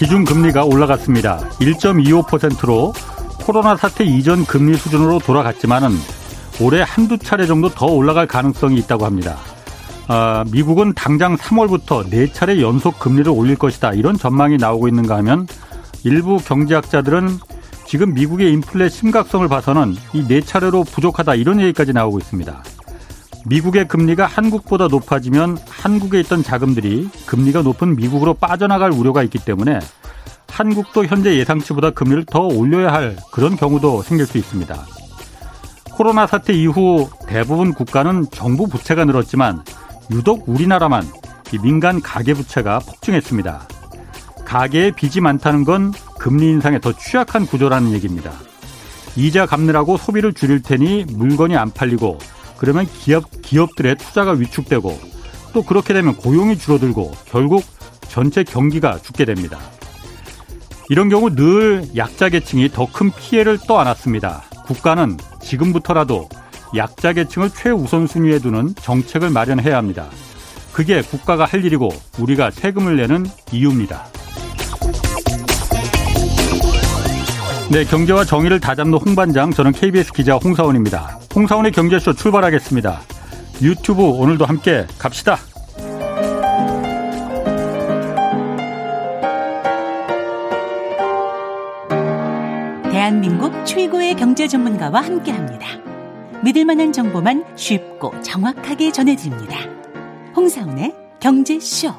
기준금리가 0.00 0.64
올라갔습니다. 0.64 1.40
1.25%로 1.60 2.94
코로나 3.44 3.76
사태 3.76 4.02
이전 4.02 4.46
금리 4.46 4.74
수준으로 4.74 5.18
돌아갔지만은 5.18 5.90
올해 6.62 6.80
한두 6.80 7.18
차례 7.18 7.46
정도 7.46 7.68
더 7.68 7.84
올라갈 7.84 8.26
가능성이 8.26 8.78
있다고 8.78 9.04
합니다. 9.04 9.36
아, 10.08 10.42
미국은 10.50 10.94
당장 10.94 11.36
3월부터 11.36 12.08
네 12.08 12.32
차례 12.32 12.62
연속 12.62 12.98
금리를 12.98 13.30
올릴 13.30 13.56
것이다. 13.56 13.92
이런 13.92 14.16
전망이 14.16 14.56
나오고 14.56 14.88
있는가 14.88 15.18
하면 15.18 15.46
일부 16.02 16.38
경제학자들은 16.38 17.38
지금 17.86 18.14
미국의 18.14 18.54
인플레 18.54 18.88
심각성을 18.88 19.46
봐서는 19.48 19.96
이네 20.14 20.40
차례로 20.40 20.84
부족하다. 20.84 21.34
이런 21.34 21.60
얘기까지 21.60 21.92
나오고 21.92 22.20
있습니다. 22.20 22.62
미국의 23.46 23.88
금리가 23.88 24.26
한국보다 24.26 24.88
높아지면 24.88 25.58
한국에 25.68 26.20
있던 26.20 26.42
자금들이 26.42 27.08
금리가 27.26 27.62
높은 27.62 27.96
미국으로 27.96 28.34
빠져나갈 28.34 28.90
우려가 28.90 29.22
있기 29.22 29.38
때문에 29.38 29.78
한국도 30.50 31.06
현재 31.06 31.36
예상치보다 31.36 31.90
금리를 31.90 32.24
더 32.26 32.40
올려야 32.40 32.92
할 32.92 33.16
그런 33.32 33.56
경우도 33.56 34.02
생길 34.02 34.26
수 34.26 34.38
있습니다. 34.38 34.86
코로나 35.92 36.26
사태 36.26 36.52
이후 36.52 37.08
대부분 37.26 37.72
국가는 37.72 38.26
정부 38.30 38.66
부채가 38.66 39.04
늘었지만 39.04 39.62
유독 40.10 40.48
우리나라만 40.48 41.06
민간 41.62 42.00
가계 42.00 42.34
부채가 42.34 42.78
폭증했습니다. 42.80 43.68
가계에 44.44 44.90
빚이 44.90 45.20
많다는 45.20 45.64
건 45.64 45.92
금리 46.18 46.46
인상에 46.50 46.80
더 46.80 46.92
취약한 46.92 47.46
구조라는 47.46 47.92
얘기입니다. 47.92 48.32
이자 49.16 49.46
갚느라고 49.46 49.96
소비를 49.96 50.32
줄일 50.32 50.62
테니 50.62 51.06
물건이 51.08 51.56
안 51.56 51.70
팔리고 51.70 52.18
그러면 52.56 52.86
기업, 52.86 53.24
기업들의 53.42 53.96
투자가 53.96 54.32
위축되고 54.32 54.98
또 55.52 55.62
그렇게 55.62 55.94
되면 55.94 56.14
고용이 56.16 56.58
줄어들고 56.58 57.12
결국 57.26 57.64
전체 58.08 58.44
경기가 58.44 58.98
죽게 58.98 59.24
됩니다. 59.24 59.58
이런 60.90 61.08
경우 61.08 61.32
늘 61.32 61.84
약자 61.96 62.28
계층이 62.28 62.70
더 62.70 62.86
큰 62.92 63.12
피해를 63.12 63.58
떠안았습니다. 63.58 64.42
국가는 64.66 65.16
지금부터라도 65.40 66.28
약자 66.76 67.12
계층을 67.12 67.50
최우선순위에 67.50 68.40
두는 68.40 68.74
정책을 68.74 69.30
마련해야 69.30 69.76
합니다. 69.76 70.08
그게 70.72 71.00
국가가 71.00 71.44
할 71.44 71.64
일이고 71.64 71.90
우리가 72.18 72.50
세금을 72.50 72.96
내는 72.96 73.24
이유입니다. 73.52 74.04
네, 77.70 77.84
경제와 77.84 78.24
정의를 78.24 78.58
다잡는 78.58 78.98
홍반장, 78.98 79.52
저는 79.52 79.70
KBS 79.70 80.12
기자 80.12 80.34
홍사원입니다. 80.34 81.20
홍사원의 81.36 81.70
경제쇼 81.70 82.14
출발하겠습니다. 82.14 83.00
유튜브 83.62 84.02
오늘도 84.02 84.44
함께 84.44 84.86
갑시다. 84.98 85.38
최고의 93.64 94.14
경제 94.16 94.48
전문가와 94.48 95.00
함께 95.00 95.30
합니다. 95.32 95.66
믿을 96.42 96.64
만한 96.64 96.92
정보만 96.92 97.44
쉽고 97.56 98.20
정확하게 98.22 98.92
전해드립니다. 98.92 99.58
홍사원의 100.34 100.94
경제쇼. 101.20 101.92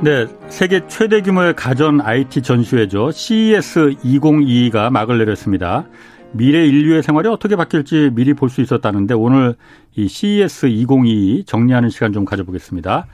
네, 0.00 0.26
세계 0.48 0.86
최대 0.86 1.22
규모의 1.22 1.54
가전 1.54 2.00
IT 2.00 2.42
전시회죠. 2.42 3.10
CES 3.10 3.96
2022가 4.04 4.90
막을 4.90 5.18
내렸습니다. 5.18 5.86
미래 6.32 6.64
인류의 6.66 7.02
생활이 7.02 7.28
어떻게 7.28 7.56
바뀔지 7.56 8.10
미리 8.12 8.34
볼 8.34 8.48
수 8.50 8.60
있었다는데 8.60 9.14
오늘 9.14 9.56
이 9.96 10.06
CES 10.08 10.66
2022 10.66 11.44
정리하는 11.46 11.88
시간 11.90 12.12
좀 12.12 12.24
가져보겠습니다. 12.24 13.06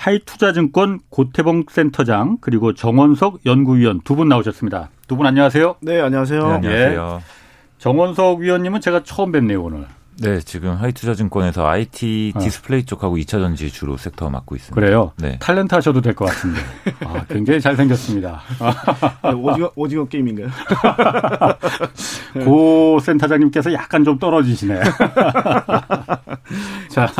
하이투자증권 0.00 1.00
고태봉 1.10 1.64
센터장 1.68 2.38
그리고 2.40 2.72
정원석 2.74 3.40
연구위원 3.44 4.00
두 4.00 4.16
분 4.16 4.28
나오셨습니다. 4.30 4.88
두 5.06 5.16
분 5.16 5.26
안녕하세요. 5.26 5.76
네, 5.82 6.00
안녕하세요. 6.00 6.46
네, 6.46 6.54
안녕하세요. 6.54 7.18
예. 7.20 7.24
정원석 7.78 8.38
위원님은 8.40 8.80
제가 8.80 9.02
처음 9.04 9.30
뵙네요 9.32 9.62
오늘. 9.62 9.84
네, 10.22 10.38
지금 10.40 10.74
하이투자증권에서 10.76 11.66
IT 11.66 12.34
어. 12.36 12.40
디스플레이 12.40 12.80
어. 12.80 12.84
쪽하고 12.84 13.16
2차 13.16 13.30
전지 13.30 13.72
주로 13.72 13.96
sector 13.96 14.28
맡고 14.28 14.54
있습니다. 14.54 14.78
그래요? 14.78 15.12
네. 15.16 15.38
탤런트 15.38 15.72
하셔도 15.74 16.02
될 16.02 16.14
것 16.14 16.26
같은데. 16.26 16.60
아, 17.06 17.24
굉장히 17.26 17.58
잘생겼습니다. 17.58 18.42
네, 19.24 19.30
오징어, 19.30 19.70
오징어 19.74 20.04
게임인가요? 20.04 20.48
고 22.44 22.98
센터장님께서 23.00 23.72
약간 23.72 24.04
좀 24.04 24.18
떨어지시네. 24.18 24.78
자, 26.90 27.10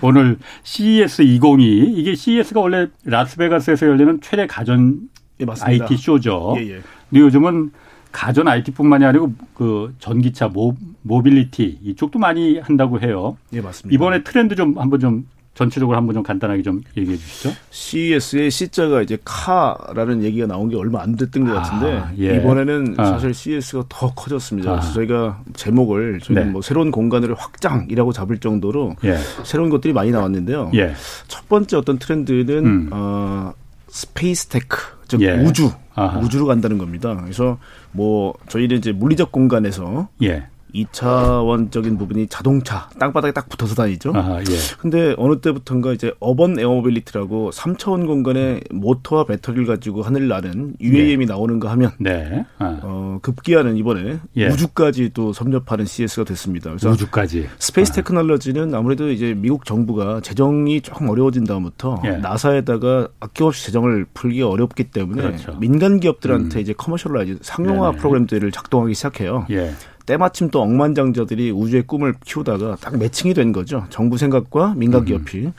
오늘 0.00 0.36
CES 0.64 1.22
2022. 1.22 1.94
이게 2.00 2.14
CES가 2.16 2.60
원래 2.60 2.88
라스베가스에서 3.04 3.86
열리는 3.86 4.18
최대 4.22 4.48
가전 4.48 5.02
예, 5.40 5.46
IT 5.60 5.96
쇼죠. 5.96 6.54
예, 6.58 6.62
예. 6.62 6.80
근데 7.10 7.20
요즘은 7.20 7.70
가전 8.14 8.46
IT뿐만이 8.46 9.04
아니고 9.04 9.34
그 9.54 9.92
전기차 9.98 10.46
모, 10.46 10.76
모빌리티 11.02 11.80
이쪽도 11.82 12.20
많이 12.20 12.60
한다고 12.60 13.00
해요. 13.00 13.36
예, 13.52 13.60
맞습니다. 13.60 13.92
이번에 13.92 14.22
트렌드 14.22 14.54
좀 14.54 14.78
한번 14.78 15.00
좀 15.00 15.26
전체적으로 15.54 15.96
한번 15.96 16.14
좀 16.14 16.22
간단하게 16.22 16.62
좀 16.62 16.80
얘기해 16.96 17.16
주시죠. 17.16 17.50
CES의 17.70 18.52
C자가 18.52 19.02
이제 19.02 19.18
car라는 19.24 20.22
얘기가 20.22 20.46
나온 20.46 20.68
게 20.68 20.76
얼마 20.76 21.02
안 21.02 21.16
됐던 21.16 21.44
것 21.44 21.56
아, 21.56 21.62
같은데 21.62 21.96
아, 21.96 22.12
예. 22.18 22.36
이번에는 22.36 22.94
아. 22.98 23.04
사실 23.04 23.34
CES가 23.34 23.84
더 23.88 24.14
커졌습니다. 24.14 24.70
아. 24.70 24.74
그래서 24.76 24.92
저희가 24.94 25.42
제목을 25.54 26.20
저희는 26.20 26.46
네. 26.46 26.50
뭐 26.52 26.62
새로운 26.62 26.92
공간을 26.92 27.34
확장이라고 27.34 28.12
잡을 28.12 28.38
정도로 28.38 28.94
예. 29.04 29.16
새로운 29.44 29.70
것들이 29.70 29.92
많이 29.92 30.12
나왔는데요. 30.12 30.70
예. 30.74 30.94
첫 31.26 31.48
번째 31.48 31.76
어떤 31.76 31.98
트렌드는 31.98 32.64
음. 32.64 32.90
어, 32.92 33.52
space 33.88 34.48
tech, 34.48 34.76
즉 35.08 35.20
예. 35.22 35.32
우주, 35.32 35.70
아하. 35.94 36.18
우주로 36.18 36.46
간다는 36.46 36.78
겁니다. 36.78 37.14
그래서 37.22 37.58
뭐 37.92 38.34
저희는 38.48 38.78
이제 38.78 38.92
물리적 38.92 39.32
공간에서 39.32 40.08
예. 40.22 40.46
2차원적인 40.74 41.98
부분이 41.98 42.26
자동차 42.28 42.88
땅바닥에 42.98 43.32
딱 43.32 43.48
붙어서 43.48 43.74
다니죠. 43.74 44.12
아, 44.14 44.40
예. 44.40 44.54
근데 44.78 45.14
어느 45.16 45.40
때부턴가 45.40 45.92
이제 45.92 46.12
urban 46.20 46.58
air 46.58 46.76
mobility라고 46.76 47.50
3차원 47.50 48.06
공간에 48.06 48.60
모터와 48.70 49.24
배터리를 49.24 49.66
가지고 49.66 50.02
하늘 50.02 50.28
나는 50.28 50.74
UAM이 50.80 51.26
네. 51.26 51.32
나오는가 51.32 51.70
하면 51.72 51.92
네. 51.98 52.44
아. 52.58 52.80
어, 52.82 53.18
급기야는 53.22 53.76
이번에 53.76 54.18
예. 54.36 54.48
우주까지 54.48 55.10
또 55.14 55.32
섭렵하는 55.32 55.84
CES가 55.84 56.24
됐습니다. 56.24 56.70
그래서 56.70 56.90
우주까지 56.90 57.48
space 57.58 57.92
아. 57.92 57.94
technology는 57.96 58.74
아무래도 58.74 59.10
이제 59.10 59.34
미국 59.34 59.64
정부가 59.64 60.20
재정이 60.20 60.80
조금 60.80 61.08
어려워진 61.08 61.44
다음부터 61.44 62.02
예. 62.04 62.10
나사에다가 62.16 63.08
아낌없이 63.20 63.66
재정을 63.66 64.06
풀기 64.12 64.42
어렵기 64.42 64.84
때문에 64.84 65.22
그렇죠. 65.22 65.56
민간 65.58 66.00
기업들한테 66.00 66.58
음. 66.58 66.60
이제 66.60 66.72
commercialize 66.72 67.38
상용화 67.42 67.90
네네. 67.90 67.98
프로그램들을 67.98 68.50
작동하기 68.50 68.94
시작해요. 68.94 69.46
예. 69.50 69.72
때마침 70.06 70.50
또 70.50 70.60
억만장자들이 70.62 71.50
우주의 71.50 71.82
꿈을 71.82 72.14
키우다가 72.24 72.76
딱 72.80 72.98
matching이 72.98 73.34
된 73.34 73.52
거죠. 73.52 73.86
정부 73.90 74.18
생각과 74.18 74.74
민간 74.76 75.04
기업이. 75.04 75.46
음. 75.46 75.52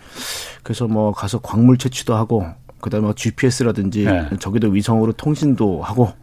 그래서 0.63 0.87
뭐 0.87 1.11
가서 1.11 1.39
광물 1.39 1.77
채취도 1.77 2.15
하고 2.15 2.45
그다음에 2.81 3.11
GPS라든지 3.15 4.05
네. 4.05 4.29
저기도 4.39 4.69
위성으로 4.69 5.13
통신도 5.13 5.81
하고 5.81 6.13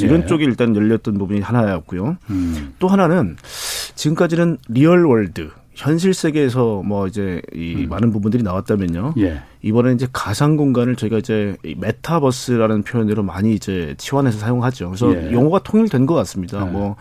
이런 0.00 0.22
네. 0.22 0.26
쪽이 0.26 0.44
일단 0.44 0.74
열렸던 0.74 1.18
부분이 1.18 1.40
하나였고요. 1.40 2.16
음. 2.30 2.74
또 2.78 2.88
하나는 2.88 3.36
지금까지는 3.94 4.58
real 4.68 5.04
world 5.04 5.50
현실 5.74 6.14
세계에서 6.14 6.82
뭐 6.84 7.06
이제 7.06 7.42
이 7.52 7.74
음. 7.84 7.88
많은 7.88 8.12
부분들이 8.12 8.42
나왔다면요. 8.42 9.14
예. 9.18 9.42
이번에 9.62 9.92
이제 9.92 10.06
가상 10.12 10.56
공간을 10.56 10.94
저희가 10.94 11.18
이제 11.18 11.56
metaverse라는 11.78 12.82
표현으로 12.82 13.22
많이 13.22 13.54
이제 13.54 13.94
치환해서 13.98 14.38
사용하죠. 14.38 14.90
그래서 14.90 15.14
예. 15.14 15.32
용어가 15.32 15.58
통일된 15.60 16.06
것 16.06 16.14
같습니다. 16.14 16.64
예. 16.66 16.70
뭐 16.70 16.96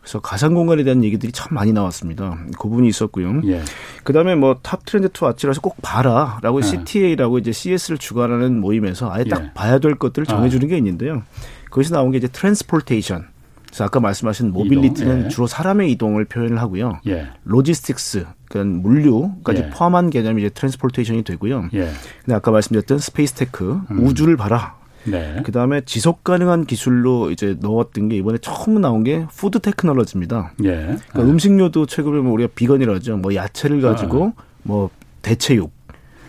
그래서 0.00 0.20
가상 0.20 0.54
공간에 0.54 0.84
대한 0.84 1.04
얘기들이 1.04 1.32
참 1.32 1.48
많이 1.54 1.72
나왔습니다. 1.72 2.38
그 2.58 2.68
부분이 2.68 2.88
있었고요. 2.88 3.42
예. 3.46 3.62
그다음에 4.04 4.34
뭐 4.34 4.54
top 4.62 4.86
trend 4.86 5.08
to 5.12 5.26
watch라서 5.26 5.60
꼭 5.60 5.76
봐라라고 5.82 6.60
예. 6.60 6.62
CTA라고 6.62 7.38
이제 7.38 7.52
CES를 7.52 7.98
주관하는 7.98 8.60
모임에서 8.60 9.12
아예 9.12 9.24
딱 9.24 9.44
예. 9.44 9.50
봐야 9.54 9.78
될 9.78 9.96
것들을 9.96 10.26
정해주는 10.26 10.66
아. 10.66 10.68
게 10.68 10.76
있는데요. 10.78 11.22
거기서 11.70 11.94
나온 11.96 12.10
게 12.12 12.18
이제 12.18 12.28
transportation 12.28 13.33
그래서 13.74 13.86
아까 13.86 13.98
말씀하신 13.98 14.52
mobility는 14.52 15.16
이동, 15.16 15.24
예. 15.24 15.28
주로 15.28 15.48
사람의 15.48 15.90
이동을 15.90 16.26
표현을 16.26 16.60
하고요. 16.60 17.00
예. 17.08 17.26
logistics, 17.42 18.24
그러니까 18.48 18.88
물류까지 18.88 19.62
예. 19.62 19.70
포함한 19.70 20.10
개념이 20.10 20.42
이제 20.42 20.48
transportation이 20.50 21.24
되고요. 21.24 21.70
예. 21.74 21.90
근데 22.24 22.34
아까 22.36 22.52
말씀드렸던 22.52 23.00
space 23.00 23.40
tech, 23.40 23.80
음. 23.90 24.06
우주를 24.06 24.36
봐라. 24.36 24.76
네. 25.02 25.42
그 25.44 25.50
다음에 25.50 25.80
지속 25.80 26.22
가능한 26.22 26.66
기술로 26.66 27.32
이제 27.32 27.56
넣었던 27.60 28.10
게 28.10 28.16
이번에 28.16 28.38
처음 28.38 28.80
나온 28.80 29.02
게 29.02 29.26
food 29.34 29.58
technology입니다. 29.58 30.52
예. 30.62 30.70
그러니까 30.70 31.18
아. 31.18 31.22
음식료도 31.22 31.86
최근에 31.86 32.20
뭐 32.20 32.32
우리가 32.34 32.50
vegan이라죠. 32.54 33.16
뭐 33.16 33.34
야채를 33.34 33.80
가지고 33.80 34.34
아. 34.36 34.42
뭐 34.62 34.90
대체육, 35.22 35.72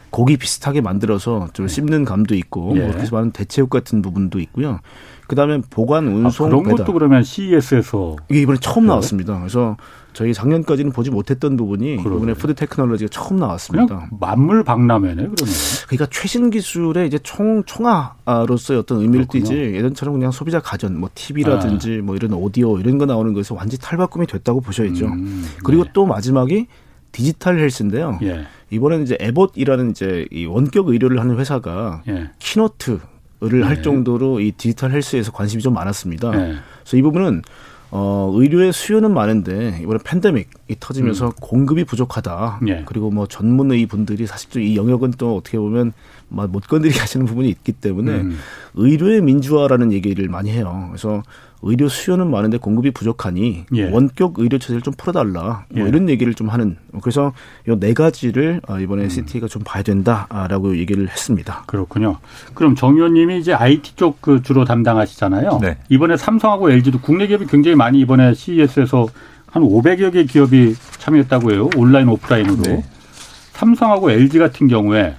고기 0.10 0.38
비슷하게 0.38 0.82
만들어서 0.82 1.50
좀 1.54 1.68
네. 1.68 1.74
씹는 1.76 2.06
감도 2.06 2.34
있고 2.34 2.74
예. 2.76 2.82
뭐 2.82 2.92
그래서 2.92 3.16
많은 3.16 3.30
대체육 3.30 3.70
같은 3.70 4.02
부분도 4.02 4.40
있고요. 4.40 4.80
그다음에 5.28 5.62
보관, 5.70 6.08
운송, 6.08 6.48
아, 6.48 6.50
그런 6.50 6.64
배달. 6.64 6.78
것도 6.78 6.94
그러면 6.94 7.24
CES에서 7.24 8.16
이게 8.30 8.42
이번에 8.42 8.60
처음 8.62 8.84
네. 8.84 8.90
나왔습니다. 8.90 9.38
그래서 9.40 9.76
저희 10.14 10.34
작년까지는 10.34 10.92
보지 10.92 11.10
못했던 11.10 11.58
부분이 11.58 11.98
그러네. 11.98 12.16
이번에 12.18 12.34
food 12.36 12.54
technology가 12.56 13.10
처음 13.12 13.38
나왔습니다. 13.38 14.08
만물 14.20 14.64
박람회네 14.64 15.16
그러면. 15.16 15.36
그러니까 15.88 16.08
최신 16.10 16.50
기술의 16.50 17.08
이제 17.08 17.20
총 17.20 17.64
총아로서의 17.66 18.80
어떤 18.80 19.02
의미를 19.02 19.26
그렇군요. 19.28 19.44
띠지 19.44 19.76
예전처럼 19.76 20.14
그냥 20.16 20.32
소비자 20.32 20.60
가전 20.62 20.98
뭐 21.00 21.10
TV라든지 21.14 22.00
아. 22.02 22.06
뭐 22.06 22.16
이런 22.16 22.34
오디오 22.34 22.80
이런 22.80 22.98
거 22.98 23.06
나오는 23.06 23.34
거에서 23.34 23.56
완전히 23.56 23.80
탈바꿈이 23.82 24.28
됐다고 24.28 24.62
보셔야죠. 24.62 25.06
음, 25.06 25.46
그리고 25.64 25.84
네. 25.84 25.90
또 25.94 26.06
마지막이 26.06 26.68
digital 27.12 27.60
health인데요. 27.60 28.20
예. 28.24 28.46
이번에는 28.72 29.04
이제 29.06 29.18
Abbott이라는 29.20 29.92
이제 29.92 30.26
이 30.32 30.46
원격 30.46 30.90
의료를 30.90 31.20
하는 31.20 31.38
회사가 31.38 32.04
예. 32.08 32.30
keynote를 32.40 33.00
할 33.42 33.78
네. 33.78 33.82
정도로 33.82 34.40
이 34.40 34.52
digital 34.52 34.92
health에서 34.92 35.32
관심이 35.32 35.62
좀 35.62 35.74
많았습니다. 35.74 36.32
네. 36.32 36.56
그래서 36.84 36.98
이 36.98 37.02
부분은 37.02 37.42
어, 37.92 38.32
의료의 38.34 38.74
수요는 38.74 39.14
많은데 39.14 39.80
이번에 39.82 40.00
팬데믹이 40.04 40.76
터지면서 40.80 41.28
음. 41.28 41.32
공급이 41.40 41.86
부족하다. 41.86 42.60
예. 42.68 42.84
그리고 42.86 43.12
뭐 43.12 43.26
전문의 43.28 43.86
분들이 43.86 44.26
사실 44.28 44.62
이 44.62 44.76
영역은 44.76 45.12
또 45.18 45.38
어떻게 45.38 45.58
보면 45.58 45.94
못 46.28 46.68
건드리게 46.68 47.00
하시는 47.00 47.26
부분이 47.26 47.48
있기 47.50 47.72
때문에 47.72 48.12
음. 48.12 48.38
의료의 48.74 49.22
민주화라는 49.22 49.94
얘기를 49.94 50.28
많이 50.28 50.52
해요. 50.52 50.88
그래서 50.90 51.24
의료 51.66 51.90
수요는 51.90 52.30
많은데 52.30 52.58
공급이 52.58 52.92
부족하니 52.92 53.66
예. 53.74 53.90
원격 53.90 54.36
의료 54.38 54.58
체제를 54.60 54.82
좀 54.82 54.94
풀어달라 54.96 55.66
뭐 55.70 55.84
예. 55.84 55.90
이런 55.90 56.08
얘기를 56.10 56.34
좀 56.34 56.48
하는 56.50 56.78
그래서 57.02 57.34
이네 57.68 57.94
가지를 57.94 58.62
아, 58.68 58.80
이번에 58.80 59.04
음. 59.04 59.10
CT가 59.10 59.48
좀 59.48 59.64
봐야 59.66 59.84
된다라고 59.84 60.78
얘기를 60.78 61.10
했습니다. 61.10 61.64
그렇군요. 61.66 62.18
그럼 62.54 62.76
정 62.76 62.96
의원님이 62.96 63.40
이제 63.40 63.54
IT 63.54 63.96
쪽 63.96 64.16
그 64.22 64.42
주로 64.42 64.64
담당하시잖아요. 64.66 65.60
네. 65.62 65.78
이번에 65.90 66.16
삼성하고 66.16 66.72
LG도 66.72 67.02
국내 67.02 67.28
기업이 67.28 67.46
굉장히 67.48 67.76
많이 67.76 68.00
이번에 68.00 68.34
CES에서 68.34 69.08
한 69.48 69.62
500여 69.64 70.14
개 70.14 70.24
기업이 70.24 70.76
참여했다고 71.00 71.52
해요. 71.52 71.70
온라인 71.76 72.08
오프라인으로. 72.08 72.62
네. 72.62 72.84
삼성하고 73.54 74.12
LG 74.12 74.40
같은 74.40 74.68
경우에 74.68 75.16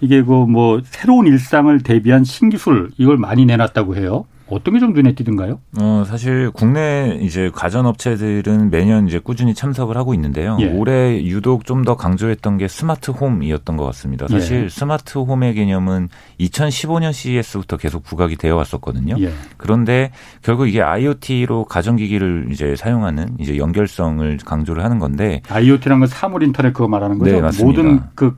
이게 0.00 0.22
그 0.22 0.32
뭐 0.46 0.80
새로운 0.84 1.26
일상을 1.26 1.78
대비한 1.82 2.24
신기술 2.24 2.90
이걸 2.98 3.16
많이 3.16 3.44
내놨다고 3.46 3.96
해요. 3.96 4.24
어떤 4.50 4.74
게 4.74 4.80
좀 4.80 4.92
눈에 4.92 5.14
띄던가요? 5.14 5.60
어, 5.80 6.04
사실 6.06 6.50
국내 6.50 7.18
이제 7.22 7.50
가전업체들은 7.54 8.70
매년 8.70 9.06
이제 9.06 9.18
꾸준히 9.18 9.54
참석을 9.54 9.96
하고 9.96 10.12
있는데요. 10.14 10.56
예. 10.60 10.66
올해 10.72 11.22
유독 11.24 11.64
좀 11.64 11.80
더 11.84 11.96
강조했던 11.96 12.58
게 12.58 12.68
스마트 12.68 13.10
홈이었던 13.10 13.76
것 13.78 13.84
같습니다. 13.86 14.26
사실 14.28 14.64
예. 14.64 14.68
스마트 14.68 15.16
홈의 15.18 15.54
개념은 15.54 16.08
2015년 16.40 17.12
CES부터 17.12 17.76
계속 17.78 18.02
부각이 18.04 18.36
되어 18.36 18.54
왔었거든요. 18.56 19.16
예. 19.20 19.30
그런데 19.56 20.10
결국 20.42 20.66
이게 20.68 20.82
IoT로 20.82 21.64
가전기기를 21.64 22.48
이제 22.52 22.76
사용하는 22.76 23.36
이제 23.38 23.56
연결성을 23.56 24.38
강조를 24.44 24.84
하는 24.84 24.98
건데 24.98 25.40
IoT라는 25.48 26.00
건 26.00 26.08
사물 26.08 26.42
인터넷 26.42 26.72
그거 26.72 26.86
말하는 26.88 27.18
거죠? 27.18 27.32
네, 27.32 27.40
맞습니다. 27.40 27.82
모든 27.82 28.00
그 28.14 28.36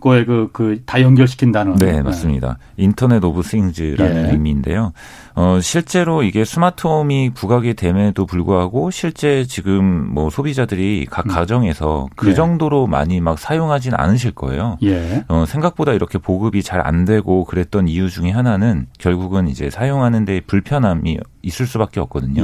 거에 0.00 0.24
그, 0.24 0.48
그, 0.52 0.82
다 0.84 1.00
연결시킨다는. 1.00 1.76
네, 1.76 2.02
맞습니다. 2.02 2.58
네. 2.76 2.84
Internet 2.84 3.22
of 3.22 3.42
Things라는 3.42 4.26
예. 4.26 4.32
의미인데요. 4.32 4.92
어, 5.36 5.60
실제로 5.62 6.24
이게 6.24 6.44
smart 6.44 6.87
home이 6.87 7.30
부각이 7.34 7.74
됨에도 7.74 8.26
불구하고 8.26 8.90
실제 8.90 9.44
지금 9.44 10.12
뭐 10.12 10.28
소비자들이 10.28 11.06
각 11.08 11.26
음. 11.26 11.30
가정에서 11.30 12.08
그 12.16 12.30
예. 12.30 12.34
정도로 12.34 12.88
많이 12.88 13.20
막 13.20 13.38
사용하진 13.38 13.92
않으실 13.94 14.32
거예요. 14.32 14.76
예. 14.82 15.24
어, 15.28 15.44
생각보다 15.46 15.92
이렇게 15.92 16.18
보급이 16.18 16.62
잘 16.62 16.80
안 16.82 17.04
되고 17.04 17.44
그랬던 17.44 17.88
이유 17.88 18.08
중에 18.08 18.30
하나는 18.30 18.86
결국은 18.98 19.48
이제 19.48 19.68
사용하는 19.68 20.24
데 20.24 20.40
불편함이 20.40 21.18
있을 21.42 21.66
수밖에 21.66 22.00
없거든요. 22.00 22.42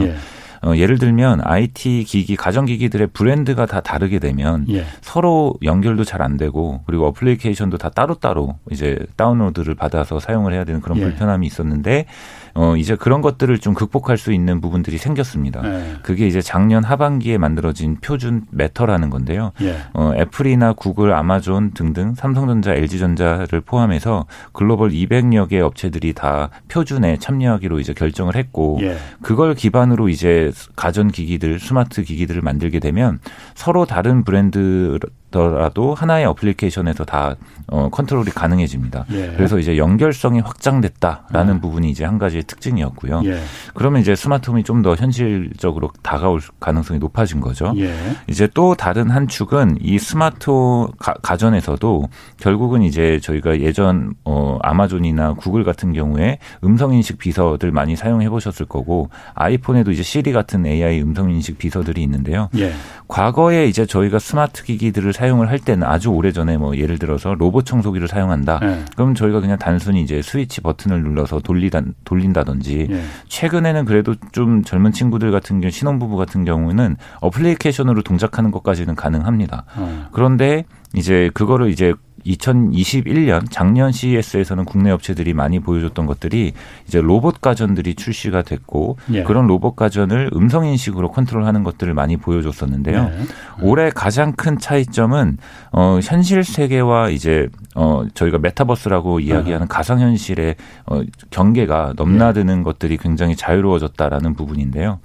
예. 0.67 0.69
어, 0.69 0.77
예를 0.77 0.99
들면 0.99 1.41
IT 1.45 2.05
기기, 2.07 2.37
가전 2.37 2.67
기기들의 2.67 3.09
브랜드가 3.09 3.67
다 3.67 3.81
다르게 3.81 4.19
되면 4.19 4.67
예. 4.71 4.85
서로 5.01 5.55
연결도 5.63 6.05
잘 6.05 6.17
안 6.23 6.37
되고 6.37 6.83
그리고 6.87 7.07
어플리케이션도 7.07 7.79
다 7.79 7.91
따로따로 7.91 8.57
이제 8.71 8.99
다운로드를 9.17 9.75
받아서 9.75 10.19
사용을 10.19 10.53
해야 10.55 10.65
되는 10.65 10.81
그런 10.81 10.99
예. 10.99 11.03
불편함이 11.03 11.47
있었는데 11.47 12.07
어 12.57 12.75
이제 12.77 12.97
그런 12.97 13.21
것들을 13.21 13.59
좀 13.59 13.75
극복할 13.75 14.17
수 14.17 14.33
있는 14.33 14.61
부분들이 14.63 14.97
생겼습니다. 14.97 15.61
네. 15.61 15.95
그게 16.03 16.27
이제 16.27 16.41
작년 16.41 16.83
하반기에 16.83 17.37
만들어진 17.37 17.97
표준 18.01 18.47
Matter라는 18.51 19.11
건데요. 19.11 19.53
예. 19.61 19.77
어 19.93 20.13
애플이나 20.17 20.73
구글, 20.73 21.13
아마존 21.13 21.73
등등 21.73 22.15
삼성전자, 22.15 22.73
LG전자를 22.73 23.61
포함해서 23.61 24.25
글로벌 24.53 24.91
200여 24.91 25.49
개 25.49 25.61
업체들이 25.61 26.15
다 26.15 26.49
표준에 26.69 27.19
참여하기로 27.19 27.79
이제 27.79 27.93
결정을 27.93 28.37
했고 28.37 28.79
예. 28.81 28.97
그걸 29.21 29.55
기반으로 29.55 30.09
이제 30.09 30.51
가전 30.77 31.11
기기들, 31.11 31.61
스마트 31.61 32.03
기기들을 32.03 32.41
만들게 32.41 32.81
되면 32.81 33.21
서로 33.55 33.85
다른 33.85 34.25
브랜드 34.25 34.99
더라도 35.37 35.95
하나의 35.95 36.25
어플리케이션에서 36.27 37.05
다 37.05 37.37
어, 37.69 37.89
컨트롤이 37.91 38.31
가능해집니다. 38.31 39.05
예. 39.13 39.33
그래서 39.37 39.59
이제 39.59 39.77
연결성이 39.77 40.41
확장됐다라는 40.41 41.55
음. 41.55 41.61
부분이 41.61 41.91
이제 41.91 42.05
한 42.05 42.19
가지의 42.19 42.45
특징이었고요. 42.45 43.23
예. 43.25 43.41
그러면 43.75 44.01
이제 44.01 44.15
스마트홈이 44.17 44.63
좀 44.65 44.77
더 44.87 44.95
현실적으로 44.95 45.91
다가올 46.03 46.41
가능성이 46.61 47.01
높아진 47.01 47.41
거죠. 47.41 47.73
예. 47.79 47.93
이제 48.29 48.47
또 48.55 48.77
다른 48.77 49.11
한 49.11 49.27
축은 49.27 49.79
이 49.81 49.99
스마트 49.99 50.51
가, 50.99 51.37
전에서도 51.37 52.09
결국은 52.39 52.83
이제 52.83 53.19
저희가 53.21 53.59
예전 53.61 54.15
어, 54.25 54.59
아마존이나 54.63 55.33
구글 55.33 55.65
같은 55.65 55.93
경우에 55.93 56.39
음성 56.63 56.93
인식 56.93 57.19
비서들 57.19 57.73
많이 57.73 57.97
사용해 57.97 58.29
보셨을 58.29 58.67
거고 58.67 59.09
아이폰에도 59.35 59.91
이제 59.91 60.05
Siri 60.05 60.33
같은 60.33 60.65
AI 60.65 61.01
음성 61.03 61.31
인식 61.31 61.59
비서들이 61.59 62.01
있는데요. 62.03 62.49
예. 62.57 62.73
과거에 63.09 63.67
이제 63.67 63.87
저희가 63.87 64.21
스마트 64.21 64.63
기기들을 64.63 65.13
사용 65.15 65.26
을 65.31 65.49
할 65.49 65.59
때는 65.59 65.87
아주 65.87 66.11
오래 66.11 66.33
전에 66.33 66.57
뭐 66.57 66.77
예를 66.77 66.99
들어서 66.99 67.35
로봇 67.35 67.67
청소기를 67.67 68.09
사용한다. 68.09 68.59
네. 68.61 68.85
그럼 68.95 69.15
저희가 69.15 69.41
그냥 69.41 69.59
단순히 69.59 70.03
이제 70.03 70.23
스위치 70.23 70.61
버튼을 70.61 71.03
눌러서 71.03 71.41
돌리다 71.41 71.83
돌린다든지 72.05 72.87
네. 72.91 73.03
최근에는 73.29 73.85
그래도 73.85 74.15
좀 74.33 74.63
젊은 74.65 74.93
친구들 74.93 75.31
같은 75.31 75.61
경우 75.61 75.71
신혼부부 75.71 76.17
같은 76.17 76.45
경우는 76.45 76.97
어플리케이션으로 77.21 78.03
동작하는 78.03 78.51
것까지는 78.51 78.95
가능합니다. 78.95 79.65
네. 79.79 79.99
그런데 80.13 80.65
이제 80.95 81.31
그거를 81.35 81.71
이제 81.71 81.95
2021년 82.27 83.47
작년 83.51 83.93
CES에서는 83.93 84.65
국내 84.65 84.91
업체들이 84.91 85.33
많이 85.35 85.61
보여줬던 85.61 86.07
것들이 86.07 86.53
이제 86.87 87.01
로봇 87.01 87.41
가전들이 87.41 87.95
출시가 87.95 88.43
됐고 88.43 88.99
예. 89.13 89.23
그런 89.23 89.47
로봇 89.47 89.77
가전을 89.77 90.31
음성 90.35 90.67
인식으로 90.67 91.11
컨트롤하는 91.11 91.63
것들을 91.63 91.95
많이 91.95 92.17
보여줬었는데요. 92.17 93.11
예. 93.13 93.27
올해 93.63 93.91
가장 93.91 94.33
큰 94.33 94.59
차이점은 94.59 95.39
어 95.73 95.99
현실 96.03 96.45
세계와 96.45 97.11
이제 97.11 97.49
어 97.75 98.05
저희가 98.15 98.39
메타버스라고 98.39 99.21
이야기하는 99.21 99.65
예. 99.65 99.69
가상 99.69 100.01
현실의 100.01 100.57
어 100.87 101.03
경계가 101.31 101.95
넘나드는 101.97 102.63
것들이 102.63 102.97
굉장히 102.97 103.37
자유로워졌다라는 103.37 104.35
부분인데요. 104.35 104.99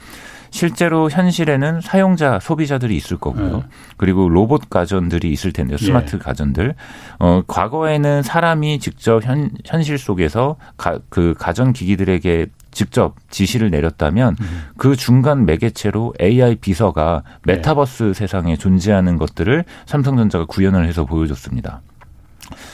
실제로 0.52 1.10
현실에는 1.10 1.82
사용자 1.82 2.40
소비자들이 2.40 2.96
있을 2.96 3.18
거고요. 3.18 3.58
네. 3.58 3.64
그리고 3.98 4.30
로봇 4.30 4.70
가전들이 4.70 5.32
있을 5.32 5.54
텐데요. 5.54 5.78
스마트 5.78 6.18
예. 6.18 6.20
가전들. 6.20 6.76
어 7.20 7.42
과거에는 7.48 8.22
사람이 8.22 8.80
직접 8.80 9.26
현 9.26 9.50
현실 9.66 9.98
속에서 9.98 10.58
가, 10.78 11.00
그 11.10 11.34
가전 11.38 11.72
기기들에게 11.74 12.48
직접 12.72 13.16
지시를 13.30 13.70
내렸다면 13.70 14.36
음. 14.40 14.64
그 14.78 14.96
중간 14.96 15.46
매개체로 15.46 16.14
AI 16.22 16.56
비서가 16.56 17.24
네. 17.46 17.56
메타버스 17.56 18.04
네. 18.04 18.14
세상에 18.14 18.58
존재하는 18.58 19.18
것들을 19.18 19.64
삼성전자가 19.86 20.46
구현을 20.46 20.86
해서 20.86 21.06
보여줬습니다. 21.06 21.82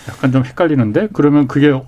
약간 0.09 0.31
좀 0.31 0.43
헷갈리는데 0.43 1.09
그러면 1.13 1.47
그게 1.47 1.79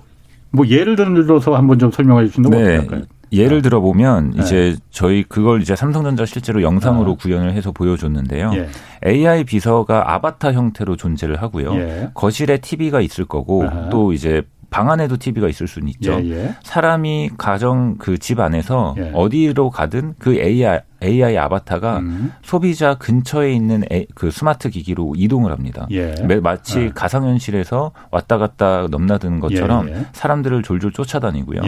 뭐 0.52 0.66
예를 0.66 0.96
들어서 0.96 1.56
한번 1.56 1.78
좀 1.78 1.90
설명해 1.90 2.26
주신다면 2.26 2.62
네. 2.62 2.76
어떨까요? 2.78 3.02
예를 3.32 3.58
네. 3.58 3.62
들어 3.62 3.80
보면 3.80 4.32
네. 4.36 4.42
이제 4.42 4.76
저희 4.90 5.22
그걸 5.22 5.62
이제 5.62 5.76
삼성전자 5.76 6.26
실제로 6.26 6.62
영상으로 6.62 7.12
아. 7.12 7.16
구현을 7.16 7.52
해서 7.52 7.72
보여줬는데요. 7.72 8.52
예. 8.54 8.68
AI 9.06 9.44
비서가 9.44 10.14
아바타 10.14 10.52
형태로 10.52 10.96
존재를 10.96 11.40
하고요. 11.40 11.74
예. 11.74 12.10
거실에 12.14 12.58
TV가 12.58 13.00
있을 13.00 13.24
거고 13.24 13.64
아하. 13.64 13.88
또 13.90 14.12
이제 14.12 14.42
방 14.70 14.88
안에도 14.88 15.16
TV가 15.16 15.48
있을 15.48 15.66
수는 15.66 15.88
있죠. 15.88 16.12
예, 16.22 16.30
예. 16.30 16.54
사람이 16.62 17.30
가정 17.36 17.96
그 17.98 18.16
집 18.18 18.38
안에서 18.38 18.94
예. 18.98 19.10
어디로 19.14 19.70
가든 19.70 20.14
그 20.20 20.34
AI 20.36 20.78
AI 21.02 21.36
아바타가 21.38 21.98
음. 22.00 22.32
소비자 22.42 22.94
근처에 22.94 23.52
있는 23.52 23.82
에, 23.90 24.06
그 24.14 24.30
스마트 24.30 24.70
기기로 24.70 25.14
이동을 25.16 25.50
합니다. 25.50 25.88
예. 25.90 26.14
마치 26.40 26.90
아. 26.90 26.92
가상현실에서 26.94 27.90
왔다 28.12 28.38
갔다 28.38 28.86
넘나드는 28.88 29.40
것처럼 29.40 29.88
예, 29.88 30.06
사람들을 30.12 30.62
졸졸 30.62 30.92
쫓아다니고요. 30.92 31.62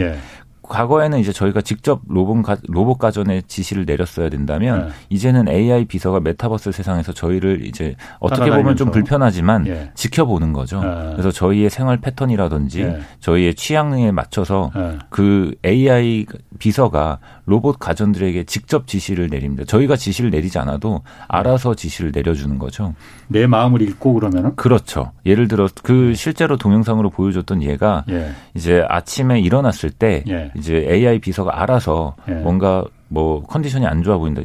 과거에는 0.63 1.19
이제 1.19 1.33
저희가 1.33 1.61
직접 1.61 2.03
로봇, 2.09 2.43
가, 2.43 2.57
로봇 2.69 2.99
가전에 2.99 3.43
지시를 3.47 3.85
내렸어야 3.85 4.29
된다면 4.29 4.87
네. 4.87 4.93
이제는 5.11 5.49
AI 5.49 5.87
비서가 5.87 6.21
메타버스 6.21 6.73
세상에서 6.73 7.13
저희를 7.13 7.67
이제 7.67 7.97
어떻게 8.21 8.51
보면 8.51 8.77
좀 8.77 8.91
불편하지만 8.91 9.67
예. 9.67 9.91
지켜보는 9.95 10.53
거죠. 10.53 10.81
예. 10.85 11.13
그래서 11.13 11.31
저희의 11.31 11.69
생활 11.69 11.99
패턴이라든지 11.99 12.83
예. 12.83 13.01
저희의 13.21 13.55
취향에 13.55 14.13
맞춰서 14.13 14.71
예. 14.77 14.99
그 15.11 15.55
AI 15.65 16.27
비서가 16.59 17.19
로봇 17.45 17.79
가전들에게 17.79 18.45
직접 18.45 18.87
지시를 18.87 19.29
내립니다. 19.29 19.65
저희가 19.65 19.97
지시를 19.97 20.31
내리지 20.31 20.59
않아도 20.59 21.03
알아서 21.29 21.75
지시를 21.75 22.13
내려주는 22.15 22.59
거죠. 22.59 22.95
내 23.29 23.47
마음을 23.47 23.83
읽고 23.83 24.15
그러면은 24.15 24.55
그렇죠. 24.57 25.13
예를 25.27 25.49
들어 25.49 25.69
그 25.83 26.15
실제로 26.15 26.57
동영상으로 26.57 27.11
보여줬던 27.11 27.63
얘가 27.63 28.05
예. 28.11 28.31
이제 28.55 28.85
아침에 28.89 29.41
일어났을 29.41 29.91
때 29.91 30.23
예. 30.29 30.53
이제 30.57 30.87
AI 30.89 31.19
비서가 31.19 31.61
알아서 31.63 32.15
예. 32.29 32.35
뭔가 32.35 32.85
뭐 33.09 33.43
컨디션이 33.43 33.87
안 33.87 34.03
좋아 34.03 34.19
보인다. 34.19 34.41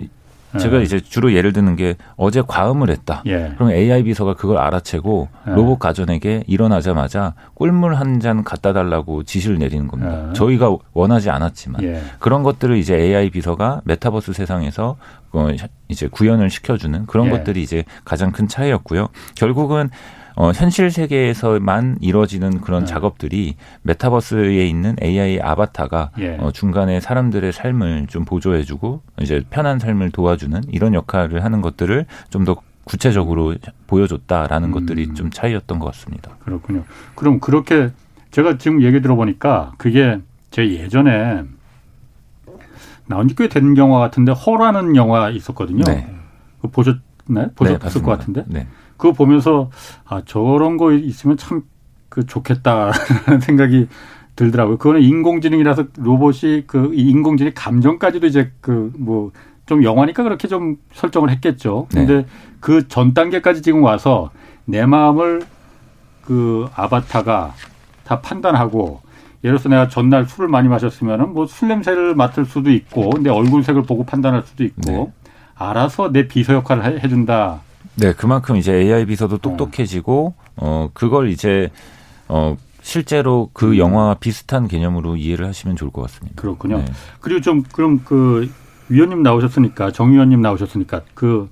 제가 0.57 0.79
예. 0.79 0.83
이제 0.83 0.99
주로 0.99 1.33
예를 1.33 1.53
드는 1.53 1.75
게 1.75 1.95
어제 2.15 2.41
과음을 2.45 2.89
했다. 2.89 3.23
예. 3.27 3.53
그럼 3.55 3.71
AI 3.71 4.03
비서가 4.03 4.33
그걸 4.33 4.57
알아채고 4.57 5.27
예. 5.47 5.51
로봇 5.51 5.79
가전에게 5.79 6.43
일어나자마자 6.47 7.33
꿀물 7.53 7.95
한 7.95 8.19
잔 8.19 8.43
갖다 8.43 8.73
달라고 8.73 9.23
지시를 9.23 9.59
내리는 9.59 9.87
겁니다. 9.87 10.29
예. 10.29 10.33
저희가 10.33 10.75
원하지 10.93 11.29
않았지만 11.29 11.83
예. 11.83 12.01
그런 12.19 12.41
것들을 12.43 12.75
이제 12.77 12.95
AI 12.95 13.29
비서가 13.29 13.81
메타버스 13.85 14.33
세상에서 14.33 14.95
어, 15.33 15.47
이제 15.87 16.07
구현을 16.07 16.49
시켜주는 16.49 17.05
그런 17.05 17.27
예. 17.27 17.31
것들이 17.31 17.61
이제 17.61 17.83
가장 18.05 18.31
큰 18.31 18.47
차이였고요. 18.47 19.09
결국은 19.35 19.89
어, 20.39 20.51
현실 20.51 20.91
세계에서만 20.91 21.97
이루어지는 21.99 22.61
그런 22.61 22.81
네. 22.81 22.85
작업들이 22.85 23.55
메타버스에 23.81 24.67
있는 24.67 24.95
AI 25.01 25.39
아바타가 25.41 26.11
예. 26.19 26.37
어, 26.39 26.51
중간에 26.51 26.99
사람들의 26.99 27.51
삶을 27.51 28.05
좀 28.07 28.23
보조해주고 28.23 29.01
이제 29.19 29.43
편한 29.49 29.79
삶을 29.79 30.11
도와주는 30.11 30.61
이런 30.69 30.93
역할을 30.93 31.43
하는 31.43 31.61
것들을 31.61 32.05
좀 32.29 32.45
더 32.45 32.55
구체적으로 32.83 33.55
보여줬다라는 33.87 34.69
음. 34.69 34.73
것들이 34.73 35.13
좀 35.13 35.29
차이였던 35.31 35.79
것 35.79 35.87
같습니다. 35.87 36.31
그렇군요. 36.45 36.85
그럼 37.15 37.39
그렇게 37.41 37.89
제가 38.31 38.57
지금 38.59 38.81
얘기 38.83 39.01
들어보니까 39.01 39.73
그게 39.77 40.21
제 40.51 40.69
예전에 40.71 41.43
나온 43.07 43.27
지 43.27 43.35
꽤 43.35 43.49
된 43.49 43.75
영화 43.75 43.99
같은데 43.99 44.31
허라는 44.31 44.95
영화 44.95 45.29
있었거든요. 45.29 45.83
네. 45.83 46.07
그 46.61 46.69
보셨나요? 46.69 47.49
보셨을 47.55 48.01
네, 48.01 48.05
것 48.05 48.17
같은데. 48.19 48.43
네. 48.47 48.67
그거 48.97 49.11
보면서 49.13 49.69
아 50.05 50.21
저런 50.25 50.77
거 50.77 50.93
있으면 50.93 51.37
참 51.37 51.63
그 52.09 52.25
좋겠다라는 52.25 53.41
생각이 53.43 53.87
들더라고요. 54.35 54.77
그거는 54.77 55.01
인공지능이라서 55.01 55.85
로봇이 55.97 56.63
그 56.65 56.91
인공지능 56.95 57.51
감정까지도 57.53 58.27
이제 58.27 58.51
그 58.61 58.91
뭐 58.97 59.31
좀 59.67 59.83
영화니까 59.83 60.23
그렇게 60.23 60.47
좀 60.47 60.77
설정을 60.93 61.29
했겠죠. 61.29 61.87
네. 61.91 62.05
근데 62.05 62.13
네. 62.21 62.25
그 62.61 62.79
그전 62.83 63.13
단계까지 63.13 63.61
지금 63.61 63.83
와서 63.83 64.31
내 64.65 64.85
마음을 64.85 65.41
그 66.23 66.67
아바타가 66.73 67.53
다 68.05 68.21
판단하고 68.21 69.01
예를 69.43 69.57
들어서 69.57 69.67
내가 69.69 69.89
전날 69.89 70.25
술을 70.25 70.47
많이 70.47 70.69
마셨으면은 70.69 71.33
뭐 71.33 71.45
술 71.45 71.67
냄새를 71.67 72.15
맡을 72.15 72.45
수도 72.45 72.71
있고 72.71 73.11
내 73.19 73.29
얼굴색을 73.29 73.83
보고 73.83 74.05
판단할 74.05 74.43
수도 74.43 74.63
있고 74.63 74.81
네. 74.85 75.11
알아서 75.55 76.11
내 76.13 76.27
비서 76.29 76.53
역할을 76.53 77.03
해준다. 77.03 77.59
네, 77.97 78.13
그만큼 78.13 78.57
이제 78.57 78.73
AI 78.73 79.05
비서도 79.05 79.39
똑똑해지고 79.39 80.35
어 80.57 80.89
그걸 80.93 81.29
이제 81.29 81.69
어 82.27 82.55
실제로 82.81 83.49
그 83.53 83.71
음. 83.71 83.77
영화와 83.77 84.15
비슷한 84.15 84.67
개념으로 84.67 85.17
이해를 85.17 85.47
하시면 85.47 85.75
좋을 85.75 85.91
것 85.91 86.03
같습니다. 86.03 86.41
그렇군요. 86.41 86.77
네. 86.77 86.85
그리고 87.19 87.41
좀 87.41 87.63
그럼 87.63 88.01
그 88.05 88.49
위원님 88.89 89.23
나오셨으니까 89.23 89.91
정 89.91 90.13
위원님 90.13 90.41
나오셨으니까 90.41 91.01
그그 91.15 91.49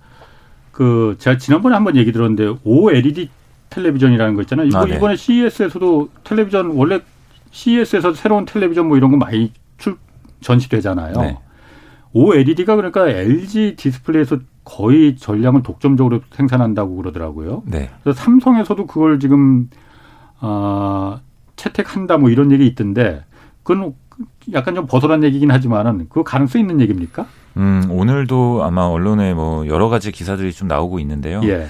그 0.72 1.16
제가 1.20 1.38
지난번에 1.38 1.76
한번 1.76 1.96
얘기 1.98 2.12
들었는데 2.12 2.60
OLED 2.64 3.30
텔레비전이라는 3.72 4.36
거 4.36 4.42
있잖아요. 4.44 4.68
이거 4.68 4.78
아, 4.78 4.86
네. 4.86 4.96
이번에 4.96 5.16
CES에서도 5.16 6.10
텔레비전 6.24 6.72
원래 6.76 7.02
CES에서 7.52 8.14
새로운 8.14 8.46
텔레비전 8.46 8.88
뭐 8.88 8.98
이런 8.98 9.12
거 9.12 9.18
많이 9.18 9.52
출 9.78 9.98
전시되잖아요. 10.42 11.22
네. 11.22 11.38
OLED가 12.14 12.76
그러니까 12.76 13.10
LG 13.10 13.76
디스플레이에서 13.76 14.38
거의 14.66 15.16
전량을 15.16 15.64
독점적으로 15.64 16.20
생산한다고 16.34 16.96
그러더라고요. 16.98 17.64
네. 17.66 17.90
그래서 18.04 18.20
삼성에서도 18.22 18.86
그걸 18.88 19.20
지금 19.20 19.70
어, 20.42 21.20
채택한다 21.56 22.18
뭐 22.18 22.30
이런 22.30 22.52
얘기 22.52 22.66
있던데 22.68 23.24
그건 23.64 23.94
약간 24.54 24.76
좀 24.76 24.86
벗어난 24.88 25.24
얘기긴 25.24 25.52
하지만은 25.52 26.08
그 26.10 26.24
가능성 26.24 26.62
있는 26.62 26.82
얘기입니까? 26.82 27.26
음, 27.58 27.84
오늘도 27.90 28.64
아마 28.64 28.82
언론에 28.84 29.34
뭐 29.34 29.66
여러 29.68 29.88
가지 29.88 30.12
기사들이 30.12 30.52
좀 30.52 30.68
나오고 30.68 31.00
있는데요. 31.00 31.42
예. 31.46 31.68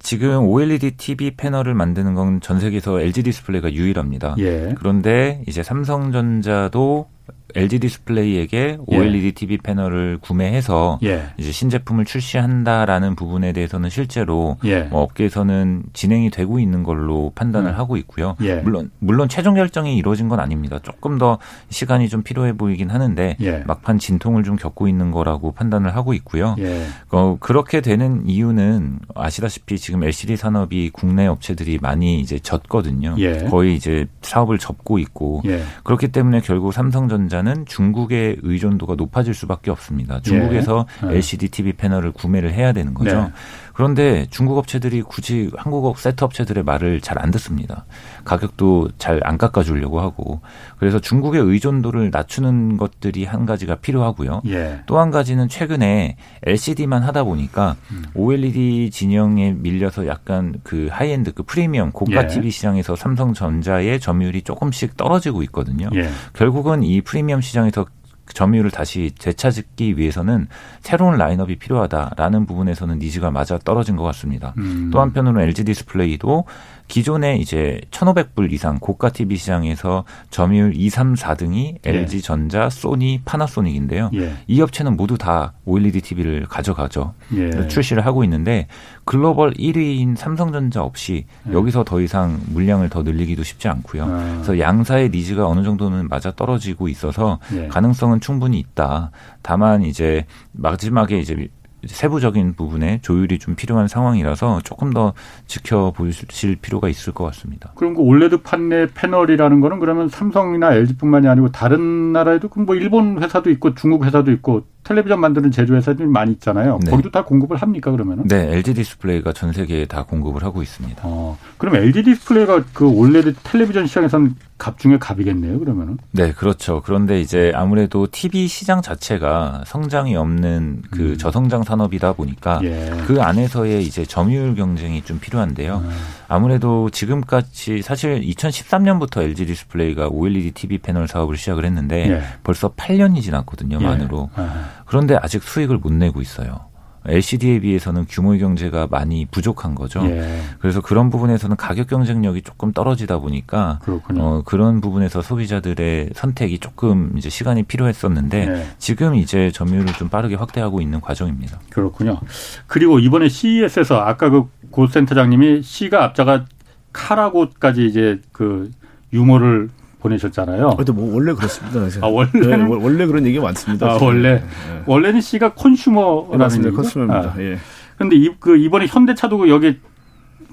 지금 0.00 0.46
OLED 0.46 0.92
TV 0.96 1.32
패널을 1.36 1.74
만드는 1.74 2.14
건 2.14 2.40
전 2.40 2.58
세계에서 2.60 3.00
LG 3.00 3.22
디스플레이가 3.24 3.72
유일합니다. 3.72 4.34
예. 4.38 4.74
그런데 4.78 5.42
이제 5.46 5.62
삼성전자도 5.62 7.06
LG 7.54 7.78
디스플레이에게 7.80 8.78
OLED 8.86 9.26
예. 9.26 9.30
TV 9.30 9.58
패널을 9.58 10.18
구매해서 10.20 10.98
예. 11.02 11.28
이제 11.38 11.50
신제품을 11.50 12.04
출시한다라는 12.04 13.14
부분에 13.16 13.52
대해서는 13.52 13.88
실제로 13.88 14.58
예. 14.64 14.82
뭐 14.82 15.02
업계에서는 15.02 15.84
진행이 15.92 16.30
되고 16.30 16.58
있는 16.58 16.82
걸로 16.82 17.32
판단을 17.34 17.72
음. 17.72 17.76
하고 17.78 17.96
있고요. 17.96 18.36
예. 18.42 18.56
물론 18.56 18.90
물론 18.98 19.28
최종 19.28 19.54
결정이 19.54 19.96
이루어진 19.96 20.28
건 20.28 20.40
아닙니다. 20.40 20.78
조금 20.82 21.16
더 21.18 21.38
시간이 21.70 22.08
좀 22.08 22.22
필요해 22.22 22.52
보이긴 22.52 22.90
하는데 22.90 23.36
예. 23.40 23.64
막판 23.66 23.98
진통을 23.98 24.44
좀 24.44 24.56
겪고 24.56 24.86
있는 24.86 25.10
거라고 25.10 25.52
판단을 25.52 25.96
하고 25.96 26.12
있고요. 26.14 26.54
예. 26.58 26.84
어, 27.10 27.38
그렇게 27.40 27.80
되는 27.80 28.28
이유는 28.28 28.98
아시다시피 29.14 29.78
지금 29.78 30.04
LCD 30.04 30.36
산업이 30.36 30.90
국내 30.92 31.26
업체들이 31.26 31.78
많이 31.80 32.20
이제 32.20 32.38
졌거든요. 32.38 33.16
거의 33.48 33.74
이제 33.74 34.06
사업을 34.22 34.58
접고 34.58 34.98
있고 34.98 35.42
그렇기 35.82 36.08
때문에 36.08 36.40
결국 36.40 36.72
삼성전 36.72 37.17
자 37.26 37.38
전자는 37.38 37.66
중국의 37.66 38.38
의존도가 38.42 38.94
높아질 38.94 39.34
수밖에 39.34 39.70
없습니다. 39.70 40.20
중국에서 40.20 40.86
예. 41.04 41.16
LCD 41.16 41.48
TV 41.48 41.72
패널을 41.72 42.12
구매를 42.12 42.52
해야 42.52 42.72
되는 42.72 42.94
거죠. 42.94 43.30
네. 43.78 43.88
그런데 43.88 44.26
중국 44.30 44.58
업체들이 44.58 45.02
굳이 45.02 45.50
한국 45.56 45.96
세트 45.98 46.24
업체들의 46.24 46.64
말을 46.64 47.00
잘 47.00 47.18
안 47.18 47.30
듣습니다. 47.30 47.84
가격도 48.24 48.90
잘 48.98 49.20
안 49.24 49.38
깎아주려고 49.38 50.00
하고 50.00 50.40
그래서 50.78 50.98
중국의 51.00 51.42
의존도를 51.42 52.10
낮추는 52.10 52.76
것들이 52.76 53.24
한 53.24 53.46
가지가 53.46 53.76
필요하고요. 53.76 54.42
예. 54.46 54.80
또한 54.86 55.10
가지는 55.10 55.48
최근에 55.48 56.16
LCD만 56.44 57.02
하다 57.02 57.24
보니까 57.24 57.76
음. 57.92 58.04
OLED 58.14 58.90
진영에 58.90 59.52
밀려서 59.52 60.06
약간 60.06 60.60
그 60.64 60.88
하이엔드 60.90 61.34
그 61.34 61.42
프리미엄 61.44 61.92
고가 61.92 62.24
예. 62.24 62.26
TV 62.26 62.50
시장에서 62.50 62.96
삼성전자의 62.96 64.00
점유율이 64.00 64.42
조금씩 64.42 64.96
떨어지고 64.96 65.42
있거든요. 65.44 65.88
예. 65.94 66.08
결국은 66.32 66.82
이 66.82 67.00
프리미엄 67.00 67.40
시장에서 67.40 67.86
점유율을 68.34 68.70
다시 68.70 69.12
되찾기 69.18 69.98
위해서는 69.98 70.48
새로운 70.80 71.16
라인업이 71.16 71.56
필요하다라는 71.56 72.46
부분에서는 72.46 72.98
needs가 72.98 73.30
맞아 73.30 73.58
떨어진 73.58 73.96
것 73.96 74.04
같습니다. 74.04 74.54
음. 74.58 74.90
또 74.92 75.00
한편으로는 75.00 75.42
LG 75.42 75.64
디스플레이도 75.64 76.44
기존에 76.88 77.36
이제 77.36 77.80
1,500불 77.90 78.52
이상 78.52 78.78
고가 78.80 79.10
TV 79.10 79.36
시장에서 79.36 80.04
점유율 80.30 80.72
2, 80.74 80.88
3, 80.88 81.14
4등이 81.14 81.76
예. 81.86 81.90
LG 81.90 82.22
전자, 82.22 82.70
소니, 82.70 83.20
파나소닉인데요. 83.24 84.10
예. 84.14 84.32
이 84.46 84.60
업체는 84.60 84.96
모두 84.96 85.18
다 85.18 85.52
OLED 85.66 86.00
TV를 86.00 86.46
가져가죠. 86.46 87.14
예. 87.34 87.68
출시를 87.68 88.04
하고 88.06 88.24
있는데 88.24 88.66
글로벌 89.04 89.52
1위인 89.52 90.16
삼성전자 90.16 90.82
없이 90.82 91.26
예. 91.48 91.52
여기서 91.52 91.84
더 91.84 92.00
이상 92.00 92.40
물량을 92.48 92.88
더 92.88 93.02
늘리기도 93.02 93.42
쉽지 93.42 93.68
않고요. 93.68 94.04
아. 94.04 94.32
그래서 94.36 94.58
양사의 94.58 95.10
니즈가 95.10 95.46
어느 95.46 95.62
정도는 95.62 96.08
맞아 96.08 96.32
떨어지고 96.32 96.88
있어서 96.88 97.38
예. 97.54 97.68
가능성은 97.68 98.20
충분히 98.20 98.58
있다. 98.58 99.10
다만 99.42 99.82
이제 99.82 100.24
마지막에 100.52 101.18
이제 101.18 101.48
세부적인 101.86 102.54
부분에 102.54 102.98
조율이 103.02 103.38
좀 103.38 103.54
필요한 103.54 103.88
상황이라서 103.88 104.60
조금 104.64 104.92
더 104.92 105.14
지켜보실 105.46 106.56
필요가 106.56 106.88
있을 106.88 107.12
것 107.12 107.24
같습니다. 107.24 107.72
그럼 107.76 107.94
그 107.94 108.00
OLED 108.00 108.42
판넬 108.42 108.90
패널이라는 108.94 109.60
거는 109.60 109.78
그러면 109.78 110.08
삼성이나 110.08 110.74
LG뿐만이 110.74 111.28
아니고 111.28 111.52
다른 111.52 112.12
나라에도 112.12 112.48
뭐 112.56 112.74
일본 112.74 113.22
회사도 113.22 113.50
있고 113.50 113.74
중국 113.74 114.04
회사도 114.04 114.32
있고 114.32 114.64
텔레비전 114.88 115.20
만드는 115.20 115.50
제조회사들이 115.50 116.08
많이 116.08 116.32
있잖아요. 116.32 116.78
네. 116.82 116.90
거기도 116.90 117.10
다 117.10 117.22
공급을 117.22 117.58
합니까 117.58 117.90
그러면은? 117.90 118.26
네, 118.26 118.54
LG 118.54 118.72
디스플레이가 118.72 119.34
전 119.34 119.52
세계에 119.52 119.84
다 119.84 120.04
공급을 120.04 120.42
하고 120.42 120.62
있습니다. 120.62 121.02
어, 121.04 121.36
그럼 121.58 121.76
LG 121.76 122.04
디스플레이가 122.04 122.64
그 122.72 122.88
OLED 122.88 123.34
텔레비전 123.34 123.86
시장에서는 123.86 124.34
갑 124.56 124.78
중에 124.78 124.96
갑이겠네요, 124.98 125.58
그러면은? 125.58 125.98
네, 126.12 126.32
그렇죠. 126.32 126.80
그런데 126.82 127.20
이제 127.20 127.52
아무래도 127.54 128.08
TV 128.10 128.48
시장 128.48 128.80
자체가 128.80 129.64
성장이 129.66 130.16
없는 130.16 130.82
그 130.90 131.10
음. 131.10 131.18
저성장 131.18 131.64
산업이다 131.64 132.14
보니까 132.14 132.60
예. 132.64 132.90
그 133.06 133.20
안에서의 133.20 133.84
이제 133.84 134.06
점유율 134.06 134.54
경쟁이 134.54 135.02
좀 135.02 135.20
필요한데요. 135.20 135.82
음. 135.84 135.90
아무래도 136.28 136.90
지금까지 136.90 137.80
사실 137.82 138.20
2013년부터 138.20 139.22
LG 139.22 139.46
디스플레이가 139.46 140.08
OLED 140.08 140.52
TV 140.52 140.78
패널 140.78 141.08
사업을 141.08 141.36
시작을 141.36 141.64
했는데 141.64 142.10
예. 142.10 142.22
벌써 142.44 142.68
8년이 142.68 143.22
지났거든요, 143.22 143.80
만으로. 143.80 144.28
예. 144.38 144.42
그런데 144.84 145.16
아직 145.20 145.42
수익을 145.42 145.78
못 145.78 145.92
내고 145.92 146.20
있어요. 146.20 146.68
LCD에 147.06 147.60
비해서는 147.60 148.06
규모의 148.08 148.38
경제가 148.40 148.88
많이 148.90 149.24
부족한 149.26 149.74
거죠. 149.74 150.04
예. 150.04 150.40
그래서 150.58 150.80
그런 150.80 151.10
부분에서는 151.10 151.56
가격 151.56 151.86
경쟁력이 151.86 152.42
조금 152.42 152.72
떨어지다 152.72 153.18
보니까 153.18 153.78
어, 154.18 154.42
그런 154.44 154.80
부분에서 154.80 155.22
소비자들의 155.22 156.10
선택이 156.14 156.58
조금 156.58 157.12
이제 157.16 157.30
시간이 157.30 157.62
필요했었는데 157.64 158.38
예. 158.48 158.66
지금 158.78 159.14
이제 159.14 159.50
점유율을 159.50 159.94
좀 159.94 160.08
빠르게 160.08 160.34
확대하고 160.34 160.80
있는 160.80 161.00
과정입니다. 161.00 161.58
그렇군요. 161.70 162.20
그리고 162.66 162.98
이번에 162.98 163.28
CES에서 163.28 164.00
아까 164.00 164.28
그 164.28 164.48
고 164.70 164.86
센터장님이 164.86 165.62
C가 165.62 166.04
앞자가 166.04 166.44
카라고까지 166.92 167.86
이제 167.86 168.20
그 168.32 168.70
유머를 169.12 169.70
보내셨잖아요. 170.00 170.70
근데 170.76 170.92
뭐 170.92 171.14
원래 171.14 171.32
그렇습니다. 171.34 172.06
아 172.06 172.08
원래 172.08 172.30
네, 172.32 172.62
원래 172.62 173.06
그런 173.06 173.26
얘기 173.26 173.38
많습니다. 173.38 173.86
아, 173.92 173.98
원래 174.00 174.34
네. 174.34 174.44
원래는 174.86 175.20
C가 175.20 175.54
컨슈머라는 175.54 176.38
맞습니다. 176.38 176.76
컨슈머입니다. 176.76 177.34
아. 177.34 177.34
예. 177.40 177.58
그런데 177.96 178.16
이, 178.16 178.30
그 178.38 178.56
이번에 178.56 178.86
현대차도 178.86 179.48
여기 179.48 179.78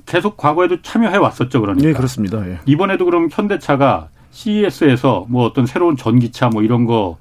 계속 0.06 0.38
과거에도 0.38 0.82
참여해 0.82 1.18
왔었죠, 1.18 1.62
그러니까. 1.62 1.88
네, 1.88 1.94
그렇습니다. 1.94 2.48
예. 2.48 2.60
이번에도 2.66 3.06
그럼 3.06 3.30
현대차가 3.32 4.10
CES에서 4.32 5.26
뭐 5.30 5.46
어떤 5.46 5.66
새로운 5.66 5.96
전기차 5.96 6.50
뭐 6.50 6.64
이런 6.64 6.86
거 6.86 7.18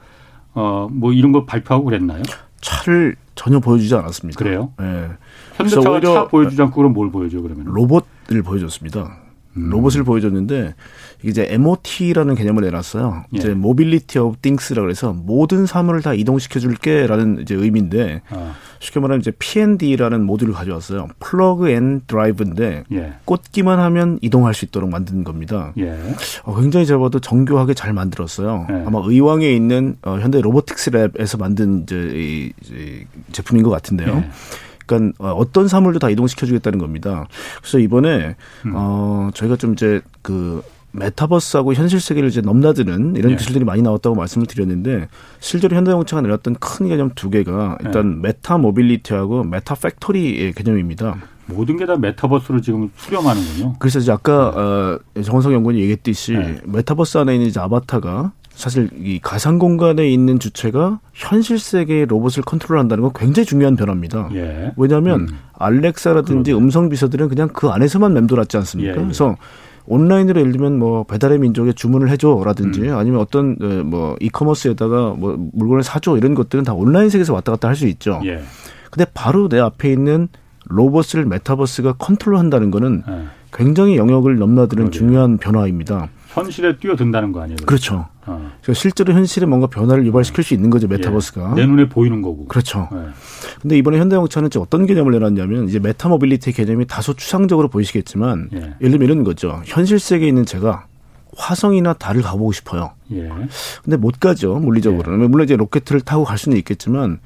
어, 0.54 0.88
뭐 0.90 1.12
이런 1.12 1.32
거 1.32 1.44
발표하고 1.44 1.84
그랬나요? 1.84 2.22
차를 2.60 3.16
전혀 3.34 3.58
보여주지 3.60 3.94
않았습니다. 3.94 4.38
그래요? 4.38 4.72
예. 4.80 5.10
현대차가 5.56 6.00
차 6.00 6.28
보여주지 6.28 6.60
않고 6.62 6.74
그럼 6.76 6.92
뭘 6.92 7.10
보여줘 7.10 7.40
그러면? 7.40 7.66
로봇을 7.66 8.42
보여줬습니다. 8.42 9.23
음. 9.56 9.70
로봇을 9.70 10.04
보여줬는데 10.04 10.74
이제 11.22 11.46
MOT라는 11.50 12.34
개념을 12.34 12.64
내놨어요. 12.64 13.24
예. 13.34 13.38
이제 13.38 13.54
Mobility 13.54 14.18
of 14.18 14.38
Things라고 14.42 14.90
해서 14.90 15.12
모든 15.12 15.66
사물을 15.66 16.02
다 16.02 16.12
이동시켜 16.12 16.60
줄게라는 16.60 17.40
이제 17.42 17.54
의미인데 17.54 18.22
아. 18.28 18.54
쉽게 18.80 19.00
말하면 19.00 19.20
이제 19.20 19.30
P&D라는 19.30 20.24
모듈을 20.24 20.52
가져왔어요. 20.52 21.08
Plug 21.20 21.70
and 21.70 22.02
Drive인데 22.06 22.84
예. 22.92 23.12
꽂기만 23.24 23.78
하면 23.80 24.18
이동할 24.20 24.52
수 24.52 24.66
있도록 24.66 24.90
만든 24.90 25.24
겁니다. 25.24 25.72
예. 25.78 25.96
어, 26.42 26.60
굉장히 26.60 26.84
제가 26.84 27.00
봐도 27.00 27.18
정교하게 27.18 27.72
잘 27.72 27.94
만들었어요. 27.94 28.66
예. 28.70 28.84
아마 28.86 29.00
의왕에 29.02 29.50
있는 29.50 29.96
어, 30.02 30.18
현대 30.18 30.40
Robotics 30.40 30.90
Lab에서 30.90 31.38
만든 31.38 31.84
이제 31.84 31.96
이, 31.96 32.52
이 32.70 33.04
제품인 33.32 33.62
것 33.62 33.70
같은데요. 33.70 34.24
예. 34.84 34.86
그러니까 34.86 35.14
어, 35.18 35.32
어떤 35.32 35.68
사물도 35.68 35.98
다 35.98 36.10
이동시켜 36.10 36.46
주겠다는 36.46 36.78
겁니다. 36.78 37.26
그래서 37.60 37.78
이번에 37.78 38.36
음. 38.66 38.72
어 38.74 39.30
저희가 39.34 39.56
좀 39.56 39.72
이제 39.74 40.00
그 40.22 40.62
메타버스하고 40.92 41.74
현실 41.74 42.00
세계를 42.00 42.28
이제 42.28 42.40
넘나드는 42.40 43.16
이런 43.16 43.32
예. 43.32 43.36
기술들이 43.36 43.64
많이 43.64 43.82
나왔다고 43.82 44.14
말씀을 44.14 44.46
드렸는데 44.46 45.08
실제로 45.40 45.76
현대자동차가 45.76 46.22
내놨던 46.22 46.56
큰 46.60 46.88
개념 46.88 47.10
두 47.14 47.30
개가 47.30 47.78
일단 47.84 48.14
예. 48.18 48.28
Meta 48.28 48.58
Mobility하고 48.58 49.42
Meta 49.44 49.74
Factory의 49.74 50.52
개념입니다. 50.52 51.16
모든 51.46 51.76
게 51.76 51.84
다 51.84 51.96
메타버스로 51.96 52.60
지금 52.62 52.90
수렴하는군요. 52.96 53.74
그래서 53.78 53.98
이제 53.98 54.10
아까 54.12 54.98
네. 55.14 55.20
어, 55.20 55.22
정원석 55.22 55.52
연구원이 55.52 55.78
얘기했듯이 55.80 56.32
네. 56.32 56.60
메타버스 56.64 57.18
안에 57.18 57.34
있는 57.34 57.48
이제 57.48 57.60
아바타가 57.60 58.32
사실 58.54 58.88
이 58.96 59.18
가상 59.20 59.58
공간에 59.58 60.08
있는 60.08 60.38
주체가 60.38 61.00
현실 61.12 61.58
세계의 61.58 62.06
로봇을 62.06 62.42
컨트롤한다는 62.44 63.02
건 63.02 63.12
굉장히 63.14 63.46
중요한 63.46 63.76
변화입니다. 63.76 64.28
예. 64.34 64.72
왜냐하면 64.76 65.20
음. 65.22 65.28
알렉사라든지 65.58 66.52
그러네. 66.52 66.64
음성 66.64 66.88
비서들은 66.88 67.28
그냥 67.28 67.48
그 67.52 67.68
안에서만 67.68 68.12
맴돌았지 68.14 68.56
않습니까? 68.58 68.92
예, 68.92 68.96
예. 68.96 69.02
그래서 69.02 69.36
온라인으로 69.86 70.40
예를 70.40 70.52
들면 70.52 70.78
뭐 70.78 71.04
배달의 71.04 71.38
민족에 71.40 71.72
주문을 71.72 72.08
해줘라든지 72.10 72.82
음. 72.82 72.96
아니면 72.96 73.20
어떤 73.20 73.56
어, 73.60 73.66
뭐 73.84 74.16
이커머스에다가 74.20 75.14
뭐 75.18 75.36
물건을 75.52 75.82
사줘 75.82 76.16
이런 76.16 76.34
것들은 76.34 76.64
다 76.64 76.72
온라인 76.74 77.10
세계에서 77.10 77.34
왔다 77.34 77.52
갔다 77.52 77.68
할 77.68 77.74
수 77.76 77.86
있죠. 77.88 78.20
예. 78.24 78.40
근데 78.90 79.04
바로 79.12 79.48
내 79.48 79.58
앞에 79.58 79.90
있는 79.92 80.28
로봇을 80.66 81.26
메타버스가 81.26 81.94
컨트롤한다는 81.94 82.70
거는 82.70 83.02
예. 83.08 83.24
굉장히 83.52 83.96
영역을 83.96 84.38
넘나드는 84.38 84.84
그러게요. 84.84 84.90
중요한 84.90 85.38
변화입니다. 85.38 86.08
현실에 86.28 86.78
뛰어든다는 86.78 87.30
거 87.32 87.42
아니에요? 87.42 87.56
그렇죠. 87.66 88.06
어. 88.26 88.52
실제로 88.72 89.12
현실에 89.12 89.46
뭔가 89.46 89.66
변화를 89.66 90.06
유발시킬 90.06 90.42
수 90.44 90.54
있는 90.54 90.70
거죠 90.70 90.88
메타버스가. 90.88 91.52
예. 91.52 91.60
내 91.60 91.66
눈에 91.66 91.88
보이는 91.88 92.22
거고. 92.22 92.46
그렇죠. 92.46 92.88
예. 92.92 92.98
근데 93.60 93.76
이번에 93.78 93.98
현대자동차는 93.98 94.50
어떤 94.58 94.86
개념을 94.86 95.12
내놨냐면 95.12 95.68
이제 95.68 95.78
Meta 95.78 96.03
Mobility 96.03 96.52
개념이 96.52 96.86
다소 96.86 97.14
추상적으로 97.14 97.68
보이시겠지만 97.68 98.50
예. 98.54 98.58
예를 98.80 98.90
들면 98.92 99.02
이런 99.02 99.24
거죠. 99.24 99.60
현실 99.64 99.98
세계에 99.98 100.28
있는 100.28 100.44
제가 100.46 100.86
화성이나 101.36 101.94
달을 101.94 102.22
가보고 102.22 102.52
싶어요. 102.52 102.92
예. 103.12 103.28
근데 103.82 103.96
못 103.96 104.20
가죠 104.20 104.54
물리적으로. 104.56 105.12
는 105.12 105.24
예. 105.24 105.28
물론 105.28 105.44
이제 105.44 105.56
로켓을 105.56 106.00
타고 106.00 106.24
갈 106.24 106.38
수는 106.38 106.56
있겠지만 106.58 107.18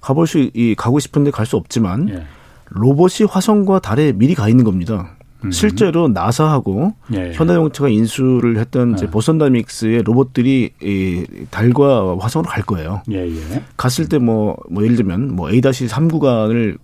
가볼 0.00 0.26
수 0.26 0.50
이 0.54 0.74
가고 0.76 0.98
싶은데 0.98 1.30
갈 1.30 1.46
수 1.46 1.56
없지만 1.56 2.08
예. 2.08 2.24
로봇이 2.70 3.28
화성과 3.28 3.78
달에 3.80 4.12
미리 4.12 4.34
가 4.34 4.48
있는 4.48 4.64
겁니다. 4.64 5.10
음. 5.44 5.50
실제로 5.50 6.08
나사하고 6.08 6.94
예, 7.14 7.28
예. 7.28 7.32
현대자동차가 7.32 7.88
인수를 7.88 8.58
했던 8.58 8.94
이제 8.94 9.06
예. 9.06 9.10
보선 9.10 9.38
다믹스의 9.38 10.02
로봇들이 10.02 10.70
이 10.82 11.24
달과 11.50 12.16
화성으로 12.18 12.48
갈 12.48 12.62
거예요. 12.62 13.02
예, 13.10 13.26
예. 13.28 13.64
갔을 13.76 14.08
때 14.08 14.18
뭐뭐 14.18 14.56
뭐 14.70 14.84
예를 14.84 14.96
들면 14.96 15.34
뭐 15.34 15.50
A-3 15.50 16.10
구간을 16.10 16.78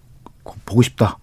보고 0.64 0.82
싶다. 0.82 1.18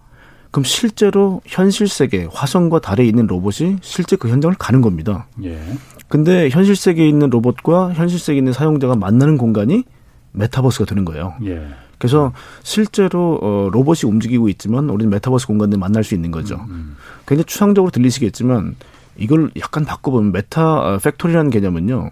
그럼 0.50 0.64
실제로 0.64 1.42
현실 1.44 1.88
세계 1.88 2.26
화성과 2.32 2.80
달에 2.80 3.04
있는 3.04 3.26
로봇이 3.26 3.78
실제 3.82 4.16
그 4.16 4.28
현장을 4.28 4.54
가는 4.58 4.80
겁니다. 4.80 5.26
예. 5.44 5.60
근데 6.08 6.48
현실 6.50 6.76
세계에 6.76 7.08
있는 7.08 7.30
로봇과 7.30 7.92
현실 7.92 8.18
세계에 8.18 8.38
있는 8.38 8.52
사용자가 8.52 8.96
만나는 8.96 9.36
공간이 9.36 9.84
메타버스가 10.32 10.84
되는 10.84 11.04
거예요. 11.04 11.34
예. 11.44 11.66
그래서 11.98 12.32
실제로 12.62 13.38
어, 13.42 13.68
로봇이 13.72 14.00
움직이고 14.04 14.48
있지만 14.50 14.90
우리는 14.90 15.10
메타버스 15.10 15.46
공간을 15.46 15.78
만날 15.78 16.04
수 16.04 16.14
있는 16.14 16.30
거죠. 16.30 16.56
음, 16.56 16.70
음. 16.70 16.96
굉장히 17.26 17.44
추상적으로 17.44 17.90
들리시겠지만 17.90 18.76
이걸 19.16 19.50
약간 19.58 19.84
바꿔보면 19.84 20.32
Meta 20.32 20.80
어, 20.80 20.98
Factory라는 20.98 21.50
개념은요. 21.50 22.10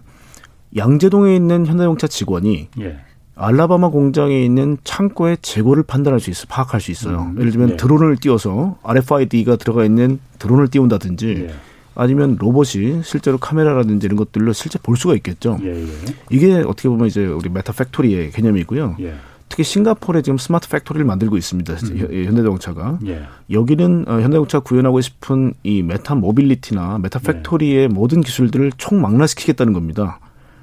양재동에 0.75 1.35
있는 1.35 1.65
현대자동차 1.65 2.07
직원이 2.07 2.67
예. 2.79 2.99
알라바마 3.35 3.89
공장에 3.89 4.43
있는 4.43 4.77
창고의 4.83 5.37
재고를 5.41 5.83
판단할 5.83 6.19
수 6.19 6.29
있어, 6.29 6.45
파악할 6.47 6.81
수 6.81 6.91
있어요. 6.91 7.31
음, 7.33 7.39
예를 7.39 7.51
들면 7.51 7.71
예. 7.71 7.77
드론을 7.77 8.17
띄워서 8.17 8.77
RFID가 8.83 9.57
들어가 9.57 9.85
있는 9.85 10.19
드론을 10.39 10.69
띄운다든지 10.69 11.47
예. 11.49 11.53
아니면 11.95 12.35
로봇이 12.39 13.03
실제로 13.03 13.37
카메라라든지 13.37 14.05
이런 14.05 14.17
것들로 14.17 14.51
실제 14.51 14.79
볼 14.79 14.97
수가 14.97 15.15
있겠죠. 15.15 15.57
예, 15.63 15.81
예. 15.81 15.87
이게 16.29 16.55
어떻게 16.55 16.89
보면 16.89 17.07
이제 17.07 17.25
우리 17.25 17.49
Meta 17.49 17.73
Factory의 17.73 18.31
개념이고요. 18.31 18.97
예. 19.45 19.49
특히 19.49 19.63
싱가포르에 19.63 20.21
지금 20.21 20.37
smart 20.37 20.67
factory를 20.69 21.05
만들고 21.05 21.37
있습니다. 21.37 21.73
음. 21.73 21.97
현대자동차가 22.25 22.99
예. 23.05 23.23
여기는 23.51 24.05
어, 24.07 24.13
현대자동차 24.13 24.59
구현하고 24.59 25.01
싶은 25.01 25.53
이 25.63 25.81
Meta 25.83 26.15
Mobility나 26.15 26.97
Meta 26.99 27.19
예. 27.27 27.33
Factory의 27.33 27.83
예. 27.83 27.87
모든 27.87 28.21
기술들을 28.21 28.71
총망라시키겠다는 28.77 29.73
겁니다. 29.73 30.19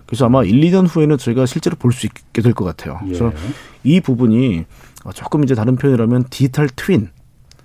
그래서 0.06 0.26
아마 0.26 0.42
1, 0.44 0.60
2년 0.60 0.86
후에는 0.88 1.16
저희가 1.16 1.46
실제로 1.46 1.76
볼 1.76 1.92
수 1.92 2.06
있게 2.06 2.42
될 2.42 2.52
것 2.54 2.64
같아요. 2.64 2.98
예. 3.04 3.06
그래서 3.06 3.32
이 3.84 4.00
부분이 4.00 4.64
조금 5.14 5.42
이제 5.44 5.54
다른 5.54 5.76
표현이라면 5.76 6.24
digital 6.30 6.68
twin, 6.68 7.08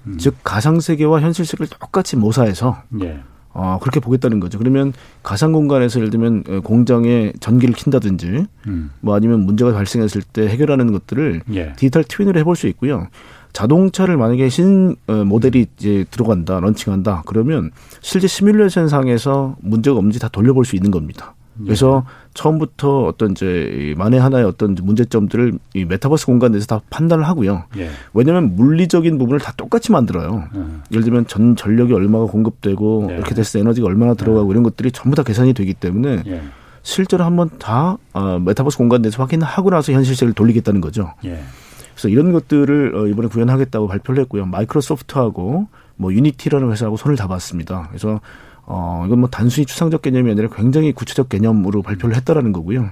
음. 0.08 0.18
즉 0.18 0.36
가상 0.44 0.80
세계와 0.80 1.20
현실 1.22 1.46
세계를 1.46 1.68
똑같이 1.68 2.16
모사해서 2.16 2.84
예. 3.02 3.20
어, 3.60 3.80
그렇게 3.82 4.00
보겠다는 4.00 4.40
거죠. 4.40 4.60
그러면 4.60 4.94
가상 5.24 5.52
공간에서 5.52 6.00
예를 6.00 6.12
들면 6.12 6.44
어, 6.48 6.60
공장에 6.62 7.34
전기를 7.40 7.74
킨다든지 7.74 8.46
음. 8.68 8.92
뭐 9.02 9.16
아니면 9.16 9.40
문제가 9.40 9.74
발생했을 9.74 10.22
때 10.22 10.48
해결하는 10.48 10.92
것들을 10.92 11.42
예. 11.56 11.74
디지털 11.76 12.04
트윈으로 12.04 12.40
해볼 12.40 12.56
수 12.56 12.68
있고요. 12.68 13.08
자동차를 13.54 14.16
만약에 14.16 14.48
신 14.50 14.96
어, 15.08 15.24
모델이 15.24 15.66
이제 15.76 16.06
들어간다, 16.12 16.60
런칭한다, 16.60 17.24
그러면 17.26 17.72
실제 18.02 18.28
시뮬레이션 18.28 18.90
상에서 18.90 19.56
문제가 19.62 19.98
없는지 19.98 20.20
다 20.20 20.28
돌려볼 20.28 20.64
수 20.64 20.76
있는 20.76 20.92
겁니다. 20.92 21.34
그래서 21.64 22.04
예. 22.06 22.12
처음부터 22.34 23.06
어떤 23.06 23.32
이제 23.32 23.94
만에 23.98 24.18
하나의 24.18 24.46
어떤 24.46 24.76
문제점들을 24.82 25.58
이 25.74 25.86
메타버스 25.86 26.26
공간 26.26 26.52
내에서 26.52 26.68
다 26.68 26.82
판단을 26.90 27.28
하고요. 27.28 27.64
예. 27.78 27.90
왜냐하면 28.14 28.56
물리적인 28.56 29.18
부분을 29.18 29.40
다 29.40 29.54
똑같이 29.58 29.92
만들어요. 29.92 30.44
예. 30.56 30.60
예를 30.92 31.04
들면 31.04 31.28
전 31.28 31.56
전력이 31.56 31.94
얼마가 31.94 32.26
공급되고 32.26 33.08
예. 33.12 33.16
이렇게 33.16 33.34
됐을 33.34 33.60
때 33.60 33.60
에너지가 33.62 33.88
얼마나 33.88 34.14
들어가고 34.14 34.50
예. 34.50 34.52
이런 34.52 34.64
것들이 34.64 34.92
전부 34.92 35.16
다 35.16 35.24
계산이 35.24 35.54
되기 35.54 35.74
때문에 35.74 36.24
예. 36.28 36.42
실제로 36.84 37.26
한번 37.26 37.50
다 37.60 37.98
어, 38.14 38.40
메타버스 38.40 38.78
공간 38.78 39.02
내에서 39.02 39.22
확인하고 39.22 39.70
나서 39.70 39.92
현실 39.92 40.12
세계를 40.12 40.34
돌리겠다는 40.34 40.80
거죠. 40.80 41.14
그래서 41.22 42.10
이런 42.10 42.32
것들을 42.32 42.96
어, 42.96 43.08
이번에 43.08 43.28
구현하겠다고 43.28 43.88
발표를 43.88 44.22
했고요. 44.22 44.46
마이크로소프트하고 44.46 45.68
뭐 45.96 46.14
유니티라는 46.14 46.72
회사하고 46.72 46.96
손을 46.96 47.18
잡았습니다. 47.18 47.88
그래서 47.90 48.22
어, 48.68 49.04
이건 49.08 49.20
뭐 49.22 49.30
단순히 49.30 49.66
추상적 49.66 50.02
개념이 50.02 50.30
아니라 50.30 50.50
굉장히 50.50 50.92
구체적 50.92 51.30
개념으로 51.30 51.82
발표를 51.82 52.16
했다라는 52.18 52.52
거고요. 52.52 52.90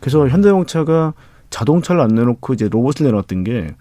그래서 0.00 0.28
현대자동차가 0.28 1.14
자동차를 1.50 2.00
안 2.00 2.14
내놓고 2.14 2.54
이제 2.54 2.68
로봇을 2.68 3.06
내놨던 3.06 3.44
게 3.44 3.74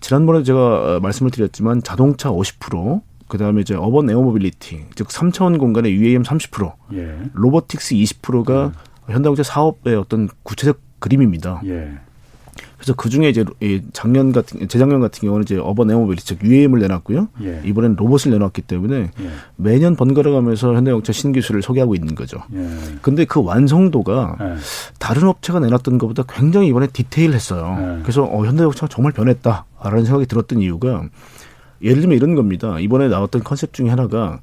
지난번에 0.00 0.42
제가 0.42 0.58
어, 0.96 1.00
말씀을 1.00 1.30
드렸지만 1.30 1.82
자동차 1.82 2.30
50% 2.30 3.00
그다음에 3.28 3.60
이제 3.60 3.74
urban 3.74 4.08
air 4.10 4.22
mobility, 4.22 4.86
즉 4.94 5.08
3차원 5.08 5.58
공간의 5.58 5.92
UAM 5.92 6.22
30%, 6.22 6.72
예. 6.94 7.18
robotics 7.34 7.94
20%가 7.94 8.66
음. 8.66 8.72
현대자동차 9.06 9.42
사업의 9.42 9.96
어떤 9.96 10.28
구체적 10.42 10.80
그림입니다. 10.98 11.60
예. 11.66 11.98
그래서 12.88 12.94
그 12.96 13.10
중에 13.10 13.28
이제 13.28 13.44
작년 13.92 14.32
같은 14.32 14.66
재작년 14.66 15.00
같은 15.00 15.20
경우는 15.20 15.42
이제 15.42 15.58
urban 15.58 15.90
air 15.90 15.99
mobility 15.99 16.24
즉 16.24 16.42
UAM을 16.42 16.80
내놨고요. 16.80 17.28
예. 17.42 17.60
이번엔 17.64 17.96
로봇을 17.96 18.32
내놨기 18.32 18.62
때문에 18.62 19.10
예. 19.20 19.30
매년 19.56 19.94
번갈아 19.94 20.30
가면서 20.30 20.74
현대자동차 20.74 21.12
신기술을 21.12 21.60
소개하고 21.60 21.94
있는 21.94 22.14
거죠. 22.14 22.38
예. 22.54 22.66
근데 23.02 23.26
그 23.26 23.42
완성도가 23.42 24.36
예. 24.40 24.54
다른 24.98 25.28
업체가 25.28 25.60
내놨던 25.60 25.98
것보다 25.98 26.22
굉장히 26.26 26.68
이번에 26.68 26.86
디테일했어요. 26.86 27.98
예. 27.98 28.02
그래서 28.02 28.24
어, 28.24 28.46
현대자동차가 28.46 28.88
정말 28.88 29.12
변했다라는 29.12 30.04
생각이 30.04 30.24
들었던 30.24 30.62
이유가 30.62 31.04
예를 31.82 32.00
들면 32.00 32.16
이런 32.16 32.34
겁니다. 32.36 32.80
이번에 32.80 33.08
나왔던 33.08 33.44
컨셉 33.44 33.74
중에 33.74 33.90
하나가 33.90 34.40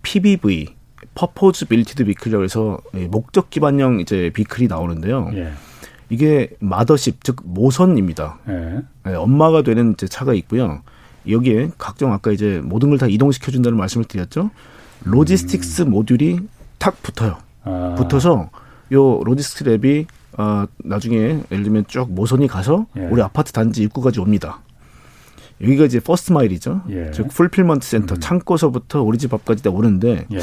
PBV, 0.00 0.68
purpose 1.14 1.66
built 1.66 2.06
vehicle이라고 2.06 2.42
해서 2.42 2.78
목적 3.10 3.50
기반형 3.50 4.00
이제 4.00 4.30
vehicle이 4.32 4.68
나오는데요. 4.68 5.30
예. 6.12 6.14
이게 6.14 6.50
mothership 6.60 7.24
즉 7.24 7.36
모선입니다. 7.44 8.38
네. 8.46 8.80
네, 9.04 9.14
엄마가 9.14 9.62
되는 9.62 9.92
이제 9.92 10.06
차가 10.06 10.34
있고요. 10.34 10.82
여기에 11.28 11.70
각종 11.78 12.12
아까 12.12 12.30
이제 12.32 12.60
모든 12.64 12.90
걸 12.90 12.98
다 12.98 13.06
이동시켜 13.06 13.50
준다는 13.50 13.78
말씀을 13.78 14.04
드렸죠. 14.04 14.50
logistics 15.04 15.82
음. 15.82 15.90
모듈이 15.90 16.40
탁 16.78 17.02
붙어요. 17.02 17.38
아. 17.64 17.94
붙어서 17.96 18.50
요 18.92 19.20
logistic 19.24 19.66
lab이 19.66 20.06
어, 20.38 20.64
나중에 20.84 21.16
예를 21.50 21.64
들면 21.64 21.84
쭉 21.88 22.10
모선이 22.10 22.46
가서 22.48 22.86
예. 22.96 23.02
우리 23.02 23.22
아파트 23.22 23.52
단지 23.52 23.82
입구까지 23.82 24.20
옵니다. 24.20 24.60
여기가 25.60 25.84
이제 25.84 26.00
first 26.00 26.32
mile이죠. 26.32 26.82
예. 26.90 27.10
즉 27.12 27.28
fulfillment 27.28 27.86
센터 27.86 28.14
음. 28.16 28.20
창고서부터 28.20 29.02
우리 29.02 29.18
집 29.18 29.32
앞까지 29.32 29.62
다 29.62 29.70
오는데 29.70 30.26
예. 30.32 30.38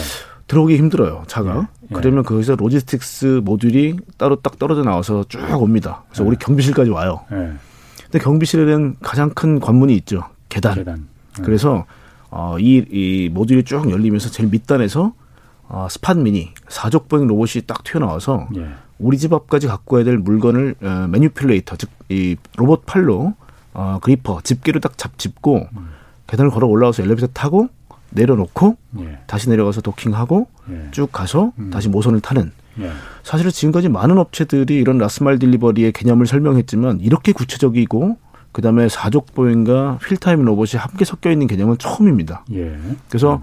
들어오기 0.50 0.76
힘들어요 0.78 1.24
차가. 1.28 1.70
예. 1.84 1.88
예. 1.92 1.94
그러면 1.96 2.24
거기서 2.24 2.56
logistics 2.58 3.42
모듈이 3.46 3.96
따로 4.18 4.36
딱 4.36 4.60
떨어져 4.60 4.84
나와서 4.84 5.24
쭉 5.30 5.40
옵니다. 5.62 6.04
그래서 6.10 6.24
예. 6.24 6.28
우리 6.28 6.36
경비실까지 6.38 6.90
와요. 6.90 7.22
예. 7.32 7.54
근데 8.04 8.20
경비실에는 8.20 8.98
가장 9.02 9.30
큰 9.30 9.60
관문이 9.62 9.96
있죠. 9.98 10.24
계단. 10.50 10.76
계단. 10.76 11.08
예. 11.40 11.44
그래서 11.44 11.86
어, 12.30 12.58
이, 12.60 12.84
이 12.92 13.30
모듈이 13.32 13.64
쭉 13.64 13.90
열리면서 13.90 14.30
제일 14.30 14.50
밑단에서 14.50 15.14
어, 15.70 15.88
스팟 15.90 16.16
미니 16.16 16.50
사족보행 16.68 17.28
로봇이 17.28 17.64
딱 17.66 17.84
튀어나와서 17.84 18.50
예. 18.58 18.68
우리 18.98 19.18
집 19.18 19.32
앞까지 19.32 19.68
갖고 19.68 19.96
와야 19.96 20.04
될 20.04 20.18
물건을 20.18 20.76
어, 20.82 21.08
manipulator 21.10 21.78
즉 21.78 21.90
이 22.12 22.36
로봇 22.58 22.88
팔로 22.88 23.36
어, 23.72 24.00
gripper 24.02 24.42
집게로 24.42 24.80
딱 24.80 24.98
잡 24.98 25.16
짚고 25.20 25.68
음. 25.78 25.90
계단을 26.26 26.50
걸어 26.50 26.66
올라와서 26.66 27.04
엘리베이터 27.04 27.28
타고 27.28 27.70
내려놓고 28.12 28.78
예. 29.00 29.20
다시 29.28 29.50
내려가서 29.50 29.82
도킹하고 29.82 30.48
예. 30.72 30.88
쭉 30.92 31.12
가서 31.12 31.52
음. 31.60 31.70
다시 31.70 31.90
모선을 31.90 32.22
타는 32.22 32.52
예. 32.80 32.92
사실은 33.24 33.52
지금까지 33.52 33.90
많은 33.90 34.18
업체들이 34.18 34.76
이런 34.76 34.98
last 34.98 35.19
mile 35.19 35.40
delivery의 35.40 35.92
개념을 35.92 36.26
설명했지만 36.26 37.00
이렇게 37.02 37.32
구체적이고 37.32 38.18
그다음에 38.52 38.90
사족 38.90 39.34
보행과 39.36 40.00
wheel 40.02 40.25
type 40.25 40.44
로봇이 40.44 40.72
함께 40.78 41.06
섞여 41.06 41.32
있는 41.32 41.46
개념은 41.46 41.78
처음입니다. 41.78 42.46
예. 42.54 42.76
그래서 43.08 43.36
음. 43.36 43.42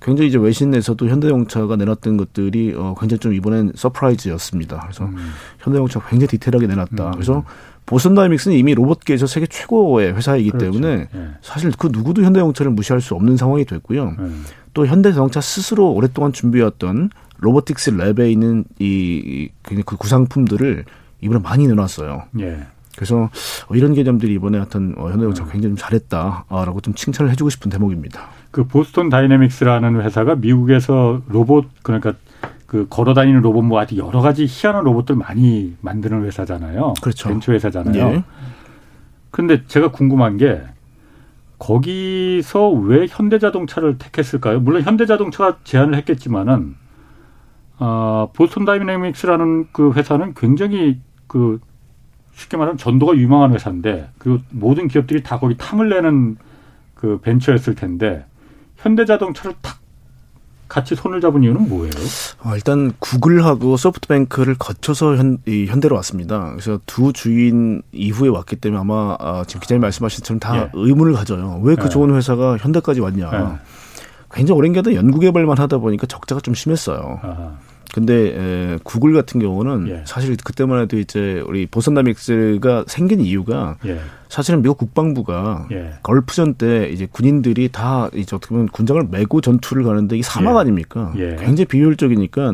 굉장히 0.00 0.28
이제 0.28 0.38
외신에서도 0.38 1.08
현대자동차가 1.08 1.76
내놨던 1.76 2.16
것들이 2.16 2.74
어 2.74 2.94
굉장히 2.98 3.18
좀 3.18 3.34
이번엔 3.34 3.72
surprise였습니다. 3.74 4.80
그래서 4.80 5.04
음. 5.04 5.16
현대용차가 5.58 6.08
굉장히 6.08 6.28
디테일하게 6.28 6.68
내놨다. 6.68 7.06
음. 7.08 7.12
그래서 7.12 7.44
보선 7.86 8.14
다이믹스는 8.14 8.56
이미 8.56 8.74
로봇계에서 8.74 9.26
세계 9.26 9.46
최고의 9.46 10.14
회사이기 10.14 10.50
그렇죠. 10.50 10.72
때문에 10.72 11.08
네. 11.12 11.28
사실 11.40 11.70
그 11.78 11.88
누구도 11.90 12.22
현대자동차를 12.22 12.72
무시할 12.72 13.00
수 13.00 13.14
없는 13.14 13.36
상황이 13.36 13.64
됐고요. 13.64 14.10
네. 14.18 14.28
또 14.74 14.86
현대자동차 14.86 15.40
스스로 15.40 15.92
오랫동안 15.92 16.32
준비해왔던 16.32 17.10
로보틱스 17.38 17.92
랩에 17.92 18.30
있는 18.30 18.64
이 18.80 19.48
그 19.84 19.96
구상품들을 19.96 20.84
이번에 21.20 21.40
많이 21.40 21.66
내놨어요. 21.66 22.24
예. 22.40 22.66
그래서 22.94 23.30
이런 23.74 23.92
개념들이 23.94 24.32
이번에 24.34 24.58
하여튼 24.58 24.94
어, 24.96 25.04
현대자동차 25.10 25.42
가 25.42 25.48
네. 25.48 25.52
굉장히 25.52 25.76
좀 25.76 25.78
잘했다라고 25.78 26.80
좀 26.80 26.94
칭찬을 26.94 27.30
해주고 27.32 27.50
싶은 27.50 27.70
대목입니다. 27.70 28.28
그 28.50 28.64
보스턴 28.64 29.10
다이내믹스라는 29.10 30.00
회사가 30.00 30.36
미국에서 30.36 31.20
로봇 31.28 31.66
그러니까 31.82 32.14
그 32.66 32.86
걸어다니는 32.90 33.42
로봇 33.42 33.64
뭐 33.64 33.80
아주 33.80 33.96
여러 33.96 34.20
가지 34.20 34.44
희한한 34.48 34.84
로봇들 34.84 35.14
많이 35.14 35.76
만드는 35.80 36.24
회사잖아요. 36.24 36.94
그렇죠. 37.00 37.28
벤처 37.28 37.52
회사잖아요. 37.52 38.14
예. 38.14 38.24
근데 39.30 39.64
제가 39.66 39.90
궁금한 39.90 40.36
게 40.36 40.62
거기서 41.58 42.70
왜 42.70 43.06
현대자동차를 43.08 43.98
택했을까요? 43.98 44.60
물론 44.60 44.82
현대자동차가 44.82 45.58
제안을 45.64 45.94
했겠지만은 45.96 46.76
아, 47.78 48.28
보스턴 48.32 48.64
다이내믹스라는 48.64 49.68
그 49.72 49.92
회사는 49.92 50.34
굉장히 50.34 50.98
그 51.26 51.60
쉽게 52.32 52.56
말하면 52.56 52.78
전도가 52.78 53.16
유망한 53.16 53.52
회사인데 53.52 54.10
그 54.18 54.40
모든 54.50 54.88
기업들이 54.88 55.22
다 55.22 55.38
거기 55.38 55.56
탐을 55.56 55.88
내는 55.88 56.36
그 56.94 57.18
벤처였을 57.20 57.74
텐데 57.74 58.24
현대자동차를 58.76 59.56
탁 59.62 59.78
같이 60.68 60.94
손을 60.94 61.20
잡은 61.20 61.42
이유는 61.42 61.68
뭐예요? 61.68 61.92
어, 62.44 62.54
일단 62.54 62.92
구글하고 62.98 63.76
소프트뱅크를 63.76 64.56
거쳐서 64.58 65.16
현, 65.16 65.38
이, 65.46 65.66
현대로 65.66 65.94
왔습니다. 65.96 66.50
그래서 66.50 66.80
두 66.86 67.12
주인 67.12 67.82
이후에 67.92 68.28
왔기 68.28 68.56
때문에 68.56 68.80
아마 68.80 69.16
아, 69.20 69.44
지금 69.46 69.60
기자님 69.60 69.80
말씀하신 69.80 70.20
것처럼 70.20 70.40
다 70.40 70.56
예. 70.56 70.70
의문을 70.72 71.12
가져요. 71.12 71.60
왜그 71.62 71.84
예. 71.84 71.88
좋은 71.88 72.14
회사가 72.14 72.56
현대까지 72.56 73.00
왔냐. 73.00 73.30
예. 73.32 73.58
굉장히 74.34 74.58
오랜 74.58 74.72
기간 74.72 74.92
연구 74.94 75.20
개발만 75.20 75.58
하다 75.58 75.78
보니까 75.78 76.06
적자가 76.06 76.40
좀 76.40 76.54
심했어요. 76.54 77.20
아하. 77.22 77.52
근데 77.96 78.74
에, 78.74 78.78
구글 78.84 79.14
같은 79.14 79.40
경우는 79.40 79.88
예. 79.88 80.02
사실 80.04 80.36
그때만 80.36 80.82
해도 80.82 80.98
이제 80.98 81.42
우리 81.46 81.64
보선 81.64 81.94
다믹스가 81.94 82.84
생긴 82.88 83.22
이유가 83.22 83.78
예. 83.86 83.98
사실은 84.28 84.60
미국 84.60 84.76
국방부가 84.76 85.66
예. 85.72 85.94
걸프전 86.02 86.56
때 86.56 86.90
이제 86.90 87.08
군인들이 87.10 87.70
다 87.72 88.10
이제 88.14 88.36
어떻게 88.36 88.54
보면 88.54 88.68
군장을 88.68 89.02
메고 89.10 89.40
전투를 89.40 89.82
가는데 89.82 90.18
이 90.18 90.22
사막 90.22 90.56
예. 90.56 90.58
아닙니까? 90.58 91.14
예. 91.16 91.36
굉장히 91.36 91.64
비효율적이니까 91.64 92.52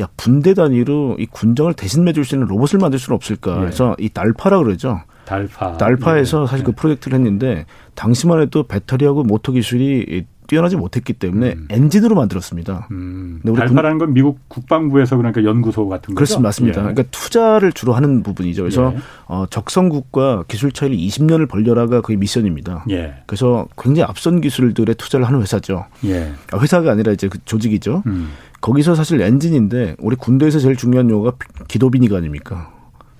야 0.00 0.08
분대 0.16 0.54
단위로 0.54 1.16
이 1.18 1.26
군장을 1.26 1.74
대신 1.74 2.04
매줄 2.04 2.24
수 2.24 2.36
있는 2.36 2.48
로봇을 2.48 2.78
만들 2.78 2.98
수는 2.98 3.14
없을까? 3.16 3.56
예. 3.56 3.60
그래서 3.60 3.94
이 3.98 4.08
달파라 4.08 4.60
그러죠. 4.60 5.02
달파. 5.26 5.76
달파에서 5.76 6.46
사실 6.46 6.64
그 6.64 6.72
프로젝트를 6.72 7.18
했는데 7.18 7.66
당시만 7.96 8.40
해도 8.40 8.62
배터리하고 8.62 9.24
모터 9.24 9.52
기술이 9.52 10.24
뛰어나지 10.50 10.74
못했기 10.74 11.12
때문에 11.12 11.52
음. 11.52 11.68
엔진으로 11.70 12.16
만들었습니다. 12.16 12.88
음. 12.90 13.40
달파라는 13.44 13.98
건 13.98 14.12
미국 14.12 14.40
국방부에서 14.48 15.16
그러니까 15.16 15.44
연구소 15.44 15.88
같은 15.88 16.06
거죠. 16.06 16.14
그렇습니다, 16.16 16.48
맞습니다. 16.48 16.80
예. 16.80 16.82
그러니까 16.82 17.04
투자를 17.12 17.72
주로 17.72 17.92
하는 17.92 18.24
부분이죠. 18.24 18.62
그래서 18.62 18.92
예. 18.96 19.00
어, 19.26 19.46
적성국과 19.48 20.46
기술 20.48 20.72
차이를 20.72 20.96
20년을 20.96 21.48
벌려라가 21.48 22.00
그게 22.00 22.16
미션입니다. 22.16 22.84
예. 22.90 23.14
그래서 23.26 23.68
굉장히 23.80 24.08
앞선 24.08 24.40
기술들에 24.40 24.94
투자를 24.94 25.24
하는 25.24 25.40
회사죠. 25.40 25.86
예. 26.06 26.32
아, 26.50 26.58
회사가 26.58 26.90
아니라 26.90 27.12
이제 27.12 27.28
그 27.28 27.38
조직이죠. 27.44 28.02
음. 28.06 28.30
거기서 28.60 28.96
사실 28.96 29.20
엔진인데 29.20 29.94
우리 30.00 30.16
군대에서 30.16 30.58
제일 30.58 30.74
중요한 30.74 31.08
용어가 31.10 31.36
기도비닉 31.68 32.12
아닙니까? 32.12 32.72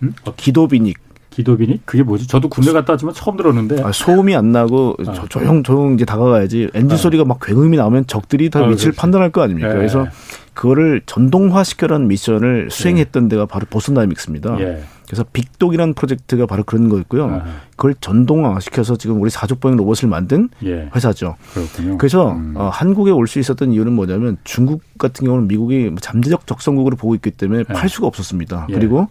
음? 0.03 0.15
기도비닉. 0.37 0.99
기도비니? 1.31 1.81
그게 1.85 2.03
뭐지? 2.03 2.27
저도 2.27 2.49
군대 2.49 2.73
갔다 2.73 2.93
왔지만 2.93 3.15
처음 3.15 3.37
들었는데. 3.37 3.83
아, 3.83 3.93
소음이 3.93 4.35
안 4.35 4.53
나고 4.53 4.97
아. 5.07 5.25
조용 5.29 5.63
조용 5.63 5.95
이제 5.95 6.05
다가가야지. 6.05 6.71
엔진 6.75 6.93
아. 6.93 6.97
소리가 6.97 7.25
막 7.25 7.39
굉음이 7.41 7.77
나오면 7.77 8.07
적들이 8.09 8.51
다 8.51 8.61
아, 8.61 8.63
위치를 8.67 8.93
그렇지. 8.93 9.01
판단할 9.01 9.31
거 9.31 9.43
아닙니까? 9.43 9.71
예. 9.71 9.75
그래서 9.75 10.07
그거를 10.55 11.01
전동화 11.07 11.63
시켜라는 11.65 12.09
미션을 12.09 12.69
수행했던 12.71 13.25
예. 13.25 13.29
데가 13.29 13.47
바로 13.47 13.67
보스턴 13.71 13.95
다이내믹스입니다. 13.95 14.61
예. 14.61 14.83
그래서 15.07 15.25
빅독이라는 15.33 15.95
프로젝트가 15.95 16.47
바로 16.47 16.63
그런 16.65 16.89
거였고요. 16.89 17.27
아. 17.27 17.45
그걸 17.71 17.95
전동화 18.01 18.59
시켜서 18.61 18.97
지금 18.97 19.21
우리 19.21 19.31
사족보행 19.31 19.77
로봇을 19.77 20.09
만든 20.09 20.49
예. 20.65 20.89
회사죠. 20.95 21.37
그렇군요. 21.55 21.99
그래서 21.99 22.33
음. 22.33 22.55
어, 22.57 22.69
한국에 22.73 23.11
올 23.11 23.27
수 23.27 23.39
있었던 23.39 23.73
이유는 23.73 23.93
뭐냐면 23.93 24.37
중국 24.45 24.83
같은 24.99 25.25
경우는 25.27 25.47
미국이 25.49 25.93
잠재적 26.01 26.47
적성국으로 26.47 26.97
보고 26.97 27.15
있기 27.15 27.31
때문에 27.31 27.61
예. 27.61 27.73
팔 27.73 27.89
수가 27.89 28.07
없었습니다. 28.09 28.67
예. 28.71 28.75
그리고 28.75 29.09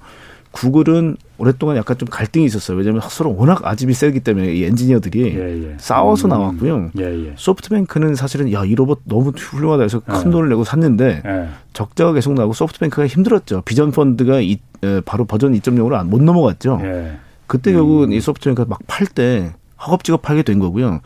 구글은 0.51 1.17
오랫동안 1.37 1.77
약간 1.77 1.97
좀 1.97 2.09
갈등이 2.09 2.45
있었어요. 2.45 2.77
왜냐하면 2.77 3.01
서로 3.07 3.35
워낙 3.35 3.61
아집이 3.65 3.93
세기 3.93 4.19
때문에 4.19 4.51
이 4.53 4.63
엔지니어들이 4.65 5.35
예, 5.35 5.69
예. 5.71 5.75
싸워서 5.77 6.27
음, 6.27 6.29
나왔고요. 6.29 6.89
예, 6.99 7.03
예. 7.27 7.33
소프트뱅크는 7.37 8.15
사실은 8.15 8.51
야 8.51 8.65
이 8.65 8.75
로봇 8.75 8.99
너무 9.05 9.31
훌륭하다 9.35 9.83
해서 9.83 9.99
큰 10.01 10.27
예. 10.27 10.31
돈을 10.31 10.49
내고 10.49 10.63
샀는데 10.63 11.21
예. 11.25 11.47
적자가 11.73 12.13
계속 12.13 12.33
나고 12.33 12.53
소프트뱅크가 12.53 13.07
힘들었죠. 13.07 13.61
비전 13.65 13.91
펀드가 13.91 14.41
이, 14.41 14.57
에, 14.83 15.01
바로 15.01 15.25
버전 15.25 15.53
2.0으로 15.53 16.05
못 16.05 16.21
넘어갔죠. 16.21 16.79
그때 17.47 17.71
결국은 17.71 18.09
음. 18.09 18.13
이 18.13 18.19
소프트뱅크가 18.19 18.67
막 18.69 18.79
팔 18.87 19.07
때 19.07 19.53
허겁지겁 19.85 20.21
팔게 20.21 20.43
된 20.43 20.59
거고요. 20.59 20.99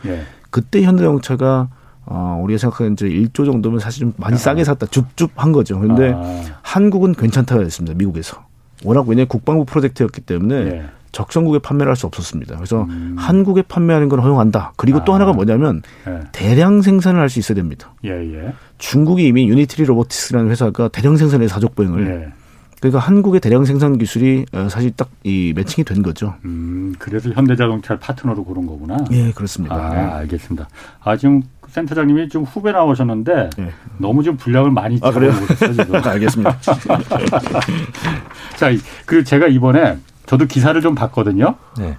그때 0.50 0.82
현대자동차가 0.82 1.68
어, 2.06 2.38
우리가 2.42 2.58
생각하는 2.58 2.92
이제 2.94 3.06
1조 3.08 3.46
정도면 3.46 3.78
사실 3.80 4.00
좀 4.00 4.12
많이 4.18 4.34
아. 4.34 4.36
싸게 4.38 4.64
샀다. 4.64 4.86
줍줍 4.86 5.30
한 5.36 5.52
거죠. 5.52 5.78
그런데 5.78 6.12
아. 6.14 6.42
한국은 6.62 7.14
괜찮다고 7.14 7.62
했습니다. 7.62 7.96
미국에서. 7.96 8.44
워낙 8.84 9.06
왜냐면 9.08 9.28
국방부 9.28 9.64
프로젝트였기 9.64 10.20
때문에 10.22 10.54
예. 10.54 10.84
적성국에 11.12 11.60
판매를 11.60 11.90
할 11.90 11.96
수 11.96 12.06
없었습니다. 12.06 12.56
그래서 12.56 12.82
음. 12.84 13.14
한국에 13.16 13.62
판매하는 13.62 14.08
건 14.08 14.18
허용한다. 14.20 14.72
그리고 14.76 14.98
아. 14.98 15.04
또 15.04 15.14
하나가 15.14 15.32
뭐냐면 15.32 15.82
예. 16.08 16.20
대량 16.32 16.82
생산을 16.82 17.20
할 17.20 17.28
수 17.28 17.38
있어야 17.38 17.54
됩니다. 17.54 17.92
예, 18.04 18.10
예. 18.10 18.52
중국이 18.78 19.26
이미 19.26 19.48
유니트리 19.48 19.84
로보틱스라는 19.86 20.50
회사가 20.50 20.88
대량 20.88 21.16
생산의 21.16 21.48
사족 21.48 21.74
보행을 21.76 22.06
예. 22.08 22.32
그러니까 22.80 22.98
한국의 22.98 23.40
대량 23.40 23.64
생산 23.64 23.96
기술이 23.96 24.44
어, 24.52 24.68
사실 24.68 24.90
딱 24.90 25.08
이 25.26 25.54
매칭이 25.56 25.86
된 25.86 26.02
거죠. 26.02 26.34
음, 26.44 26.94
그래서 26.98 27.30
현대자동차를 27.30 27.98
파트너로 27.98 28.44
고른 28.44 28.66
거구나. 28.66 28.98
예, 29.10 29.30
그렇습니다. 29.32 29.74
아, 29.74 29.88
네. 29.88 29.96
알겠습니다. 30.00 30.68
아, 31.02 31.16
지금 31.16 31.40
센터장님이 31.74 32.28
좀 32.28 32.44
후배 32.44 32.70
나오셨는데 32.70 33.50
네. 33.58 33.70
너무 33.98 34.22
좀 34.22 34.36
분량을 34.36 34.70
많이 34.70 35.00
아, 35.02 35.10
그래요? 35.10 35.32
지금. 35.58 35.94
알겠습니다. 36.06 36.56
자, 38.54 38.70
그리고 39.06 39.24
제가 39.24 39.48
이번에 39.48 39.98
저도 40.26 40.46
기사를 40.46 40.80
좀 40.80 40.94
봤거든요. 40.94 41.56
네. 41.76 41.96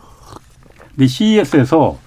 근데 0.91 1.07
CES에서 1.07 1.97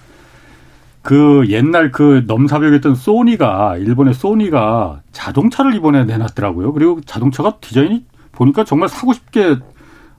그 1.03 1.45
옛날 1.49 1.91
그 1.91 2.23
넘사벽했던 2.25 2.95
소니가 2.95 3.77
일본의 3.77 4.15
소니가 4.15 5.01
자동차를 5.11 5.75
이번에 5.75 6.05
내놨더라고요. 6.05 6.73
그리고 6.73 7.01
자동차가 7.01 7.57
디자인이 7.61 8.03
보니까 8.31 8.63
정말 8.63 8.89
사고 8.89 9.13
싶게 9.13 9.57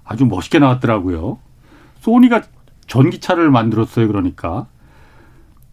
아주 0.05 0.25
멋있게 0.25 0.61
나왔더라고요. 0.61 1.41
소니가 1.99 2.43
전기차를 2.87 3.51
만들었어요. 3.51 4.07
그러니까 4.07 4.69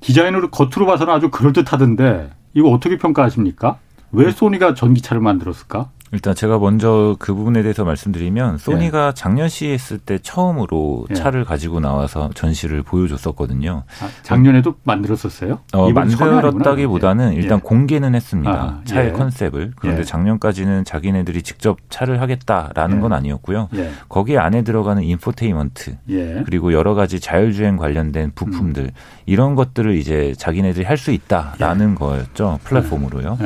디자인으로 0.02 0.50
겉으로 0.52 0.86
봐서는 0.86 1.14
아주 1.14 1.30
그럴듯하던데 1.30 2.32
이거 2.54 2.70
어떻게 2.70 2.98
평가하십니까? 2.98 3.80
왜 4.12 4.32
소니가 4.32 4.74
전기차를 4.74 5.22
만들었을까? 5.22 5.90
일단 6.12 6.36
제가 6.36 6.60
먼저 6.60 7.16
그 7.20 7.34
부분에 7.34 7.62
대해서 7.62 7.84
말씀드리면 7.86 8.58
소니가 8.58 9.08
예. 9.08 9.12
작년 9.16 9.50
CES 9.50 10.00
때 10.00 10.20
처음으로 10.20 11.08
예. 11.10 11.14
차를 11.14 11.46
가지고 11.46 11.80
나와서 11.80 12.30
전시를 12.34 12.84
보여줬었거든요. 12.84 13.84
아, 14.02 14.10
작년에도 14.24 14.76
만들었었어요? 14.84 15.60
어, 15.74 15.90
만들었다기보다는 15.92 17.34
예. 17.34 17.38
일단 17.38 17.60
공개는 17.60 18.16
했습니다. 18.16 18.52
아, 18.52 18.82
차의 18.86 19.10
예. 19.10 19.12
컨셉을. 19.14 19.72
그런데 19.76 20.02
예. 20.02 20.04
작년까지는 20.04 20.86
자기네들이 20.86 21.42
직접 21.42 21.78
차를 21.90 22.22
하겠다라는 22.22 22.98
예. 22.98 23.02
건 23.02 23.14
아니었고요. 23.14 23.70
거기에 24.10 24.38
안에 24.38 24.64
들어가는 24.64 25.02
인포테인먼트 25.04 25.98
그리고 26.46 26.74
여러 26.74 26.94
가지 26.94 27.20
자율주행 27.20 27.78
관련된 27.78 28.32
부품들 28.36 28.84
음. 28.84 28.90
이런 29.26 29.56
것들을 29.56 29.96
이제 29.96 30.34
자기네들이 30.38 30.86
할 30.86 30.98
수 30.98 31.12
있다라는 31.12 31.94
거였죠. 31.94 32.60
플랫폼으로요. 32.64 33.38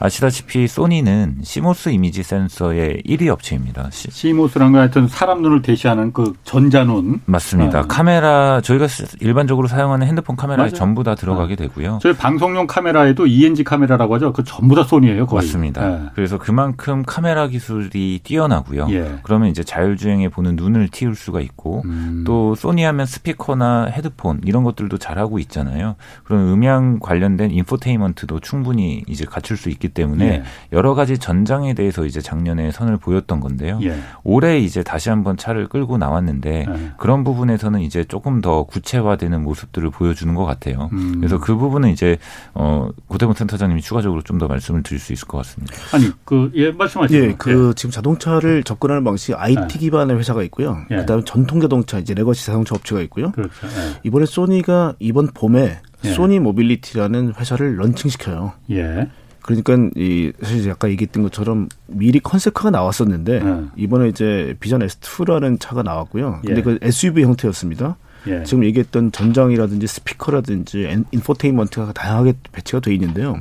아시다시피 0.00 0.66
소니는 0.66 1.40
CMOS 1.42 1.90
이미지 1.90 2.22
센서의 2.22 3.02
1위 3.06 3.28
업체입니다. 3.28 3.90
CMOS란 3.92 4.72
건 4.72 4.80
하여튼 4.80 5.06
사람 5.06 5.42
눈을 5.42 5.60
대신하는 5.60 6.14
그 6.14 6.32
전자눈. 6.44 7.20
맞습니다. 7.26 7.82
네. 7.82 7.86
카메라 7.86 8.62
저희가 8.62 8.86
일반적으로 9.20 9.68
사용하는 9.68 10.06
핸드폰 10.06 10.36
카메라에 10.36 10.68
맞아요. 10.68 10.74
전부 10.74 11.04
다 11.04 11.14
들어가게 11.14 11.54
네. 11.54 11.68
되고요. 11.68 11.98
저희 12.00 12.14
방송용 12.14 12.66
카메라에도 12.66 13.26
ENG 13.26 13.62
카메라라고 13.62 14.14
하죠. 14.14 14.32
그 14.32 14.42
전부 14.42 14.74
다 14.74 14.84
소니예요. 14.84 15.26
거의. 15.26 15.42
맞습니다. 15.44 15.86
네. 15.86 16.00
그래서 16.14 16.38
그만큼 16.38 17.02
카메라 17.06 17.46
기술이 17.46 18.20
뛰어나고요. 18.24 18.86
예. 18.92 19.18
그러면 19.22 19.50
이제 19.50 19.62
자율주행에 19.62 20.30
보는 20.30 20.56
눈을 20.56 20.88
틔울 20.90 21.14
수가 21.14 21.40
있고 21.42 21.82
음. 21.84 22.24
또 22.26 22.54
소니 22.54 22.84
하면 22.84 23.04
스피커나 23.04 23.88
헤드폰 23.90 24.40
이런 24.46 24.64
것들도 24.64 24.96
잘하고 24.96 25.38
있잖아요. 25.40 25.96
그런 26.24 26.48
음향 26.48 27.00
관련된 27.00 27.50
infotainment도 27.50 28.40
충분히 28.40 29.04
이제 29.06 29.26
갖출 29.26 29.58
수 29.58 29.68
있기 29.68 29.89
때문에 29.90 30.26
예. 30.26 30.42
여러 30.72 30.94
가지 30.94 31.18
전장에 31.18 31.74
대해서 31.74 32.04
이제 32.04 32.20
작년에 32.20 32.72
선을 32.72 32.96
보였던 32.96 33.38
건데요. 33.38 33.78
예. 33.82 33.96
올해 34.24 34.58
이제 34.58 34.82
다시 34.82 35.10
한번 35.10 35.36
차를 35.36 35.68
끌고 35.68 35.96
나왔는데 35.96 36.66
예. 36.68 36.90
그런 36.96 37.22
부분에서는 37.22 37.80
이제 37.80 38.02
조금 38.04 38.40
더 38.40 38.64
구체화되는 38.64 39.42
모습들을 39.42 39.90
보여주는 39.90 40.34
것 40.34 40.44
같아요. 40.44 40.90
음. 40.92 41.16
그래서 41.18 41.38
그 41.38 41.54
부분은 41.56 41.90
이제 41.90 42.18
어 42.54 42.88
고태봉 43.06 43.36
센터장님이 43.36 43.80
추가적으로 43.80 44.22
좀 44.22 44.40
더 44.40 44.48
말씀을 44.48 44.82
드릴 44.82 44.98
수 44.98 45.12
있을 45.12 45.28
것 45.28 45.36
같습니다. 45.38 45.74
아니 45.92 46.10
그예 46.24 46.72
말씀하시죠. 46.72 47.18
예, 47.24 47.34
그 47.36 47.74
지금 47.76 47.90
자동차를 47.90 48.64
접근하는 48.64 49.04
방식이 49.04 49.34
IT 49.34 49.74
예. 49.74 49.78
기반의 49.78 50.16
회사가 50.16 50.42
있고요. 50.44 50.78
예. 50.90 50.96
그다음에 50.96 51.22
전통 51.26 51.60
자동차 51.60 51.98
이제 51.98 52.14
legacy 52.14 52.46
자동차 52.46 52.74
업체가 52.74 53.02
있고요. 53.02 53.30
그렇죠. 53.32 53.52
예. 53.66 54.00
이번에 54.02 54.24
소니가 54.24 54.94
이번 54.98 55.26
봄에 55.34 55.78
소니 56.02 56.38
모빌리티라는 56.40 57.34
회사를 57.38 57.76
런칭시켜요. 57.78 58.52
예. 58.70 59.08
그러니까 59.56 59.90
이 59.96 60.32
사실 60.42 60.70
아까 60.70 60.88
얘기했던 60.90 61.22
것처럼 61.22 61.68
미리 61.86 62.20
concept 62.20 62.49
car가 62.49 62.70
나왔었는데 62.70 63.40
네. 63.42 63.64
이번에 63.76 64.08
이제 64.08 64.54
비전 64.60 64.80
S2라는 64.86 65.58
차가 65.58 65.82
나왔고요. 65.82 66.40
근데 66.44 66.58
예. 66.58 66.62
그 66.62 66.78
SUV 66.82 67.24
형태였습니다. 67.24 67.96
예. 68.26 68.44
지금 68.44 68.64
얘기했던 68.64 69.12
전장이라든지 69.12 69.86
스피커라든지 69.86 71.04
infotainment가 71.10 71.92
다양하게 71.92 72.34
배치가 72.52 72.80
돼 72.80 72.92
있는데요. 72.94 73.40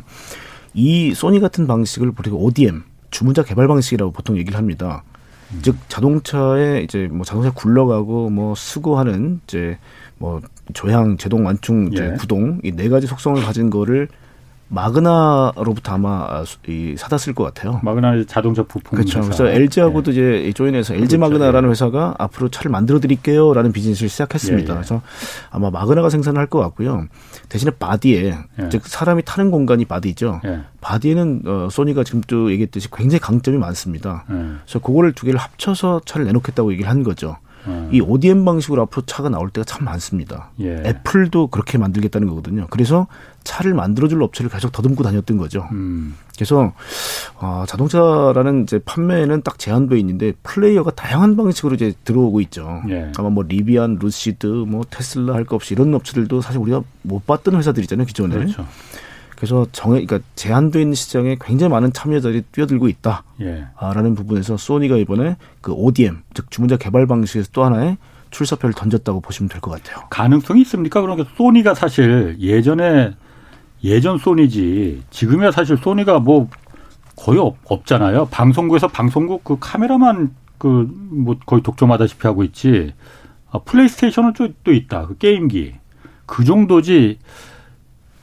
이 0.73 1.13
소니 1.13 1.39
같은 1.39 1.67
방식을 1.67 2.13
우리가 2.17 2.35
ODM 2.37 2.83
주문자 3.11 3.43
개발 3.43 3.67
방식이라고 3.67 4.11
보통 4.11 4.37
얘기를 4.37 4.57
합니다. 4.57 5.03
음. 5.53 5.59
즉 5.61 5.75
자동차에 5.89 6.81
이제 6.81 7.07
뭐 7.11 7.25
자동차 7.25 7.51
굴러가고 7.51 8.29
뭐 8.29 8.55
서고 8.55 8.94
하는 8.94 9.41
이제 9.47 9.77
뭐 10.17 10.41
조향, 10.73 11.17
제동, 11.17 11.45
완충, 11.45 11.89
이제 11.91 12.11
예. 12.13 12.17
구동 12.17 12.59
이 12.63 12.71
네 12.71 12.87
가지 12.89 13.07
속성을 13.07 13.41
가진 13.43 13.69
거를 13.69 14.07
마그나로부터 14.69 15.93
아마 15.93 16.43
이 16.67 16.95
사다 16.97 17.17
쓸것 17.17 17.53
같아요. 17.53 17.79
마그나 17.83 18.23
자동차 18.27 18.63
부품 18.63 18.97
그렇죠. 18.97 19.19
회사. 19.19 19.27
그래서 19.27 19.47
LG하고도 19.47 20.11
네. 20.11 20.39
이제 20.47 20.53
조인해서 20.53 20.93
LG 20.93 21.17
그렇죠. 21.17 21.19
마그나라는 21.19 21.69
예. 21.69 21.71
회사가 21.71 22.15
앞으로 22.17 22.49
차를 22.49 22.71
만들어 22.71 22.99
드릴게요라는 22.99 23.71
비즈니스를 23.71 24.09
시작했습니다. 24.09 24.73
예, 24.73 24.75
예. 24.75 24.79
그래서 24.79 25.01
아마 25.49 25.69
마그나가 25.69 26.09
생산을 26.09 26.39
할 26.39 26.49
것 26.49 26.57
같고요. 26.59 27.05
대신에 27.47 27.69
바디에 27.77 28.35
예. 28.59 28.69
즉 28.69 28.87
사람이 28.87 29.21
타는 29.23 29.51
공간이 29.51 29.85
바디죠. 29.85 30.41
예. 30.45 30.61
바디에는 30.81 31.41
어, 31.45 31.67
소니가 31.69 32.03
지금 32.03 32.21
또 32.27 32.51
얘기했듯이 32.51 32.89
굉장히 32.91 33.19
강점이 33.19 33.57
많습니다. 33.59 34.25
예. 34.31 34.33
그래서 34.65 34.79
그거를 34.79 35.13
두 35.13 35.25
개를 35.27 35.39
합쳐서 35.39 36.01
차를 36.05 36.25
내놓겠다고 36.25 36.71
얘기를 36.73 36.89
한 36.89 37.03
거죠. 37.03 37.37
음. 37.67 37.89
이 37.91 37.99
ODM 38.01 38.45
방식으로 38.45 38.81
앞으로 38.83 39.03
차가 39.05 39.29
나올 39.29 39.49
데가 39.49 39.65
참 39.65 39.85
많습니다. 39.85 40.51
예. 40.61 40.81
애플도 40.85 41.47
그렇게 41.47 41.77
만들겠다는 41.77 42.27
거거든요. 42.29 42.67
그래서 42.69 43.07
차를 43.43 43.73
만들어줄 43.73 44.21
업체를 44.23 44.49
계속 44.49 44.71
더듬고 44.71 45.03
다녔던 45.03 45.37
거죠. 45.37 45.67
음. 45.71 46.15
그래서 46.35 46.73
어, 47.35 47.65
자동차라는 47.67 48.63
이제 48.63 48.79
판매에는 48.79 49.41
딱 49.41 49.59
제한돼 49.59 49.97
있는데 49.99 50.33
플레이어가 50.43 50.91
다양한 50.91 51.35
방식으로 51.35 51.75
이제 51.75 51.93
들어오고 52.05 52.41
있죠. 52.41 52.81
예. 52.89 53.11
아마 53.17 53.29
뭐 53.29 53.43
리비안, 53.47 53.97
루시드, 53.99 54.45
뭐 54.45 54.83
테슬라 54.89 55.33
할 55.33 55.43
것 55.45 55.55
없이 55.55 55.73
이런 55.73 55.93
업체들도 55.93 56.41
사실 56.41 56.59
우리가 56.61 56.81
못 57.01 57.25
봤던 57.25 57.55
회사들이잖아요 57.55 58.05
기존에. 58.05 58.35
그렇죠. 58.35 58.65
그래서 59.39 59.65
정해, 59.71 60.05
그러니까 60.05 60.19
제한되어 60.35 60.81
있는 60.81 60.95
시장에 60.95 61.37
굉장히 61.39 61.71
많은 61.71 61.93
참여자들이 61.93 62.41
뛰어들고 62.51 62.89
있다. 62.89 63.23
예. 63.39 63.67
라는 63.79 64.13
부분에서 64.13 64.57
소니가 64.57 64.97
이번에 64.97 65.37
그 65.61 65.71
ODM, 65.71 66.23
즉 66.33 66.51
주문자 66.51 66.75
개발 66.75 67.07
방식에서 67.07 67.49
또 67.53 67.63
하나의 67.63 67.97
출사표를 68.31 68.73
던졌다고 68.73 69.21
보시면 69.21 69.47
될 69.49 69.61
것 69.61 69.71
같아요. 69.71 70.05
가능성이 70.09 70.61
있습니까? 70.63 70.99
그러니까 71.01 71.29
소니가 71.37 71.73
사실 71.73 72.35
예전에 72.39 73.13
예전 73.85 74.17
소니지 74.17 75.03
지금이야 75.09 75.51
사실 75.51 75.77
소니가 75.77 76.19
뭐 76.19 76.49
거의 77.15 77.39
없, 77.39 77.55
없잖아요. 77.63 78.25
방송국에서 78.27 78.89
방송국 78.89 79.45
그 79.45 79.55
카메라만 79.59 80.35
그 80.57 80.85
뭐 81.11 81.37
거의 81.45 81.63
독점하다시피 81.63 82.27
하고 82.27 82.43
있지. 82.43 82.93
아, 83.51 83.59
플레이스테이션은 83.59 84.33
또, 84.33 84.49
또 84.65 84.73
있다. 84.73 85.07
그 85.07 85.17
게임기. 85.17 85.75
그 86.25 86.43
정도지 86.43 87.17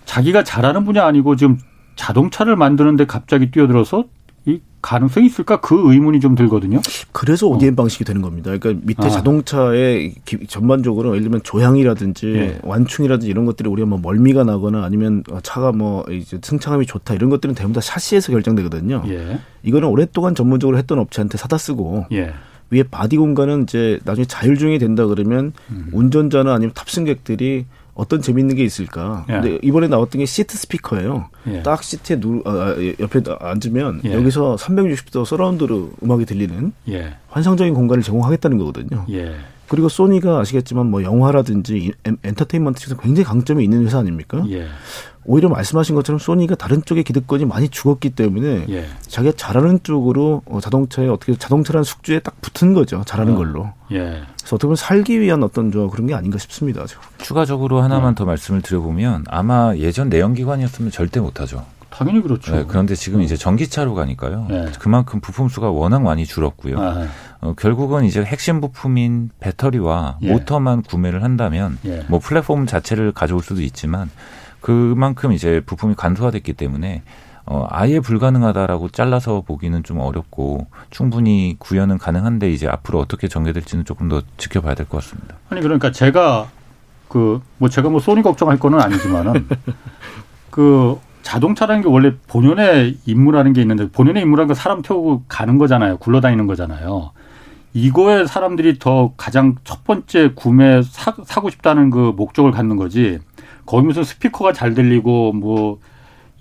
자기가 0.07 0.45
잘하는 0.45 0.85
분야 0.87 1.05
아니고 1.05 1.37
지금 1.37 1.59
자동차를 1.97 2.57
만드는데 2.57 3.05
갑자기 3.07 3.51
뛰어들어서 3.51 4.05
이 4.47 4.61
가능성이 4.81 5.27
있을까 5.27 5.61
그 5.61 5.93
의문이 5.93 6.21
좀 6.21 6.37
들거든요. 6.37 6.81
그래서 7.11 7.49
ODM 7.49 7.73
어. 7.73 7.77
방식이 7.77 8.05
되는 8.05 8.23
겁니다. 8.23 8.57
그러니까 8.57 8.81
밑에 8.87 9.07
아. 9.07 9.11
자동차의 9.11 10.15
전반적으로 10.47 11.11
예를 11.11 11.23
들면 11.23 11.43
조향이라든지 11.43 12.27
예. 12.35 12.59
완충이라든지 12.63 13.29
이런 13.29 13.45
것들이 13.45 13.69
우리가 13.69 13.89
뭐 13.89 13.99
멀미가 13.99 14.45
나거나 14.45 14.85
아니면 14.85 15.25
차가 15.43 15.73
뭐 15.73 16.05
이제 16.11 16.39
승차감이 16.41 16.87
좋다 16.87 17.15
이런 17.15 17.29
것들은 17.29 17.57
대부분 17.57 17.75
다 17.75 17.81
샤시에서 17.81 18.31
결정되거든요. 18.31 19.03
예. 19.09 19.41
이거는 19.65 19.89
오랫동안 19.89 20.37
전문적으로 20.37 20.79
했던 20.79 21.01
업체한테 21.01 21.37
사다 21.37 21.59
쓰고 21.59 22.07
예. 22.13 22.33
위에 22.71 22.85
바디 22.85 23.17
공간은 23.17 23.65
이제 23.65 23.99
나중에 24.05 24.25
자율주행이 24.25 24.79
된다 24.79 25.07
그러면 25.07 25.53
음. 25.71 25.89
운전자나 25.93 26.55
아니면 26.55 26.73
탑승객들이 26.75 27.67
어떤 27.97 28.21
재밌는 28.21 28.57
게 28.57 28.65
있을까? 28.65 29.25
예. 29.29 29.33
근데 29.33 29.59
이번에 29.63 29.89
나왔던 29.89 30.19
게 30.19 30.27
시트 30.27 30.57
스피커예요. 30.57 31.31
예. 31.49 31.63
딱 31.63 31.83
시트에 31.83 32.21
누 32.21 32.43
아, 32.45 32.51
아 32.51 32.77
옆에 33.01 33.23
앉으면 33.41 34.03
예. 34.05 34.13
여기서 34.13 34.57
360도 34.57 35.25
서라운드로 35.25 35.93
음악이 36.05 36.27
들리는 36.27 36.73
예. 36.91 37.17
환상적인 37.29 37.75
공간을 37.75 38.03
제공하겠다는 38.03 38.59
거거든요. 38.59 39.07
예. 39.11 39.35
그리고 39.69 39.89
소니가 39.89 40.39
아시겠지만 40.41 40.87
뭐 40.87 41.03
영화라든지 41.03 41.93
엔터테인먼트 42.23 42.81
측에서 42.81 43.01
굉장히 43.01 43.25
강점이 43.25 43.65
있는 43.65 43.85
회사 43.85 43.99
아닙니까? 43.99 44.45
예. 44.51 44.67
오히려 45.25 45.49
말씀하신 45.49 45.97
것처럼 45.97 46.21
소니가 46.21 46.55
다른 46.55 46.85
쪽의 46.85 47.03
기득권이 47.03 47.47
많이 47.47 47.69
죽었기 47.69 48.11
때문에 48.11 48.67
예. 48.69 48.87
자기가 49.09 49.35
잘하는 49.37 49.81
쪽으로 49.83 50.43
어, 50.47 50.61
자동차에 50.61 51.09
어떻게 51.09 51.35
자동차라는 51.35 51.83
숙주에 51.83 52.21
딱 52.21 52.41
붙은 52.41 52.75
거죠. 52.75 53.03
잘하는 53.07 53.33
어. 53.33 53.37
걸로. 53.37 53.73
예. 54.47 54.49
그래서 54.49 54.57
어떻게 54.57 54.67
보면 54.69 54.77
살기 54.77 55.21
위한 55.21 55.43
어떤 55.43 55.73
저 55.73 55.89
그런 55.89 56.07
게 56.07 56.15
아닌가 56.15 56.39
싶습니다. 56.39 56.85
추가적으로 57.19 57.83
하나만 57.83 58.13
어. 58.13 58.15
더 58.15 58.25
말씀을 58.25 58.63
드려보면 58.63 59.25
아마 59.29 59.75
예전 59.77 60.09
내연기관이었으면 60.09 60.93
절대 60.93 61.19
못하죠. 61.19 61.65
당연히 61.91 62.23
그렇죠. 62.23 62.55
네, 62.55 62.65
그런데 62.69 62.95
지금 62.95 63.23
이제 63.23 63.37
전기차로 63.37 63.95
가니까요. 63.95 64.47
네. 64.49 64.67
그만큼 64.79 65.21
부품 65.21 65.49
수가 65.49 65.71
워낙 65.71 66.03
많이 66.03 66.27
줄었고요. 66.27 66.79
아, 66.79 67.07
어, 67.41 67.55
결국은 67.57 68.05
이제 68.05 68.23
핵심 68.23 68.61
부품인 68.61 69.31
배터리와 69.41 70.19
예. 70.23 70.31
모터만 70.31 70.83
구매를 70.83 71.25
한다면 71.25 71.79
예. 71.87 72.05
뭐 72.09 72.19
플랫폼 72.19 72.67
자체를 72.67 73.13
가져올 73.13 73.43
수도 73.43 73.63
있지만 73.63 74.11
그만큼 74.61 75.33
이제 75.33 75.61
부품이 75.65 75.95
간소화됐기 75.95 76.53
때문에 76.53 77.03
어, 77.47 77.67
아예 77.71 78.01
불가능하다라고 78.01 78.89
잘라서 78.91 79.41
보기는 79.43 79.83
좀 79.85 80.01
어렵고 80.01 80.67
충분히 80.91 81.55
구현은 81.59 81.99
가능한데 81.99 82.51
이제 82.51 82.67
앞으로 82.69 82.99
어떻게 82.99 83.29
전개될지는 83.29 83.85
조금 83.85 84.09
더 84.09 84.23
지켜봐야 84.37 84.75
될 84.75 84.87
것 84.87 85.01
같습니다. 85.03 85.37
아니 85.51 85.61
그러니까 85.61 85.93
제가 85.93 86.49
그 87.09 87.41
뭐 87.59 87.69
제가 87.69 87.89
뭐 87.89 88.01
소니 88.01 88.23
걱정할 88.23 88.59
거는 88.59 88.81
아니지만은 88.81 89.47
그 90.51 90.99
자동차라는 91.23 91.83
게 91.83 91.89
원래 91.89 92.15
본연의 92.29 92.99
임무라는 93.07 93.53
게 93.53 93.61
있는데 93.61 93.89
본연의 93.91 94.23
임무라는 94.23 94.49
건 94.49 94.55
사람 94.55 94.83
태우고 94.83 95.25
가는 95.29 95.59
거잖아요. 95.59 95.99
굴러다니는 95.99 96.47
거잖아요. 96.47 97.11
이거에 97.75 98.27
사람들이 98.27 98.79
더 98.79 99.13
가장 99.17 99.55
첫 99.65 99.85
번째 99.85 100.33
구매 100.35 100.83
사, 100.83 101.15
사고 101.25 101.51
싶다는 101.51 101.91
그 101.91 102.13
목적을 102.17 102.51
갖는 102.53 102.77
거지. 102.77 103.19
거기 103.67 103.87
무슨 103.87 104.03
스피커가 104.05 104.53
잘 104.53 104.75
들리고 104.75 105.33
뭐 105.33 105.79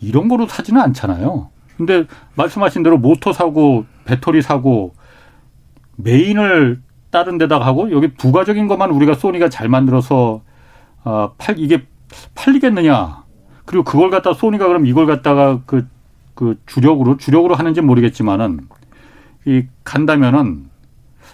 이런 0.05 0.27
거로 0.27 0.47
사지는 0.47 0.79
않잖아요. 0.81 1.49
근데 1.77 2.05
말씀하신 2.35 2.83
대로 2.83 2.97
모터 2.97 3.33
사고 3.33 3.85
배터리 4.05 4.41
사고 4.41 4.93
메인을 5.97 6.81
다른 7.09 7.37
데다가 7.37 7.65
하고 7.65 7.91
여기 7.91 8.13
부가적인 8.13 8.67
것만 8.67 8.91
우리가 8.91 9.15
소니가 9.15 9.49
잘 9.49 9.67
만들어서 9.67 10.41
아, 11.03 11.31
팔 11.37 11.59
이게 11.59 11.85
팔리겠느냐? 12.35 13.23
그리고 13.65 13.83
그걸 13.83 14.09
갖다 14.09 14.33
소니가 14.33 14.67
그럼 14.67 14.85
이걸 14.85 15.05
갖다가 15.05 15.61
그, 15.65 15.87
그 16.33 16.59
주력으로, 16.65 17.17
주력으로 17.17 17.55
하는지 17.55 17.81
모르겠지만은 17.81 18.67
이 19.45 19.65
간다면은 19.83 20.69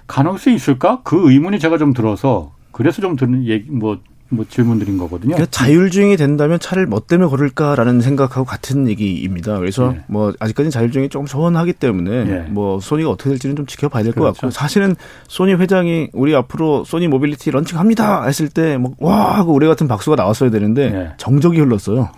가능성이 0.08 0.56
있을까? 0.56 1.02
그 1.04 1.32
의문이 1.32 1.60
제가 1.60 1.78
좀 1.78 1.94
들어서 1.94 2.54
그래서 2.72 3.02
좀 3.02 3.16
드는 3.16 3.46
얘기, 3.46 3.70
뭐, 3.70 4.00
뭐 4.34 4.46
질문드린 4.48 4.98
거거든요. 4.98 5.36
그러니까 5.36 5.52
자율주행이 5.52 6.15
된다면 6.15 6.58
차를 6.60 6.86
뭐 6.88 7.02
때문에 7.06 7.30
고를까라는 7.30 8.00
생각하고 8.00 8.46
같은 8.46 8.88
얘기입니다. 8.88 9.58
그래서 9.60 9.91
네. 9.91 10.02
뭐 10.08 10.34
아직까지는 10.39 10.72
자율주행이 10.72 11.10
조금 11.10 11.28
소원하기 11.28 11.74
때문에 11.74 12.24
네. 12.24 12.39
뭐 12.50 12.80
소니가 12.80 13.10
어떻게 13.10 13.30
될지는 13.32 13.56
좀 13.58 13.65
지켜봐야 13.65 14.04
될것 14.04 14.22
그렇죠. 14.22 14.34
같고 14.34 14.52
사실은 14.52 14.96
소니 15.28 15.56
회장이 15.56 16.10
우리 16.13 16.34
앞으로 16.34 16.86
소니 16.86 17.08
모빌리티 17.10 17.52
런칭합니다 17.52 18.24
했을 18.24 18.48
때 18.48 18.78
뭐 18.78 18.91
와 19.00 19.38
하고 19.38 19.54
우리 19.54 19.67
같은 19.67 19.88
박수가 19.88 20.15
나왔어야 20.15 20.50
되는데 20.50 20.89
네. 20.89 21.10
정적이 21.17 21.60
흘렀어요. 21.60 22.10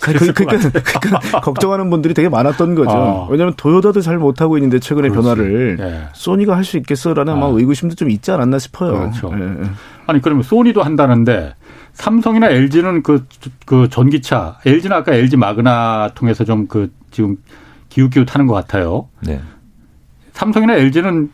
그, 0.00 0.12
그, 0.12 0.32
그러니까, 0.32 0.70
그러니까 1.00 1.40
걱정하는 1.40 1.90
분들이 1.90 2.14
되게 2.14 2.28
많았던 2.28 2.74
거죠. 2.74 2.90
어. 2.90 3.28
왜냐하면 3.30 3.54
도요타도 3.56 4.00
잘 4.00 4.18
못하고 4.18 4.56
있는데 4.58 4.78
최근에 4.78 5.08
그렇지. 5.08 5.22
변화를 5.26 5.76
네. 5.76 6.08
소니가 6.14 6.56
할 6.56 6.64
수 6.64 6.76
있겠어라는 6.78 7.42
아. 7.42 7.46
의구심도 7.46 7.94
좀 7.94 8.10
있지 8.10 8.30
않았나 8.30 8.58
싶어요. 8.58 8.92
그렇죠. 8.92 9.34
네. 9.34 9.62
아니 10.06 10.20
그러면 10.20 10.42
소니도 10.42 10.82
한다는데 10.82 11.54
삼성이나 11.94 12.48
LG는 12.48 13.02
그, 13.02 13.26
그 13.66 13.88
전기차, 13.90 14.58
LG는 14.64 14.96
아까 14.96 15.14
LG 15.14 15.36
마그나 15.36 16.10
통해서 16.14 16.44
좀 16.44 16.66
그 16.68 16.92
지금 17.10 17.36
기웃기웃하는 17.88 18.46
것 18.46 18.54
같아요. 18.54 19.08
네. 19.22 19.40
삼성이나 20.34 20.74
LG는 20.76 21.30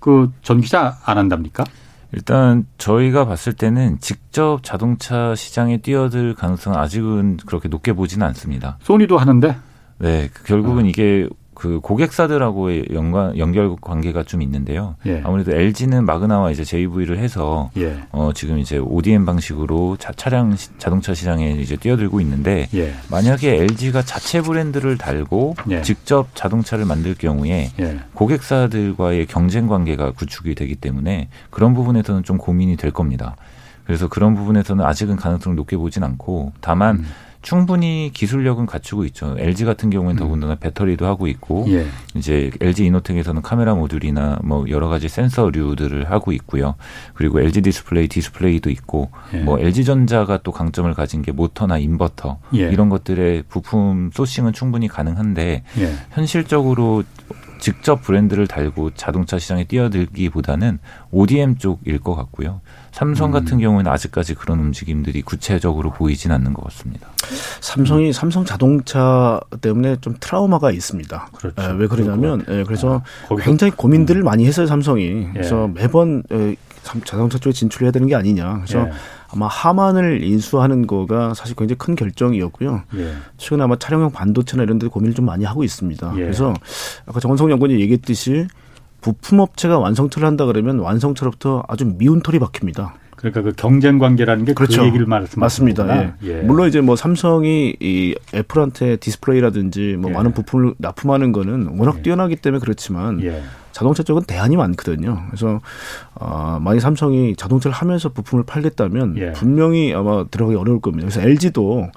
그 0.00 0.30
전기차 0.42 0.96
안 1.04 1.18
한답니까? 1.18 1.64
일단 2.12 2.66
저희가 2.78 3.26
봤을 3.26 3.52
때는 3.52 3.98
직접 4.00 4.60
자동차 4.62 5.34
시장에 5.34 5.78
뛰어들 5.78 6.34
가능성은 6.34 6.78
아직은 6.78 7.38
그렇게 7.46 7.68
높게 7.68 7.92
보지는 7.92 8.26
않습니다. 8.28 8.78
소니도 8.82 9.18
하는데? 9.18 9.56
네, 9.98 10.30
결국은 10.44 10.84
어. 10.84 10.86
이게 10.86 11.28
그 11.58 11.80
고객사들하고의 11.80 12.86
연관 12.92 13.36
연결 13.36 13.74
관계가 13.80 14.22
좀 14.22 14.42
있는데요. 14.42 14.94
예. 15.06 15.20
아무래도 15.24 15.52
LG는 15.52 16.06
마그나와 16.06 16.52
이제 16.52 16.62
JV를 16.62 17.18
해서 17.18 17.70
예. 17.76 17.98
어 18.12 18.30
지금 18.32 18.58
이제 18.60 18.78
ODM 18.78 19.26
방식으로 19.26 19.96
자, 19.98 20.12
차량 20.12 20.54
자동차 20.78 21.14
시장에 21.14 21.50
이제 21.54 21.74
뛰어들고 21.74 22.20
있는데 22.20 22.68
예. 22.74 22.94
만약에 23.10 23.56
LG가 23.56 24.02
자체 24.02 24.40
브랜드를 24.40 24.98
달고 24.98 25.56
예. 25.70 25.82
직접 25.82 26.28
자동차를 26.34 26.84
만들 26.84 27.14
경우에 27.14 27.72
예. 27.80 27.98
고객사들과의 28.14 29.26
경쟁 29.26 29.66
관계가 29.66 30.12
구축이 30.12 30.54
되기 30.54 30.76
때문에 30.76 31.28
그런 31.50 31.74
부분에서는 31.74 32.22
좀 32.22 32.38
고민이 32.38 32.76
될 32.76 32.92
겁니다. 32.92 33.34
그래서 33.84 34.06
그런 34.06 34.36
부분에서는 34.36 34.84
아직은 34.84 35.16
가능성을 35.16 35.56
높게 35.56 35.76
보진 35.76 36.04
않고 36.04 36.52
다만 36.60 36.98
음. 36.98 37.06
충분히 37.40 38.10
기술력은 38.12 38.66
갖추고 38.66 39.04
있죠. 39.06 39.36
LG 39.38 39.64
같은 39.64 39.90
경우는 39.90 40.16
음. 40.16 40.18
더군다나 40.18 40.54
배터리도 40.56 41.06
하고 41.06 41.26
있고 41.28 41.66
예. 41.68 41.86
이제 42.14 42.50
LG 42.60 42.86
이노텍에서는 42.86 43.42
카메라 43.42 43.74
모듈이나 43.74 44.40
뭐 44.42 44.68
여러 44.68 44.88
가지 44.88 45.08
센서류들을 45.08 46.10
하고 46.10 46.32
있고요. 46.32 46.74
그리고 47.14 47.40
LG 47.40 47.62
디스플레이 47.62 48.08
디스플레이도 48.08 48.70
있고 48.70 49.10
예. 49.34 49.38
뭐 49.38 49.58
LG 49.58 49.84
전자가 49.84 50.38
또 50.42 50.50
강점을 50.50 50.92
가진 50.94 51.22
게 51.22 51.32
모터나 51.32 51.78
인버터 51.78 52.38
예. 52.54 52.70
이런 52.70 52.88
것들의 52.88 53.44
부품 53.48 54.10
sourcing은 54.12 54.52
충분히 54.52 54.88
가능한데 54.88 55.62
예. 55.78 55.92
현실적으로 56.10 57.04
직접 57.58 58.02
브랜드를 58.02 58.46
달고 58.46 58.92
자동차 58.94 59.38
시장에 59.38 59.64
뛰어들기보다는 59.64 60.78
ODM 61.10 61.58
쪽일 61.58 61.98
것 61.98 62.14
같고요. 62.14 62.60
삼성 62.98 63.30
같은 63.30 63.58
음. 63.58 63.60
경우에는 63.60 63.92
아직까지 63.92 64.34
그런 64.34 64.58
움직임들이 64.58 65.22
구체적으로 65.22 65.92
보이진 65.92 66.32
않는 66.32 66.52
것 66.52 66.64
같습니다. 66.64 67.06
삼성이 67.60 68.08
음. 68.08 68.12
삼성 68.12 68.44
자동차 68.44 69.38
때문에 69.60 69.98
좀 70.00 70.16
트라우마가 70.18 70.72
있습니다. 70.72 71.28
그렇죠. 71.32 71.62
에, 71.62 71.76
왜 71.76 71.86
그러냐면 71.86 72.44
에, 72.48 72.64
그래서 72.64 73.00
아, 73.30 73.36
굉장히 73.36 73.70
고민들을 73.70 74.22
음. 74.22 74.24
많이 74.24 74.46
했어요 74.46 74.66
삼성이. 74.66 75.28
예. 75.28 75.30
그래서 75.32 75.68
매번 75.68 76.24
에, 76.32 76.56
자동차 77.04 77.38
쪽에 77.38 77.52
진출해야 77.52 77.92
되는 77.92 78.08
게 78.08 78.16
아니냐. 78.16 78.62
그래서 78.64 78.88
예. 78.88 78.90
아마 79.32 79.46
하만을 79.46 80.24
인수하는 80.24 80.88
거가 80.88 81.34
사실 81.34 81.54
굉장히 81.54 81.78
큰 81.78 81.94
결정이었고요. 81.94 82.82
예. 82.96 83.12
최근에 83.36 83.62
아마 83.62 83.76
차량용 83.78 84.10
반도체나 84.10 84.64
이런 84.64 84.80
데 84.80 84.88
고민을 84.88 85.14
좀 85.14 85.24
많이 85.24 85.44
하고 85.44 85.62
있습니다. 85.62 86.14
예. 86.16 86.20
그래서 86.20 86.52
아까 87.06 87.20
정원성 87.20 87.48
연구원이 87.52 87.80
얘기했듯이 87.80 88.48
부품업체가 89.00 89.78
완성차를 89.78 90.26
한다 90.26 90.46
그러면 90.46 90.78
완성차로부터 90.80 91.62
아주 91.68 91.84
미운 91.84 92.20
털이 92.20 92.38
박힙니다. 92.38 92.94
그러니까 93.16 93.42
그 93.42 93.52
경쟁 93.56 93.98
관계라는 93.98 94.44
게그 94.44 94.54
그렇죠. 94.54 94.82
그 94.82 94.86
얘기를 94.86 95.06
말씀하시는 95.06 95.40
맞습니다. 95.74 96.02
예. 96.02 96.12
예. 96.22 96.42
물론 96.42 96.68
이제 96.68 96.80
뭐 96.80 96.94
삼성이 96.94 97.74
이 97.80 98.14
애플한테 98.32 98.96
디스플레이라든지 98.96 99.96
뭐 99.98 100.10
예. 100.10 100.14
많은 100.14 100.32
부품을 100.32 100.74
납품하는 100.78 101.32
거는 101.32 101.78
워낙 101.78 101.96
예. 101.98 102.02
뛰어나기 102.02 102.36
때문에 102.36 102.60
그렇지만 102.60 103.20
예. 103.24 103.42
자동차 103.72 104.04
쪽은 104.04 104.22
대안이 104.24 104.56
많거든요. 104.56 105.20
그래서 105.30 105.60
어, 106.14 106.58
만약 106.62 106.78
삼성이 106.80 107.34
자동차를 107.36 107.74
하면서 107.74 108.08
부품을 108.08 108.44
팔겠다면 108.44 109.16
예. 109.18 109.32
분명히 109.32 109.92
아마 109.94 110.24
들어가기 110.30 110.56
어려울 110.56 110.80
겁니다. 110.80 111.08
그래서 111.08 111.20
LG도 111.28 111.90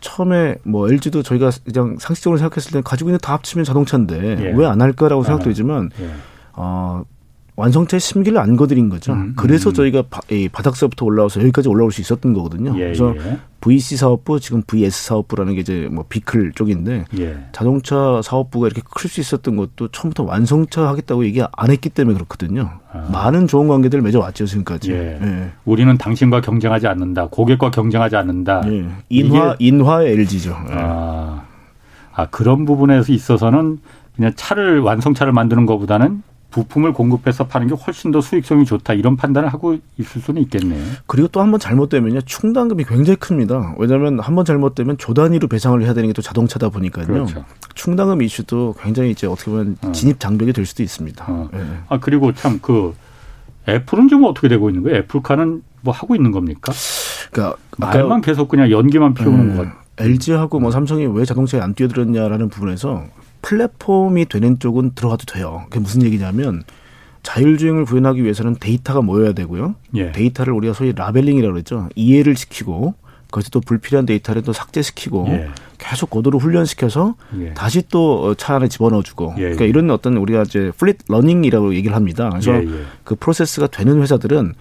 처음에 0.00 0.56
뭐 0.64 0.88
LG도 0.88 1.22
저희가 1.22 1.50
그냥 1.64 1.96
상식적으로 2.00 2.38
생각했을 2.38 2.72
때 2.72 2.80
가지고 2.84 3.10
있는 3.10 3.20
다 3.22 3.34
합치면 3.34 3.64
자동차인데 3.64 4.52
왜 4.56 4.66
안 4.66 4.80
할까라고 4.80 5.22
생각되지만 5.22 5.90
아. 5.96 6.35
어, 6.56 7.04
완성차의 7.58 8.00
심기를 8.00 8.38
안 8.38 8.54
거드린 8.54 8.90
거죠. 8.90 9.14
음, 9.14 9.18
음. 9.18 9.32
그래서 9.34 9.72
저희가 9.72 10.02
바, 10.10 10.20
이 10.30 10.46
바닥서부터 10.46 11.06
올라와서 11.06 11.40
여기까지 11.40 11.70
올라올 11.70 11.90
수 11.90 12.02
있었던 12.02 12.34
거거든요. 12.34 12.74
예, 12.76 12.84
그래서 12.84 13.14
예. 13.16 13.38
VC 13.62 13.96
사업부 13.96 14.38
지금 14.40 14.62
VS 14.66 15.06
사업부라는 15.06 15.54
게 15.54 15.60
이제 15.62 15.88
뭐 15.90 16.04
비클 16.06 16.52
쪽인데 16.52 17.06
예. 17.18 17.38
자동차 17.52 18.20
사업부가 18.22 18.66
이렇게 18.66 18.82
클 18.84 19.08
수 19.08 19.22
있었던 19.22 19.56
것도 19.56 19.88
처음부터 19.88 20.24
완성차 20.24 20.86
하겠다고 20.86 21.24
얘기 21.24 21.42
안 21.50 21.70
했기 21.70 21.88
때문에 21.88 22.14
그렇거든요. 22.14 22.72
아. 22.92 23.08
많은 23.10 23.46
좋은 23.46 23.68
관계들을 23.68 24.02
맺어왔죠 24.02 24.44
지금까지. 24.44 24.92
예. 24.92 25.18
예. 25.22 25.50
우리는 25.64 25.96
당신과 25.96 26.42
경쟁하지 26.42 26.86
않는다. 26.88 27.28
고객과 27.30 27.70
경쟁하지 27.70 28.16
않는다. 28.16 28.64
예. 28.66 28.86
인화 29.08 29.56
인화의 29.58 30.12
LG죠. 30.12 30.54
아. 30.72 31.42
아 32.12 32.26
그런 32.26 32.66
부분에서 32.66 33.14
있어서는 33.14 33.78
그냥 34.14 34.32
차를 34.36 34.80
완성차를 34.80 35.32
만드는 35.32 35.64
것보다는 35.64 36.22
부품을 36.50 36.92
공급해서 36.92 37.46
파는 37.46 37.68
게 37.68 37.74
훨씬 37.74 38.10
더 38.12 38.20
수익성이 38.20 38.64
좋다 38.64 38.94
이런 38.94 39.16
판단을 39.16 39.48
하고 39.52 39.76
있을 39.98 40.22
수는 40.22 40.40
있겠네요. 40.42 40.82
그리고 41.06 41.28
또 41.28 41.40
한 41.40 41.50
번 41.50 41.60
잘못되면요 41.60 42.20
충당금이 42.22 42.84
굉장히 42.84 43.16
큽니다. 43.18 43.74
왜냐하면 43.78 44.20
한 44.20 44.34
번 44.34 44.44
잘못되면 44.44 44.96
조 44.98 45.12
단위로 45.14 45.48
배상을 45.48 45.80
해야 45.82 45.92
되는 45.92 46.08
게 46.08 46.12
또 46.14 46.22
자동차다 46.22 46.70
보니까요. 46.70 47.06
그렇죠. 47.06 47.44
충당금 47.74 48.22
이슈도 48.22 48.74
굉장히 48.80 49.10
이제 49.10 49.26
어떻게 49.26 49.50
보면 49.50 49.76
어. 49.82 49.92
진입 49.92 50.18
장벽이 50.18 50.52
될 50.54 50.64
수도 50.64 50.82
있습니다. 50.82 51.24
어. 51.28 51.48
네. 51.52 51.60
아 51.88 51.98
그리고 51.98 52.32
참 52.32 52.58
그 52.62 52.94
애플은 53.68 54.08
좀 54.08 54.24
어떻게 54.24 54.48
되고 54.48 54.70
있는 54.70 54.82
거예요? 54.84 54.98
애플카는 54.98 55.62
뭐 55.82 55.92
하고 55.92 56.14
있는 56.14 56.30
겁니까? 56.30 56.72
그러니까 57.32 57.56
말만 57.78 58.20
계속 58.22 58.48
그냥 58.48 58.70
연기만 58.70 59.12
피우는 59.14 59.40
음, 59.40 59.56
것. 59.56 59.66
LG하고 59.98 60.60
뭐 60.60 60.70
삼성이 60.70 61.06
왜 61.06 61.24
자동차에 61.24 61.60
안 61.60 61.74
뛰어들었냐라는 61.74 62.48
부분에서 62.48 63.04
플랫폼이 63.42 64.26
되는 64.26 64.58
쪽은 64.58 64.92
들어가도 64.94 65.24
돼요. 65.26 65.62
그게 65.70 65.80
무슨 65.80 66.02
얘기냐면 66.02 66.64
자율주행을 67.22 67.84
구현하기 67.84 68.22
위해서는 68.22 68.56
데이터가 68.60 69.02
모여야 69.02 69.32
되고요. 69.32 69.74
예. 69.96 70.12
데이터를 70.12 70.52
우리가 70.52 70.74
소위 70.74 70.92
labeling이라고 70.94 71.52
그랬죠. 71.52 71.88
이해를 71.96 72.36
시키고 72.36 72.94
거기서 73.32 73.50
또 73.50 73.60
불필요한 73.60 74.06
데이터를 74.06 74.42
또 74.42 74.52
삭제시키고 74.52 75.26
예. 75.30 75.48
계속 75.78 76.08
고도로 76.10 76.38
훈련시켜서 76.38 77.16
예. 77.40 77.52
다시 77.54 77.82
또 77.88 78.34
차 78.38 78.54
안에 78.54 78.68
집어넣어주고 78.68 79.34
예, 79.38 79.40
그러니까 79.40 79.64
예. 79.64 79.68
이런 79.68 79.90
어떤 79.90 80.16
우리가 80.16 80.42
이제 80.42 80.70
fleet 80.78 80.98
learning이라고 81.08 81.74
얘기를 81.74 81.96
합니다. 81.96 82.30
그래서 82.30 82.54
예, 82.54 82.66
그 83.02 83.16
프로세스가 83.16 83.66
되는 83.68 84.00
회사들은 84.00 84.54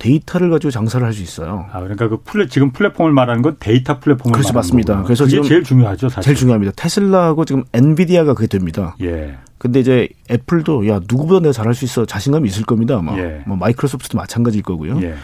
데이터를 0.00 0.50
가지고 0.50 0.72
장사를 0.72 1.06
할 1.06 1.12
수 1.12 1.22
있어요. 1.22 1.66
아 1.72 1.78
그러니까 1.80 2.08
그 2.08 2.18
플랫 2.24 2.50
지금 2.50 2.72
플랫폼을 2.72 3.12
말하는 3.12 3.42
건 3.42 3.56
데이터 3.60 4.00
플랫폼을 4.00 4.32
그렇죠 4.32 4.52
맞습니다. 4.54 4.94
거구나. 4.94 5.06
그래서 5.06 5.26
지금 5.26 5.44
제일 5.44 5.62
중요하죠. 5.62 6.08
사실. 6.08 6.22
제일 6.24 6.36
중요합니다. 6.36 6.72
테슬라하고 6.74 7.44
지금 7.44 7.62
엔비디아가 7.72 8.34
그게 8.34 8.46
됩니다. 8.48 8.96
예. 9.02 9.36
근데 9.58 9.78
이제 9.80 10.08
애플도 10.30 10.88
야 10.88 11.00
누구보다 11.08 11.40
내가 11.40 11.52
잘할 11.52 11.74
수 11.74 11.84
있어 11.84 12.06
자신감이 12.06 12.48
있을 12.48 12.64
겁니다. 12.64 12.96
아마 12.96 13.16
예. 13.18 13.42
뭐 13.46 13.56
마이크로소프트도 13.58 14.16
마찬가지일 14.16 14.64
거고요. 14.64 15.00
예. 15.02 15.14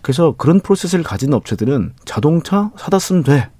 그래서 0.00 0.34
그런 0.38 0.60
프로세스를 0.60 1.04
가진 1.04 1.34
업체들은 1.34 1.92
자동차 2.04 2.70
사다 2.76 2.98
쓰면 2.98 3.24
돼. 3.24 3.50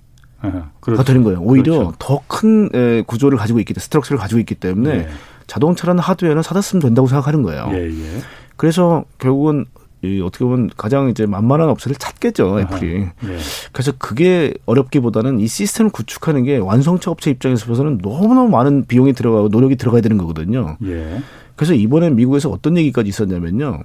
그렇죠. 0.80 1.02
되는 1.02 1.22
거예요. 1.24 1.40
오히려 1.40 1.78
그렇죠. 1.78 1.94
더큰 1.98 3.04
구조를 3.06 3.36
가지고 3.36 3.58
있기 3.58 3.74
때문에 3.74 3.82
structure를 3.84 4.18
가지고 4.18 4.38
있기 4.38 4.54
때문에 4.54 4.90
예. 4.90 5.08
자동차라는 5.48 6.00
하드웨어는 6.00 6.42
사다 6.42 6.62
쓰면 6.62 6.80
된다고 6.80 7.08
생각하는 7.08 7.42
거예요. 7.42 7.68
예, 7.72 7.88
예. 7.88 8.20
그래서 8.56 9.04
결국은 9.18 9.66
이 10.02 10.20
어떻게 10.22 10.44
보면 10.44 10.70
가장 10.76 11.10
이제 11.10 11.26
만만한 11.26 11.68
업체를 11.68 11.96
찾겠죠 11.96 12.60
애플이. 12.60 13.00
네. 13.00 13.38
그래서 13.72 13.92
그게 13.98 14.54
어렵기보다는 14.64 15.40
이 15.40 15.46
시스템을 15.46 15.92
구축하는 15.92 16.44
게 16.44 16.56
완성차 16.56 17.10
업체 17.10 17.30
입장에서 17.30 17.66
봐서는 17.66 17.98
너무너무 18.02 18.48
많은 18.48 18.86
비용이 18.86 19.12
들어가고 19.12 19.48
노력이 19.48 19.76
들어가야 19.76 20.00
되는 20.00 20.16
거거든요. 20.16 20.78
예. 20.84 21.20
그래서 21.54 21.74
이번에 21.74 22.08
미국에서 22.10 22.48
어떤 22.48 22.78
얘기까지 22.78 23.10
있었냐면요. 23.10 23.80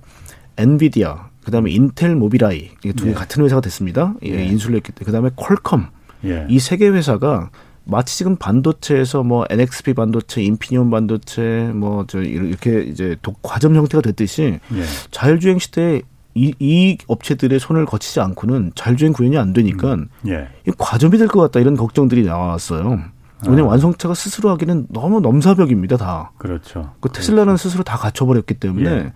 엔비디아, 0.57 1.29
그다음에 1.43 1.71
인텔 1.71 2.15
모비라이 2.15 2.69
이게 2.83 2.93
두개 2.93 3.09
예. 3.09 3.13
같은 3.13 3.43
회사가 3.43 3.61
됐습니다. 3.61 4.13
예. 4.23 4.45
인수를 4.45 4.77
했기 4.77 4.93
때문에 4.93 5.05
그다음에 5.05 5.29
퀄컴 5.35 5.87
예. 6.23 6.47
이세 6.49 6.77
개 6.77 6.87
회사가 6.87 7.49
마치 7.85 8.17
지금 8.17 8.35
반도체에서 8.35 9.23
뭐 9.23 9.45
NXP 9.49 9.93
반도체, 9.93 10.41
인피니온 10.41 10.89
반도체 10.89 11.71
뭐 11.73 12.05
저 12.07 12.21
이렇게 12.21 12.81
이제 12.81 13.15
독 13.21 13.39
과점 13.41 13.75
형태가 13.75 14.01
됐듯이 14.01 14.59
예. 14.73 14.83
자율주행 15.11 15.59
시대에 15.59 16.01
이, 16.33 16.53
이 16.59 16.97
업체들의 17.07 17.59
손을 17.59 17.85
거치지 17.85 18.19
않고는 18.19 18.71
자율주행 18.75 19.13
구현이 19.13 19.37
안 19.37 19.53
되니까 19.53 19.93
음. 19.95 20.07
예. 20.27 20.49
이 20.67 20.71
과점이 20.77 21.17
될 21.17 21.27
것 21.27 21.39
같다 21.41 21.59
이런 21.59 21.75
걱정들이 21.77 22.23
나왔어요. 22.25 22.99
왜냐면 23.43 23.65
아. 23.65 23.69
완성차가 23.71 24.13
스스로 24.15 24.49
하기는 24.49 24.87
너무 24.89 25.19
넘사벽입니다, 25.21 25.97
다. 25.97 26.31
그렇죠. 26.37 26.93
그 26.99 27.09
테슬라는 27.09 27.45
그렇죠. 27.53 27.63
스스로 27.63 27.83
다 27.83 27.97
갖춰버렸기 27.97 28.55
때문에 28.55 28.89
예. 28.89 29.13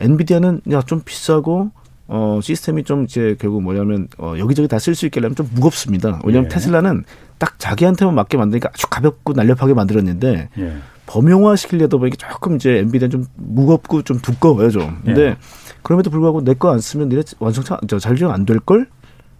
엔비디아는 0.00 0.60
야 0.72 0.82
좀 0.82 1.00
비싸고 1.04 1.70
어 2.14 2.40
시스템이 2.42 2.84
좀 2.84 3.04
이제 3.04 3.36
결국 3.40 3.62
뭐냐면 3.62 4.06
어 4.18 4.34
여기저기 4.38 4.68
다 4.68 4.76
쓸 4.78 4.94
수 4.94 5.06
있게 5.06 5.18
하려면 5.20 5.34
좀 5.34 5.48
무겁습니다. 5.54 6.20
왜냐면 6.24 6.44
예. 6.44 6.48
테슬라는 6.54 7.04
딱 7.38 7.58
자기한테만 7.58 8.14
맞게 8.14 8.36
만드니까 8.36 8.68
아주 8.74 8.86
가볍고 8.90 9.32
날렵하게 9.32 9.72
만들었는데 9.72 10.50
예. 10.58 10.76
범용화 11.06 11.56
시키려다 11.56 11.96
보니까 11.96 12.16
조금 12.16 12.56
이제 12.56 12.78
엔비디아 12.78 13.08
좀 13.08 13.24
무겁고 13.36 14.02
좀 14.02 14.18
두꺼워요 14.20 14.70
좀. 14.70 15.00
근데 15.04 15.22
예. 15.22 15.36
그럼에도 15.82 16.10
불구하고 16.10 16.44
내 16.44 16.52
거 16.54 16.70
안 16.70 16.80
쓰면 16.80 17.08
니네 17.08 17.22
완성차 17.38 17.78
저 17.88 17.98
자율주행 17.98 18.30
안될 18.30 18.60
걸? 18.60 18.86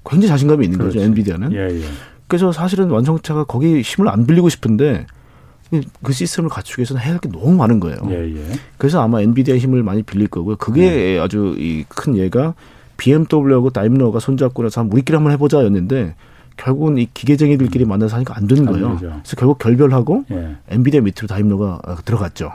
굉장히 0.05 0.29
자신감이 0.29 0.65
있는 0.65 0.79
그렇지. 0.79 0.97
거죠 0.97 1.07
엔비디아는. 1.07 1.53
예, 1.53 1.59
예. 1.79 1.85
그래서 2.27 2.53
사실은 2.53 2.89
완성차가 2.89 3.45
거기 3.45 3.83
힘을 3.83 4.09
안 4.09 4.27
빌리고 4.27 4.49
싶은데 4.49 5.07
그 6.03 6.13
시스템을 6.13 6.51
갖추기 6.51 6.81
위해서는 6.81 7.01
해야 7.03 7.13
할 7.13 7.19
게 7.21 7.29
너무 7.31 7.53
많은 7.55 7.81
거예요. 7.81 7.99
예, 8.11 8.35
예. 8.37 8.45
그래서 8.79 9.01
아마 9.03 9.21
엔비디아 9.23 9.57
힘을 9.57 9.83
많이 9.83 10.03
빌릴 10.03 10.29
거고요. 10.29 10.57
그게 10.57 11.15
예. 11.15 11.19
아주 11.21 11.55
이 11.59 11.85
큰 11.89 12.17
예가 12.17 12.55
BMW하고 12.97 13.71
다임러가 13.71 14.19
손잡고 14.21 14.63
나서 14.63 14.83
우리끼리 14.89 15.17
한번 15.17 15.33
해보자였는데 15.33 16.15
결국은 16.57 16.99
이 16.99 17.09
기계쟁이들끼리 17.13 17.85
만나서 17.87 18.17
하니까 18.17 18.37
안 18.37 18.47
되는 18.47 18.67
거예요. 18.67 18.97
그렇죠. 18.99 19.07
그래서 19.23 19.37
결국 19.37 19.59
결별하고 19.59 20.25
예. 20.31 20.57
엔비디아 20.69 21.01
밑으로 21.01 21.27
다임러가 21.29 21.81
들어갔죠. 22.05 22.53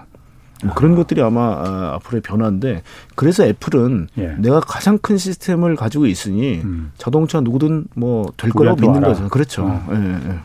뭐 0.63 0.73
그런 0.73 0.93
아. 0.93 0.95
것들이 0.95 1.21
아마 1.21 1.41
아, 1.41 1.93
앞으로의 1.95 2.21
변화인데 2.21 2.81
그래서 3.15 3.45
애플은 3.45 4.07
예. 4.17 4.35
내가 4.39 4.59
가장 4.59 4.97
큰 4.97 5.17
시스템을 5.17 5.75
가지고 5.75 6.05
있으니 6.07 6.61
음. 6.63 6.91
자동차 6.97 7.41
누구든 7.41 7.85
뭐 7.95 8.31
될 8.37 8.51
거라고 8.51 8.79
믿는. 8.81 9.01
거죠. 9.01 9.27
그렇죠. 9.29 9.65
어. 9.65 9.87
예, 9.91 10.29
예. 10.29 10.39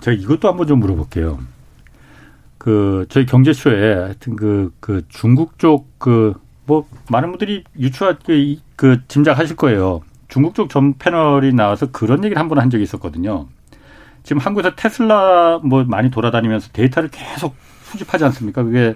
제가 0.00 0.16
이것도 0.16 0.48
한번 0.48 0.66
좀 0.66 0.80
물어볼게요. 0.80 1.38
그 2.60 3.06
저희 3.08 3.26
경제쇼에 3.26 3.94
하여튼 3.94 4.36
그, 4.36 4.72
그 4.80 5.02
중국 5.08 5.58
쪽 5.58 5.98
그 5.98 6.34
뭐 6.66 6.86
많은 7.10 7.30
분들이 7.32 7.64
유추할 7.80 8.18
그, 8.24 8.54
그 8.76 9.00
짐작하실 9.08 9.56
거예요. 9.56 10.02
중국 10.28 10.54
쪽 10.54 10.68
전 10.70 10.94
패널이 10.98 11.52
나와서 11.52 11.90
그런 11.90 12.22
얘기를 12.24 12.38
한 12.40 12.48
번 12.48 12.60
한 12.60 12.70
적이 12.70 12.84
있었거든요. 12.84 13.48
지금 14.22 14.40
한국에서 14.40 14.76
테슬라 14.76 15.60
뭐 15.64 15.84
많이 15.84 16.10
돌아다니면서 16.12 16.70
데이터를 16.72 17.08
계속 17.10 17.56
수집하지 17.82 18.24
않습니까? 18.26 18.62
그게 18.62 18.94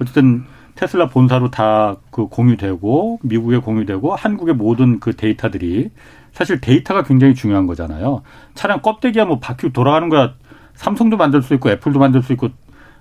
어쨌든 0.00 0.44
테슬라 0.76 1.08
본사로 1.10 1.50
다 1.50 1.96
그 2.10 2.26
공유되고 2.28 3.20
미국에 3.22 3.58
공유되고 3.58 4.14
한국의 4.16 4.54
모든 4.54 4.98
그 5.00 5.14
데이터들이 5.14 5.90
사실 6.32 6.60
데이터가 6.62 7.02
굉장히 7.02 7.34
중요한 7.34 7.66
거잖아요. 7.66 8.22
차량 8.54 8.80
껍데기야 8.80 9.26
뭐 9.26 9.40
바퀴 9.40 9.70
돌아가는 9.72 10.08
거야 10.08 10.34
삼성도 10.74 11.18
만들 11.18 11.42
수 11.42 11.52
있고 11.54 11.70
애플도 11.70 11.98
만들 11.98 12.22
수 12.22 12.32
있고 12.32 12.48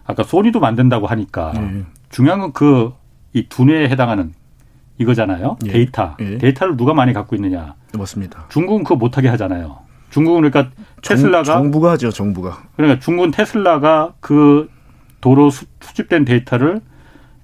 아까 0.10 0.24
소니도 0.24 0.60
만든다고 0.60 1.06
하니까 1.08 1.54
예. 1.56 1.84
중요한 2.10 2.40
건 2.40 2.52
그 2.52 2.92
이 3.32 3.48
두뇌에 3.48 3.90
해당하는 3.90 4.34
이거잖아요. 4.98 5.58
예. 5.68 5.72
데이터. 5.72 6.16
예. 6.20 6.40
데이터를 6.40 6.76
누가 6.78 6.96
많이 6.96 7.14
갖고 7.14 7.36
있느냐. 7.36 7.76
맞습니다. 7.96 8.46
중국은 8.50 8.84
그거 8.84 8.96
못하게 8.96 9.28
하잖아요. 9.30 9.78
중국은 10.10 10.50
그러니까 10.50 10.74
테슬라가 11.04 11.44
정, 11.44 11.70
부가 11.70 11.92
하죠. 11.92 12.10
정부가. 12.10 12.64
그러니까 12.76 13.00
중국은 13.00 13.30
테슬라가 13.30 14.14
그 14.20 14.68
도로 15.22 15.52
수, 15.52 15.66
수집된 15.80 16.26
데이터를 16.26 16.82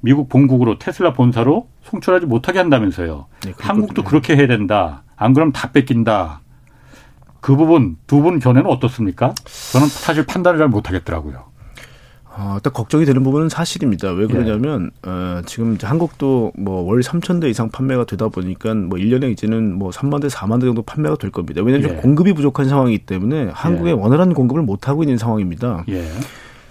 미국 0.02 0.28
본국으로 0.28 0.80
테슬라 0.80 1.14
본사로 1.14 1.68
송출하지 1.84 2.26
못하게 2.26 2.58
한다면서요. 2.60 3.28
네, 3.46 3.54
한국도 3.60 4.04
그렇게 4.04 4.36
해야 4.36 4.48
된다. 4.48 5.04
안 5.16 5.34
그러면 5.34 5.52
다 5.54 5.72
뺏긴다. 5.72 6.42
그 7.42 7.56
부분 7.56 7.98
두 8.08 8.22
분 8.24 8.40
견해는 8.40 8.68
어떻습니까? 8.70 9.36
저는 9.72 9.88
사실 9.88 10.26
판단을 10.26 10.58
잘 10.58 10.68
못하겠더라고요. 10.68 11.44
어, 12.38 12.58
딱 12.62 12.74
걱정이 12.74 13.06
되는 13.06 13.24
부분은 13.24 13.48
사실입니다. 13.50 14.12
왜 14.12 14.28
그러냐면 14.28 14.92
예. 15.06 15.10
어, 15.10 15.42
지금 15.46 15.78
한국도 15.82 16.52
뭐 16.58 16.84
월 16.84 17.02
3천 17.02 17.40
대 17.42 17.50
이상 17.50 17.70
판매가 17.70 18.06
되다 18.06 18.28
보니까 18.28 18.74
뭐 18.74 19.00
1년에 19.00 19.32
이제는 19.32 19.74
뭐 19.78 19.90
3만 19.92 20.22
대, 20.22 20.28
4만 20.28 20.60
대 20.60 20.66
정도 20.66 20.82
판매가 20.82 21.16
될 21.16 21.32
겁니다. 21.32 21.62
왜냐하면 21.64 21.92
예. 21.98 22.02
공급이 22.02 22.34
부족한 22.34 22.68
상황이기 22.68 23.06
때문에 23.06 23.50
한국에 23.54 23.92
예. 23.92 23.94
원활한 23.94 24.34
공급을 24.34 24.62
못 24.62 24.88
하고 24.90 25.04
있는 25.04 25.18
상황입니다. 25.18 25.86
예. 25.90 26.06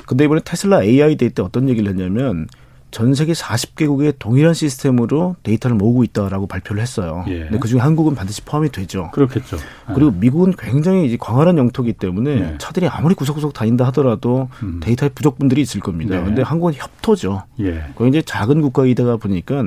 근데 0.07 0.25
이번에 0.25 0.43
테슬라 0.45 0.83
AI 0.85 1.17
Day 1.17 1.31
때 1.31 1.43
어떤 1.43 1.69
얘기를 1.69 1.89
했냐면 1.89 2.47
전 2.95 3.13
세계 3.13 3.33
40개국의 3.33 4.15
동일한 4.21 4.55
시스템으로 4.55 5.35
데이터를 5.43 5.77
모으고 5.77 6.05
있다라고 6.05 6.47
발표를 6.47 6.81
했어요. 6.81 7.25
예. 7.27 7.41
근데 7.41 7.59
그중에 7.59 7.81
한국은 7.81 8.15
반드시 8.15 8.41
포함이 8.43 8.71
되죠. 8.71 9.11
그렇겠죠. 9.13 9.57
그리고 9.93 10.13
예. 10.15 10.21
미국은 10.21 10.53
굉장히 10.57 11.05
이제 11.05 11.17
광활한 11.19 11.59
영토이기 11.59 11.95
때문에 11.95 12.31
예. 12.31 12.55
차들이 12.59 12.87
아무리 12.87 13.17
구석구석 13.17 13.53
다닌다 13.53 13.85
하더라도 13.87 14.49
음. 14.63 14.79
데이터의 14.81 15.11
부족분들이 15.13 15.61
있을 15.61 15.81
겁니다. 15.81 16.19
네. 16.19 16.23
근데 16.23 16.43
한국은 16.43 16.75
협토죠. 16.75 17.43
예. 17.59 17.83
굉장히 17.99 18.23
작은 18.23 18.63
국가이다 18.63 19.17
보니까 19.17 19.65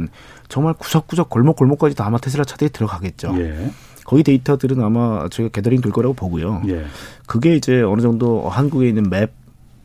정말 0.48 0.74
구석구석 0.76 1.30
골목골목까지 1.30 1.96
다 1.98 2.06
아마 2.06 2.20
테슬라 2.20 2.46
차들이 2.46 2.70
들어가겠죠. 2.70 3.36
예. 3.40 3.72
거기 4.06 4.24
데이터들은 4.24 4.82
아마 4.82 5.28
저희가 5.28 5.52
gathering 5.52 5.82
될 5.82 5.92
거라고 5.92 6.14
보고요. 6.14 6.62
예. 6.70 6.86
그게 7.26 7.58
이제 7.58 7.82
어느 7.82 8.00
정도 8.00 8.48
한국에 8.48 8.88
있는 8.88 9.10
맵 9.10 9.34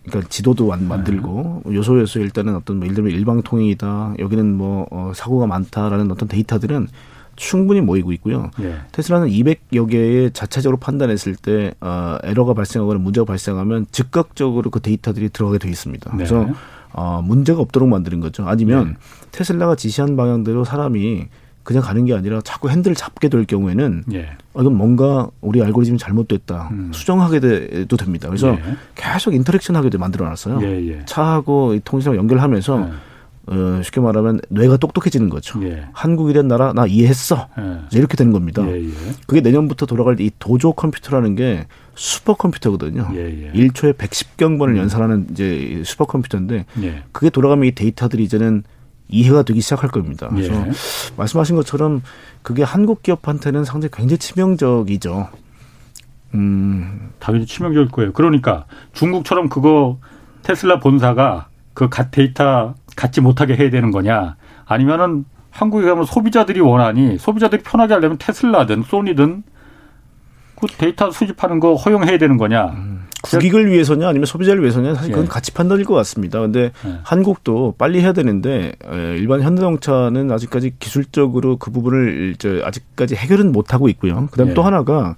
그러니까 0.05 0.29
지도도 0.29 0.69
만들고 0.69 1.63
네. 1.67 1.75
요소 1.75 2.01
요소 2.01 2.21
일단은 2.21 2.57
어떤 2.57 2.79
뭐 2.79 2.87
예를 2.87 2.97
들면 2.97 3.13
일방 3.13 3.43
통행이다 3.43 4.15
여기는 4.19 4.55
뭐 4.57 4.87
어, 4.91 5.13
사고가 5.15 5.47
많다라는 5.47 6.11
어떤 6.11 6.29
데이터들은 6.29 6.89
충분히 7.37 7.81
모이고 7.81 8.13
있고요. 8.13 8.51
예. 8.61 8.77
테슬라는 8.93 9.29
200여 9.29 9.91
개의 9.91 10.33
자체적으로 10.33 10.77
판단했을 10.77 11.35
때 11.35 11.73
어, 11.81 12.19
에러가 12.25 12.53
발생하거나 12.55 13.01
문제가 13.01 13.25
발생하면 13.25 13.87
즉각적으로 13.91 14.71
그 14.71 14.81
데이터들이 14.81 15.31
들어가게 15.31 15.59
돼 15.59 15.69
있습니다. 15.71 16.11
네. 16.11 16.17
그래서 16.17 16.47
어, 16.93 17.23
문제가 17.23 17.61
없도록 17.61 17.89
만드는 17.89 18.21
거죠. 18.21 18.47
아니면 18.47 18.89
네. 18.89 18.95
테슬라가 19.31 19.77
지시한 19.77 20.17
방향대로 20.17 20.65
사람이 20.65 21.29
그냥 21.63 21.83
가는 21.83 22.05
게 22.05 22.15
아니라 22.15 22.41
자꾸 22.43 22.71
핸들을 22.71 22.95
잡게 22.97 23.29
될 23.29 23.45
경우에는 23.45 24.05
예. 24.13 24.31
어, 24.55 24.61
이건 24.61 24.77
뭔가 24.77 25.29
우리 25.41 25.63
알고리즘이 25.63 25.99
잘못됐다 25.99 26.69
음. 26.73 26.91
수정하게 26.93 27.41
돼도 27.41 27.97
됩니다. 27.97 28.29
그래서 28.29 28.55
예. 28.55 28.63
계속 28.95 29.35
interaction 29.35 29.77
하게 29.77 29.91
돼 29.91 29.99
만들어놨어요. 29.99 30.61
예, 30.63 30.89
예. 30.89 31.05
차하고 31.05 31.79
통신하고 31.85 32.17
연결하면서 32.17 32.89
예. 32.89 32.93
어, 33.47 33.81
쉽게 33.83 34.01
말하면 34.01 34.41
뇌가 34.51 34.77
똑똑해지는 34.77 35.29
거죠. 35.29 35.63
예. 35.65 35.87
한국이란 35.93 36.47
나라 36.47 36.73
나 36.73 36.87
이해했어. 36.87 37.49
예. 37.59 37.99
이렇게 37.99 38.17
되는 38.17 38.33
겁니다. 38.33 38.65
예, 38.67 38.85
예. 38.85 38.93
그게 39.27 39.41
내년부터 39.41 39.87
돌아갈 39.87 40.17
때이 40.17 40.31
Dojo 40.39 40.73
컴퓨터라는 40.73 41.35
게 41.35 41.67
슈퍼컴퓨터거든요. 41.95 43.09
예, 43.15 43.47
예. 43.47 43.53
1초에 43.53 43.95
110경번을 43.95 44.71
음. 44.71 44.77
연산하는 44.79 45.27
이제 45.31 45.83
슈퍼컴퓨터인데 45.85 46.67
예. 46.83 47.03
그게 47.11 47.31
돌아가면 47.31 47.67
이 47.67 47.73
데이터들이 47.73 48.23
이제는 48.25 48.63
이해가 49.09 49.43
되기 49.43 49.61
시작할 49.61 49.91
겁니다. 49.91 50.29
그래서 50.31 50.53
말씀하신 51.17 51.57
것처럼 51.57 52.03
그게 52.43 52.63
한국 52.63 53.03
기업한테는 53.03 53.65
상당히 53.65 53.91
굉장히 53.93 54.19
치명적이죠. 54.19 55.29
음. 56.35 57.11
당연히 57.19 57.47
치명적일 57.47 57.89
거예요. 57.89 58.13
그러니까 58.13 58.65
중국처럼 58.93 59.49
그거 59.49 59.99
테슬라 60.43 60.81
본사가 60.81 61.49
그 61.75 61.89
데이터 62.11 62.75
갖지 62.97 63.21
못하게 63.21 63.57
해야 63.57 63.71
되는 63.71 63.91
거냐 63.91 64.37
아니면은 64.65 65.25
한국에 65.51 65.87
가면 65.87 66.05
소비자들이 66.05 66.61
원하니 66.61 67.19
소비자들이 67.19 67.63
편하게 67.63 67.95
하려면 67.95 68.19
테슬라든 68.19 68.83
소니든 68.83 69.43
그 70.63 70.77
데이터 70.79 71.11
수집하는 71.11 71.61
거 71.61 71.75
허용해야 71.75 72.17
되는 72.19 72.39
거냐. 72.39 72.67
음. 72.67 73.03
국익을 73.23 73.71
위해서냐 73.71 74.09
아니면 74.09 74.27
소비자를 74.27 74.63
위해서냐 74.63 74.95
사실 74.97 75.11
그건 75.13 75.27
예. 75.27 75.29
같이 75.29 75.53
판단일 75.53 75.85
것 75.85 75.95
같습니다. 75.95 76.41
근데 76.41 76.73
예. 76.85 76.99
한국도 77.05 77.75
빨리 77.79 78.01
해야 78.01 78.13
되는데 78.13 78.73
일반 79.17 79.43
현대자동차는 79.43 80.33
아직까지 80.33 80.75
기술적으로 80.81 81.57
그 81.57 81.71
부분을 81.71 82.33
이제 82.35 82.61
아직까지 82.65 83.15
해결은 83.15 83.53
못 83.53 83.75
하고 83.75 83.89
있고요. 83.91 84.27
그다음 84.33 84.51
예. 84.51 84.55
또 84.55 84.63
하나가 84.63 85.15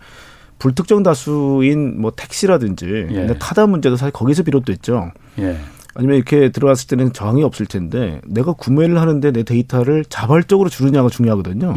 불특정 0.58 1.02
다수인 1.02 1.98
뭐 1.98 2.12
택시라든지 2.14 3.06
예. 3.10 3.26
타다 3.38 3.66
문제도 3.66 3.96
사실 3.96 4.12
거기서 4.12 4.42
비롯됐죠. 4.42 5.12
예. 5.38 5.56
아니면 5.94 6.16
이렇게 6.16 6.50
들어갔을 6.50 6.88
때는 6.88 7.14
저항이 7.14 7.42
없을 7.42 7.64
텐데 7.64 8.20
내가 8.26 8.52
구매를 8.52 9.00
하는데 9.00 9.30
내 9.30 9.44
데이터를 9.44 10.04
자발적으로 10.04 10.68
주느냐가 10.68 11.08
중요하거든요. 11.08 11.74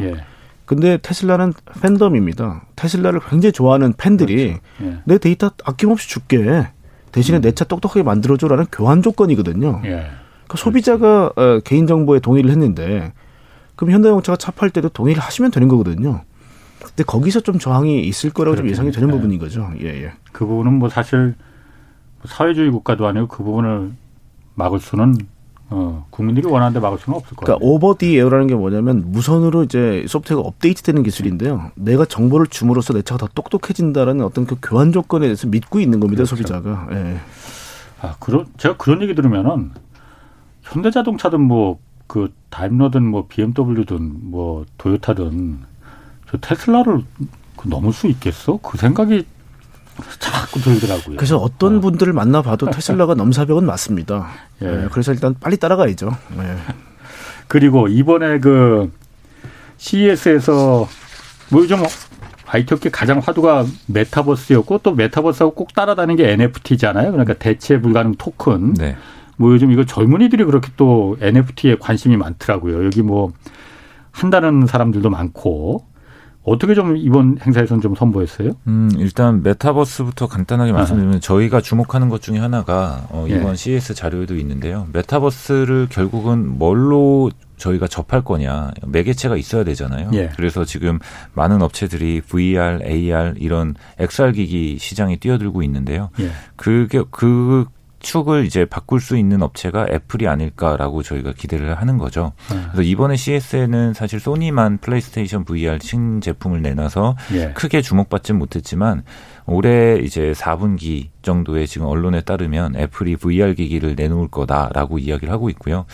예. 0.68 0.76
근데 0.76 0.98
테슬라는 1.02 1.54
팬덤입니다. 1.82 2.64
테슬라를 2.76 3.20
굉장히 3.30 3.52
좋아하는 3.54 3.94
팬들이 3.94 4.58
그렇죠. 4.78 4.94
예. 4.98 5.00
내 5.06 5.18
데이터 5.18 5.52
아낌없이 5.66 6.10
줄게. 6.10 6.68
대신에 7.12 7.40
음. 7.40 7.42
내차 7.42 7.66
똑똑하게 7.66 8.04
만들어줘라는 8.04 8.66
교환 8.72 9.02
조건이거든요. 9.02 9.82
예. 9.86 9.90
그러니까 9.90 10.58
소비자가 10.58 11.32
어, 11.36 11.60
개인정보에 11.64 12.20
동의를 12.20 12.50
했는데 12.52 13.14
그럼 13.76 13.92
현대자동차가 13.94 14.36
차 14.38 14.52
팔 14.52 14.70
때도 14.70 14.90
동의를 14.90 15.22
하시면 15.22 15.52
되는 15.52 15.68
거거든요. 15.68 16.22
근데 16.84 17.04
거기서 17.04 17.40
좀 17.42 17.60
저항이 17.60 18.02
있을 18.04 18.30
거라고 18.32 18.58
좀 18.58 18.70
예상이 18.70 18.92
되는 18.92 19.08
예. 19.10 19.12
부분인 19.12 19.40
거죠. 19.40 19.70
예, 19.82 19.88
예. 20.04 20.12
그 20.32 20.46
부분은 20.46 20.74
뭐 20.74 20.90
사실 20.90 21.36
사회주의 22.26 22.70
국가도 22.72 23.08
아니고 23.08 23.28
그 23.28 23.44
부분을 23.44 23.92
막을 24.56 24.80
수는 24.80 25.16
어, 25.70 26.06
국민들이 26.10 26.48
원하는데 26.48 26.80
막을 26.80 26.98
수는 26.98 27.18
없을 27.18 27.36
거예요. 27.36 27.58
그러니까 27.58 27.66
오버 27.66 27.96
디 27.98 28.18
에어라는 28.18 28.48
게 28.48 28.56
뭐냐면 28.56 29.12
무선으로 29.12 29.64
이제 29.64 30.06
소프트웨어가 30.08 30.48
업데이트되는 30.48 31.04
기술인데요. 31.04 31.72
내가 31.76 32.06
정보를 32.06 32.48
줌으로써 32.48 32.94
내 32.94 33.02
차가 33.02 33.18
더 33.18 33.28
똑똑해진다라는 33.34 34.24
어떤 34.24 34.46
그 34.46 34.56
교환 34.62 34.92
조건에 34.92 35.26
대해서 35.26 35.48
믿고 35.48 35.80
있는 35.80 36.00
겁니다, 36.00 36.24
그렇죠. 36.24 36.36
소비자가. 36.36 36.88
예. 36.92 37.18
아, 38.02 38.16
그런 38.20 38.46
제가 38.58 38.78
그런 38.78 39.02
얘기 39.02 39.14
들으면은 39.14 39.72
현대자동차든 40.64 41.42
뭐 41.42 41.80
그 42.08 42.34
다임러든 42.50 43.06
뭐 43.06 43.28
BMW든 43.28 44.32
뭐 44.32 44.66
도요타든 44.78 45.60
저 46.32 46.38
테슬라를 46.38 47.04
그 47.58 47.68
넘을 47.68 47.94
수 47.94 48.08
있겠어? 48.08 48.58
그 48.62 48.78
생각이 48.78 49.26
자꾸 50.20 50.60
들더라고요. 50.62 51.18
그래서 51.18 51.38
어떤 51.38 51.78
어. 51.78 51.82
분들을 51.82 52.12
만나봐도 52.14 52.70
테슬라가 52.72 53.16
넘사벽은 53.16 53.66
맞습니다. 53.66 54.28
예. 54.62 54.66
네, 54.66 54.88
그래서 54.92 55.14
일단 55.14 55.36
빨리 55.40 55.58
따라가야죠. 55.58 56.16
네. 56.38 56.58
그리고 57.48 57.88
이번에 57.88 58.40
그 58.40 58.92
CES에서 59.78 60.88
뭐 61.50 61.62
요즘 61.62 61.78
IT 62.48 62.74
업계 62.74 62.90
가장 62.90 63.20
화두가 63.20 63.66
메타버스였고 63.88 64.80
또 64.80 64.94
메타버스하고 64.94 65.54
꼭 65.54 65.74
따라다니는 65.74 66.16
게 66.16 66.32
NFT잖아요. 66.32 67.12
그러니까 67.12 67.34
대체 67.34 67.80
불가능 67.80 68.16
토큰. 68.16 68.74
네. 68.76 68.96
뭐 69.38 69.52
요즘 69.54 69.72
이거 69.72 69.86
젊은이들이 69.86 70.44
그렇게 70.46 70.72
또 70.78 71.18
NFT에 71.22 71.76
관심이 71.80 72.18
많더라고요. 72.18 72.86
여기 72.86 73.02
뭐 73.02 73.32
한다는 74.12 74.66
사람들도 74.66 75.10
많고 75.10 75.86
어떻게 76.48 76.74
좀 76.74 76.96
이번 76.96 77.38
행사에서는 77.46 77.82
좀 77.82 77.94
선보였어요? 77.94 78.52
음, 78.68 78.90
일단 78.98 79.44
메타버스부터 79.44 80.28
간단하게 80.28 80.72
말씀드리면 80.72 81.18
아. 81.18 81.20
저희가 81.20 81.60
주목하는 81.60 82.08
것 82.08 82.22
중에 82.22 82.40
하나가 82.40 83.06
어, 83.10 83.26
예. 83.30 83.36
이번 83.36 83.52
예. 83.52 83.56
CS 83.56 83.94
자료에도 83.94 84.38
있는데요. 84.38 84.88
메타버스를 84.94 85.88
결국은 85.90 86.58
뭘로 86.58 87.32
저희가 87.58 87.88
접할 87.88 88.24
거냐 88.24 88.72
매개체가 88.88 89.36
있어야 89.36 89.66
되잖아요. 89.66 90.10
예. 90.14 90.30
그래서 90.38 90.64
지금 90.64 91.00
많은 91.34 91.62
업체들이 91.62 92.22
VR, 92.22 92.80
AR 92.82 93.34
이런 93.38 93.76
XR 94.00 94.32
기기 94.32 94.78
시장에 94.80 95.18
뛰어들고 95.18 95.64
있는데요. 95.64 96.12
예. 96.22 96.30
그게 96.56 97.04
그 97.12 97.66
축을 98.08 98.46
이제 98.46 98.64
바꿀 98.64 99.02
수 99.02 99.18
있는 99.18 99.42
업체가 99.42 99.88
애플이 99.92 100.30
아닐까라고 100.30 101.04
저희가 101.04 101.34
기대를 101.34 101.76
하는 101.76 101.98
거죠. 101.98 102.32
네. 102.50 102.62
그래서 102.72 102.82
이번에 102.84 103.18
CES에는 103.18 103.94
사실 103.94 104.22
소니만 104.22 104.78
플레이스테이션 104.78 105.44
VR 105.44 105.80
신제품을 105.82 106.62
내놔서 106.62 107.18
예. 107.34 107.52
크게 107.52 107.82
주목받진 107.82 108.38
못했지만 108.38 109.04
올해 109.46 109.98
이제 110.00 110.34
4분기 110.34 111.08
정도에 111.22 111.66
지금 111.66 111.88
언론에 111.88 112.22
따르면 112.22 112.76
애플이 112.76 113.16
VR 113.16 113.56
기기를 113.56 113.96
내놓을 113.96 114.30
거다라고 114.30 115.00
이야기를 115.00 115.34
하고 115.34 115.50
있고요. 115.50 115.86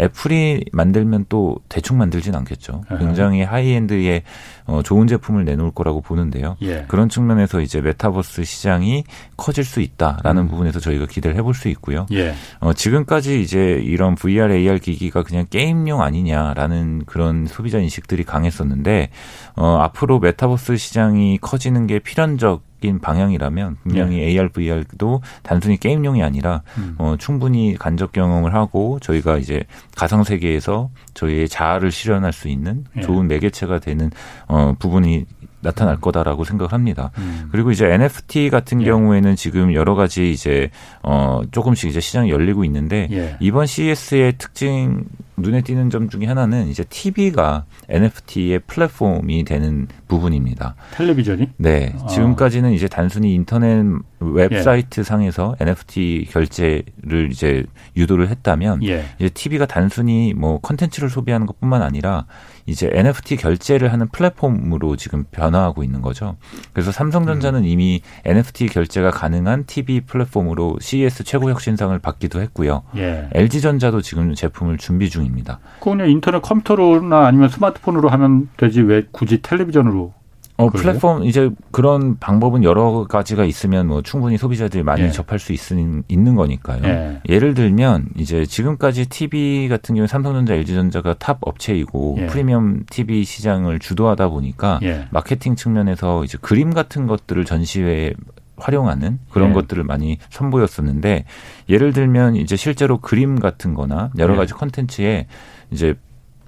애플이 0.00 0.64
만들면 0.72 1.26
또 1.28 1.56
대충 1.68 1.98
만들진 1.98 2.34
않겠죠. 2.34 2.84
굉장히 2.98 3.42
high-end의 3.42 4.22
어, 4.66 4.82
좋은 4.82 5.06
제품을 5.06 5.44
내놓을 5.44 5.72
거라고 5.72 6.00
보는데요. 6.00 6.56
예. 6.62 6.84
그런 6.88 7.08
측면에서 7.08 7.60
이제 7.60 7.80
메타버스 7.80 8.44
시장이 8.44 9.04
커질 9.36 9.64
수 9.64 9.80
있다라는 9.80 10.42
음. 10.42 10.48
부분에서 10.48 10.80
저희가 10.80 11.06
기대를 11.06 11.36
해볼 11.36 11.54
수 11.54 11.61
있고요. 11.68 12.06
예. 12.12 12.34
어, 12.60 12.72
지금까지 12.72 13.40
이제 13.40 13.80
이런 13.82 14.14
VR, 14.14 14.52
AR 14.52 14.78
기기가 14.78 15.22
그냥 15.22 15.46
게임용 15.50 16.02
아니냐라는 16.02 17.04
그런 17.06 17.46
소비자 17.46 17.78
인식들이 17.78 18.24
강했었는데 18.24 19.10
어, 19.56 19.78
앞으로 19.82 20.18
메타버스 20.18 20.76
시장이 20.76 21.38
커지는 21.40 21.86
게 21.86 21.98
필연적 21.98 22.62
인 22.84 22.98
방향이라면 22.98 23.76
분명히 23.84 24.16
네. 24.16 24.22
AR, 24.24 24.48
VR도 24.48 25.22
단순히 25.44 25.76
게임용이 25.76 26.20
아니라 26.20 26.62
음. 26.78 26.96
어, 26.98 27.14
충분히 27.16 27.76
간접 27.78 28.10
경험을 28.10 28.54
하고 28.54 28.98
저희가 29.00 29.38
이제 29.38 29.62
가상 29.94 30.24
세계에서 30.24 30.90
저희의 31.14 31.48
자아를 31.48 31.92
실현할 31.92 32.32
수 32.32 32.48
있는 32.48 32.84
네. 32.94 33.02
좋은 33.02 33.28
매개체가 33.28 33.78
되는 33.78 34.10
어, 34.48 34.74
부분이 34.80 35.26
나타날 35.62 35.96
거다라고 36.00 36.44
생각을 36.44 36.72
합니다. 36.72 37.10
음. 37.18 37.48
그리고 37.50 37.70
이제 37.70 37.86
NFT 37.86 38.50
같은 38.50 38.82
예. 38.82 38.86
경우에는 38.86 39.36
지금 39.36 39.72
여러 39.74 39.94
가지 39.94 40.30
이제 40.30 40.70
어 41.02 41.40
조금씩 41.50 41.88
이제 41.88 42.00
시장이 42.00 42.30
열리고 42.30 42.64
있는데 42.64 43.08
예. 43.10 43.36
이번 43.40 43.66
CES의 43.66 44.34
특징 44.38 45.04
눈에 45.36 45.62
띄는 45.62 45.90
점 45.90 46.08
중에 46.08 46.26
하나는 46.26 46.68
이제 46.68 46.84
TV가 46.84 47.64
NFT의 47.88 48.60
플랫폼이 48.60 49.44
되는 49.44 49.88
부분입니다. 50.08 50.74
텔레비전이? 50.92 51.48
네. 51.56 51.94
아. 52.02 52.06
지금까지는 52.06 52.72
이제 52.72 52.86
단순히 52.86 53.34
인터넷 53.34 53.84
웹사이트 54.20 55.00
예. 55.00 55.04
상에서 55.04 55.56
NFT 55.60 56.28
결제를 56.30 57.30
이제 57.30 57.64
유도를 57.96 58.28
했다면 58.28 58.84
예. 58.84 59.04
이제 59.18 59.28
TV가 59.28 59.66
단순히 59.66 60.34
뭐 60.34 60.60
컨텐츠를 60.60 61.08
소비하는 61.08 61.46
것뿐만 61.46 61.82
아니라 61.82 62.26
이제 62.66 62.90
NFT 62.92 63.36
결제를 63.36 63.92
하는 63.92 64.08
플랫폼으로 64.08 64.96
지금 64.96 65.24
변화하고 65.30 65.82
있는 65.82 66.00
거죠. 66.00 66.36
그래서 66.72 66.92
삼성전자는 66.92 67.60
음. 67.60 67.66
이미 67.66 68.00
NFT 68.24 68.66
결제가 68.66 69.10
가능한 69.10 69.64
TV 69.66 70.02
플랫폼으로 70.02 70.76
CES 70.80 71.24
최고 71.24 71.50
혁신상을 71.50 71.96
받기도 71.98 72.40
했고요. 72.40 72.82
예. 72.96 73.28
LG전자도 73.32 74.02
지금 74.02 74.34
제품을 74.34 74.78
준비 74.78 75.10
중입니다. 75.10 75.58
그거는 75.80 76.08
인터넷 76.10 76.40
컴퓨터로나 76.42 77.26
아니면 77.26 77.48
스마트폰으로 77.48 78.08
하면 78.08 78.48
되지 78.56 78.82
왜 78.82 79.06
굳이 79.10 79.42
텔레비전으로 79.42 80.14
어, 80.58 80.68
플랫폼 80.68 81.24
이제 81.24 81.50
그런 81.70 82.18
방법은 82.18 82.62
여러 82.62 83.06
가지가 83.08 83.44
있으면 83.44 83.88
뭐 83.88 84.02
충분히 84.02 84.36
소비자들이 84.36 84.82
많이 84.82 85.02
예. 85.04 85.10
접할 85.10 85.38
수 85.38 85.52
있, 85.52 85.60
있는 86.08 86.34
거니까요. 86.34 86.82
예. 86.84 87.20
예를 87.28 87.54
들면 87.54 88.08
이제 88.16 88.44
지금까지 88.44 89.06
TV 89.06 89.68
같은 89.68 89.94
경우 89.94 90.06
삼성전자, 90.06 90.54
LG전자가 90.54 91.14
탑 91.14 91.38
업체이고 91.40 92.16
예. 92.20 92.26
프리미엄 92.26 92.84
TV 92.90 93.24
시장을 93.24 93.78
주도하다 93.78 94.28
보니까 94.28 94.78
예. 94.82 95.06
마케팅 95.10 95.56
측면에서 95.56 96.24
이제 96.24 96.38
그림 96.40 96.74
같은 96.74 97.06
것들을 97.06 97.44
전시회에 97.44 98.14
활용하는 98.56 99.18
그런 99.30 99.50
예. 99.50 99.54
것들을 99.54 99.82
많이 99.84 100.18
선보였었는데 100.30 101.24
예를 101.68 101.92
들면 101.92 102.36
이제 102.36 102.56
실제로 102.56 102.98
그림 102.98 103.38
같은 103.38 103.74
거나 103.74 104.10
여러 104.18 104.34
예. 104.34 104.36
가지 104.36 104.52
컨텐츠에 104.52 105.26
이제 105.70 105.94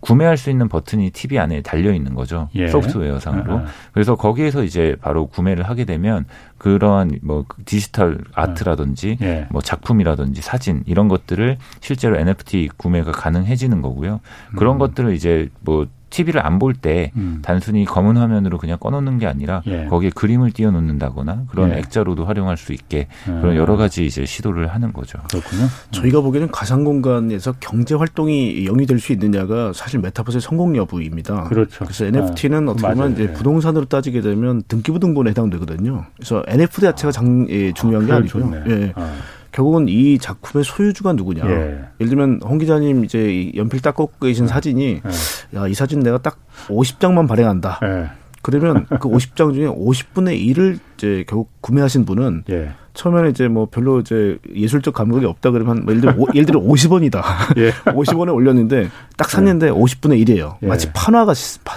구매할 0.05 0.37
수 0.37 0.51
있는 0.51 0.69
버튼이 0.69 1.11
TV 1.11 1.39
안에 1.39 1.63
달려 1.63 1.93
있는 1.93 2.15
거죠. 2.15 2.49
예. 2.55 2.69
소프트웨어상으로. 2.69 3.59
아. 3.59 3.65
그래서 3.93 4.15
거기에서 4.17 4.63
이제 4.63 4.97
바로 5.01 5.27
구매를 5.27 5.65
하게 5.65 5.85
되면 5.85 6.27
그러한 6.59 7.21
뭐 7.23 7.45
디지털 7.65 8.19
아트라든지 8.35 9.17
예. 9.23 9.47
뭐 9.51 9.63
작품이라든지 9.63 10.43
사진 10.43 10.83
이런 10.87 11.09
것들을 11.09 11.57
실제로 11.81 12.19
NFT 12.19 12.71
구매가 12.77 13.13
가능해지는 13.13 13.81
거고요. 13.81 14.21
그런 14.57 14.77
음. 14.77 14.79
것들을 14.79 15.15
이제 15.15 15.49
뭐 15.61 15.87
TV를 16.15 16.47
안 16.47 16.61
볼때 16.61 17.11
음. 17.17 17.41
단순히 17.43 17.85
검은 17.85 18.17
화면으로 18.17 18.59
그냥 18.59 18.79
꺼놓는 18.79 19.19
게 19.19 19.27
아니라 19.27 19.62
예. 19.67 19.87
거기에 19.87 20.11
그림을 20.15 20.53
띄워놓는다거나 20.53 21.45
그런 21.51 21.71
예. 21.71 21.79
액자로도 21.79 22.25
활용할 22.25 22.57
수 22.57 22.73
있게 22.73 23.09
음. 23.29 23.41
그런 23.41 23.57
여러 23.57 23.77
가지 23.77 24.07
이제 24.07 24.25
시도를 24.25 24.69
하는 24.69 24.93
거죠. 24.93 25.19
그렇군요. 25.29 25.67
저희가 25.91 26.21
보기에는 26.21 26.51
가상 26.53 26.85
공간에서 26.85 27.53
경제 27.59 27.97
활동이 27.97 28.65
영위될 28.67 29.01
수 29.01 29.12
있느냐가 29.12 29.73
사실 29.75 29.99
메타버스의 30.01 30.41
성공 30.41 30.77
여부입니다. 30.77 31.45
그렇죠. 31.45 31.85
그래서 31.85 32.05
NFT는 32.07 32.69
아, 32.69 32.73
어떻게 32.73 32.95
보면 32.95 33.12
이제 33.12 33.23
예. 33.25 33.33
부동산으로 33.33 33.87
따지게 33.87 34.21
되면 34.21 34.62
등기부등본에 34.69 35.31
해당되거든요. 35.31 36.05
그래서 36.17 36.45
NFT 36.47 36.81
자체가 36.81 37.11
장, 37.11 37.47
예, 37.51 37.73
중요한 37.73 38.05
아, 38.05 38.07
게 38.07 38.12
아니고요. 38.12 38.62
예. 38.69 38.93
아. 38.95 39.12
결국은 39.55 39.89
이 39.89 40.19
작품의 40.19 40.65
소유주가 40.65 41.13
누구냐. 41.13 41.49
예. 41.49 41.85
예를 42.01 42.11
들면 42.11 42.41
홍 42.45 42.59
기자님 42.59 43.05
이제 43.05 43.53
연필 43.55 43.81
딱 43.81 43.95
꽂고 43.95 44.27
계신 44.27 44.47
예. 44.47 44.49
사진이 44.49 45.01
예. 45.05 45.57
야이 45.57 45.75
사진 45.75 46.01
내가 46.01 46.19
딱 46.19 46.39
50장만 46.67 47.29
발행한다. 47.29 47.79
예. 47.85 48.11
그러면 48.43 48.85
그 48.87 49.09
50장 49.09 49.55
중에 49.55 49.67
50분의 49.67 50.45
1을 50.45 50.81
이제 50.97 51.25
결국 51.29 51.51
구매하신 51.61 52.05
분은 52.05 52.45
예. 52.51 52.73
처음에는 52.95 53.31
이제 53.31 53.47
뭐 53.47 53.69
별로 53.71 54.01
이제 54.01 54.39
예술적 54.53 54.93
감각이 54.93 55.25
없다 55.25 55.53
그러면 55.53 55.85
뭐 55.85 55.95
예를 55.95 56.01
들어 56.01 56.27
예를 56.35 56.47
들어 56.47 56.61
50원이다. 56.61 57.23
예. 57.59 57.71
50원에 57.93 58.35
올렸는데 58.35 58.89
딱 59.17 59.31
샀는데 59.31 59.69
예. 59.69 59.71
50분의 59.71 60.27
1이에요. 60.27 60.57
예. 60.65 60.67
마치 60.67 60.93
판화가 60.93 61.33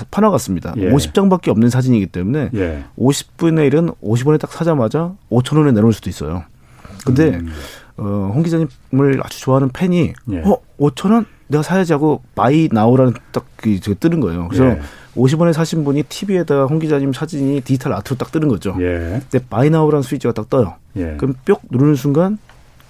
판화 0.10 0.32
같습니다. 0.32 0.74
예. 0.78 0.90
50장밖에 0.90 1.50
없는 1.50 1.70
사진이기 1.70 2.08
때문에 2.08 2.50
예. 2.56 2.86
50분의 2.98 3.72
1은 3.72 3.96
50원에 4.04 4.40
딱 4.40 4.52
사자마자 4.52 5.14
5천 5.30 5.60
원에 5.60 5.72
내놓을 5.74 5.94
수도 5.94 6.10
있어요. 6.10 6.44
근데 7.08 7.38
음. 7.38 7.52
어, 7.98 8.32
홍 8.34 8.44
기자님을 8.44 9.22
아주 9.24 9.42
좋아하는 9.42 9.70
팬이 9.70 10.14
예. 10.32 10.38
어 10.46 10.58
5천 10.80 11.12
원 11.12 11.26
내가 11.48 11.64
사야지 11.64 11.94
하고 11.94 12.22
buy 12.36 12.70
now라는 12.72 13.14
딱그 13.32 13.80
뜨는 14.00 14.20
거예요. 14.20 14.48
그래서 14.50 14.66
예. 14.66 14.82
50원에 15.16 15.54
사신 15.54 15.84
분이 15.84 16.04
TV에다가 16.04 16.66
홍 16.66 16.80
기자님 16.80 17.14
사진이 17.14 17.62
디지털 17.62 17.94
아트로 17.94 18.18
딱 18.18 18.32
뜨는 18.32 18.48
거죠. 18.48 18.76
예. 18.80 19.22
근데 19.30 19.40
buy 19.50 19.70
now라는 19.70 20.04
스위치가 20.04 20.34
딱 20.34 20.50
떠요. 20.50 20.76
예. 20.96 21.16
그럼 21.18 21.34
뿅 21.46 21.56
누르는 21.72 21.96
순간 21.96 22.38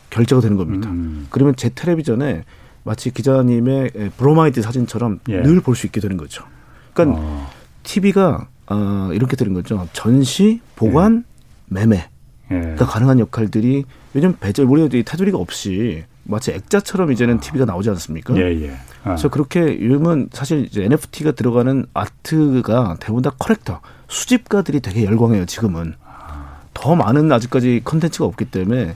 결제가 0.09 0.41
되는 0.41 0.57
겁니다. 0.57 0.89
음. 0.89 1.27
그러면 1.29 1.55
제 1.55 1.69
텔레비전에 1.69 2.43
마치 2.83 3.11
기자님의 3.11 3.91
브로마이드 4.17 4.61
사진처럼 4.61 5.19
예. 5.29 5.41
늘볼 5.41 5.75
수 5.75 5.85
있게 5.85 6.01
되는 6.01 6.17
거죠. 6.17 6.43
그러니까 6.93 7.21
어. 7.21 7.49
TV가 7.83 8.47
어, 8.69 9.09
이렇게 9.13 9.35
되는 9.35 9.53
거죠. 9.53 9.87
전시, 9.93 10.59
보관, 10.75 11.23
예. 11.25 11.73
매매. 11.73 12.09
예. 12.51 12.75
가 12.75 12.85
가능한 12.85 13.19
역할들이 13.19 13.83
요즘 14.15 14.35
베젤 14.39 14.65
우리가 14.65 14.87
테두리가 14.89 15.37
없이 15.37 16.03
마치 16.23 16.51
액자처럼 16.51 17.11
이제는 17.11 17.39
TV가 17.39 17.65
나오지 17.65 17.89
않습니까? 17.89 18.35
예, 18.37 18.43
예. 18.61 18.71
아. 19.03 19.11
그래서 19.11 19.29
그렇게 19.29 19.61
요즘은 19.61 20.29
사실 20.31 20.65
이제 20.65 20.83
NFT가 20.83 21.31
들어가는 21.31 21.85
아트가 21.93 22.97
대부분 22.99 23.21
다 23.23 23.31
collector, 23.37 23.79
수집가들이 24.07 24.81
되게 24.81 25.05
열광해요, 25.05 25.45
지금은. 25.45 25.95
더 26.73 26.95
많은 26.95 27.31
아직까지 27.31 27.81
컨텐츠가 27.83 28.25
없기 28.25 28.45
때문에 28.45 28.95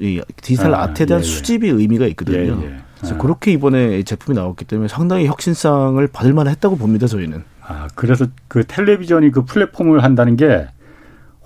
이 0.00 0.20
디지털 0.42 0.74
아, 0.74 0.82
아트에 0.82 1.06
대한 1.06 1.22
예, 1.22 1.26
예. 1.26 1.28
수집이 1.28 1.68
의미가 1.68 2.06
있거든요. 2.08 2.60
예, 2.62 2.66
예. 2.66 2.76
그래서 2.98 3.14
아. 3.14 3.18
그렇게 3.18 3.52
이번에 3.52 4.02
제품이 4.02 4.36
나왔기 4.36 4.64
때문에 4.64 4.88
상당히 4.88 5.26
혁신성을 5.26 6.06
받을 6.08 6.32
만했다고 6.32 6.76
봅니다, 6.76 7.06
저희는. 7.06 7.42
아, 7.62 7.88
그래서 7.94 8.26
그 8.48 8.64
텔레비전이 8.64 9.32
그 9.32 9.44
플랫폼을 9.44 10.04
한다는 10.04 10.36
게 10.36 10.68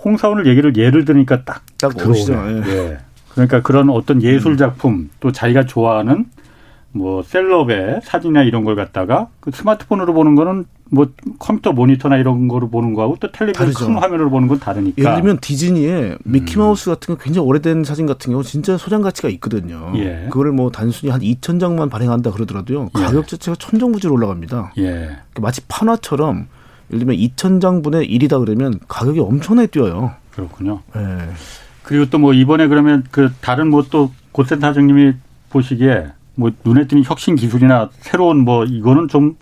홍사원을 0.05 0.47
얘기를 0.47 0.77
예를 0.77 1.05
들으니까 1.05 1.45
딱, 1.45 1.63
딱 1.79 1.97
들어오네. 1.97 2.63
예. 2.67 2.73
예. 2.73 2.99
그러니까 3.33 3.63
그런 3.63 3.91
어떤 3.91 4.23
예술 4.23 4.57
작품 4.57 5.11
또 5.21 5.31
자기가 5.33 5.67
좋아하는 5.67 6.27
뭐 6.93 7.23
셀럽의 7.23 8.01
사진이나 8.03 8.43
이런 8.43 8.65
걸 8.65 8.75
갖다가 8.75 9.29
그 9.39 9.51
스마트폰으로 9.53 10.13
보는 10.13 10.35
거는 10.35 10.65
뭐 10.91 11.07
컴퓨터 11.39 11.73
모니터나 11.73 12.17
이런 12.17 12.49
거로 12.49 12.69
보는 12.69 12.95
거하고 12.95 13.17
또 13.21 13.31
텔레비전 13.31 13.73
큰 13.73 13.95
화면으로 13.97 14.29
보는 14.29 14.49
건 14.49 14.59
다르니까. 14.59 15.01
예를 15.01 15.15
들면 15.15 15.39
디즈니의 15.41 16.19
미키마우스 16.25 16.91
음. 16.91 16.95
같은 16.95 17.15
거 17.15 17.23
굉장히 17.23 17.47
오래된 17.47 17.85
사진 17.85 18.07
같은 18.07 18.33
경우 18.33 18.43
진짜 18.43 18.77
소장 18.77 19.03
가치가 19.03 19.29
있거든요. 19.29 19.93
예. 19.95 20.27
그거를 20.31 20.51
뭐 20.51 20.73
단순히 20.73 21.13
한 21.13 21.21
2천 21.21 21.61
장만 21.61 21.89
발행한다 21.91 22.33
그러더라도요. 22.33 22.91
예. 22.99 23.03
가격 23.03 23.29
자체가 23.29 23.57
천정부지로 23.61 24.13
올라갑니다. 24.13 24.73
예. 24.79 25.11
마치 25.41 25.61
판화처럼 25.69 26.49
예를 26.91 27.07
들면 27.07 27.17
2천 27.17 27.61
장분의 27.61 28.09
1이다 28.09 28.45
그러면 28.45 28.79
가격이 28.89 29.21
엄청나게 29.21 29.69
뛰어요. 29.69 30.13
그렇군요. 30.33 30.81
네. 30.95 31.01
그리고 31.83 32.07
또 32.11 32.19
뭐 32.19 32.33
이번에 32.35 32.69
그러면 32.69 33.05
그 33.11 33.31
다른 33.41 33.69
뭐 33.71 33.85
또 33.91 34.13
고센터장님이 34.33 35.15
보시기에 35.51 36.07
뭐 36.37 36.51
눈에 36.65 36.87
띄는 36.87 37.05
혁신 37.05 37.35
기술이나 37.37 37.91
새로운 38.01 38.39
뭐 38.39 38.65
이거는 38.65 39.09
좀 39.09 39.37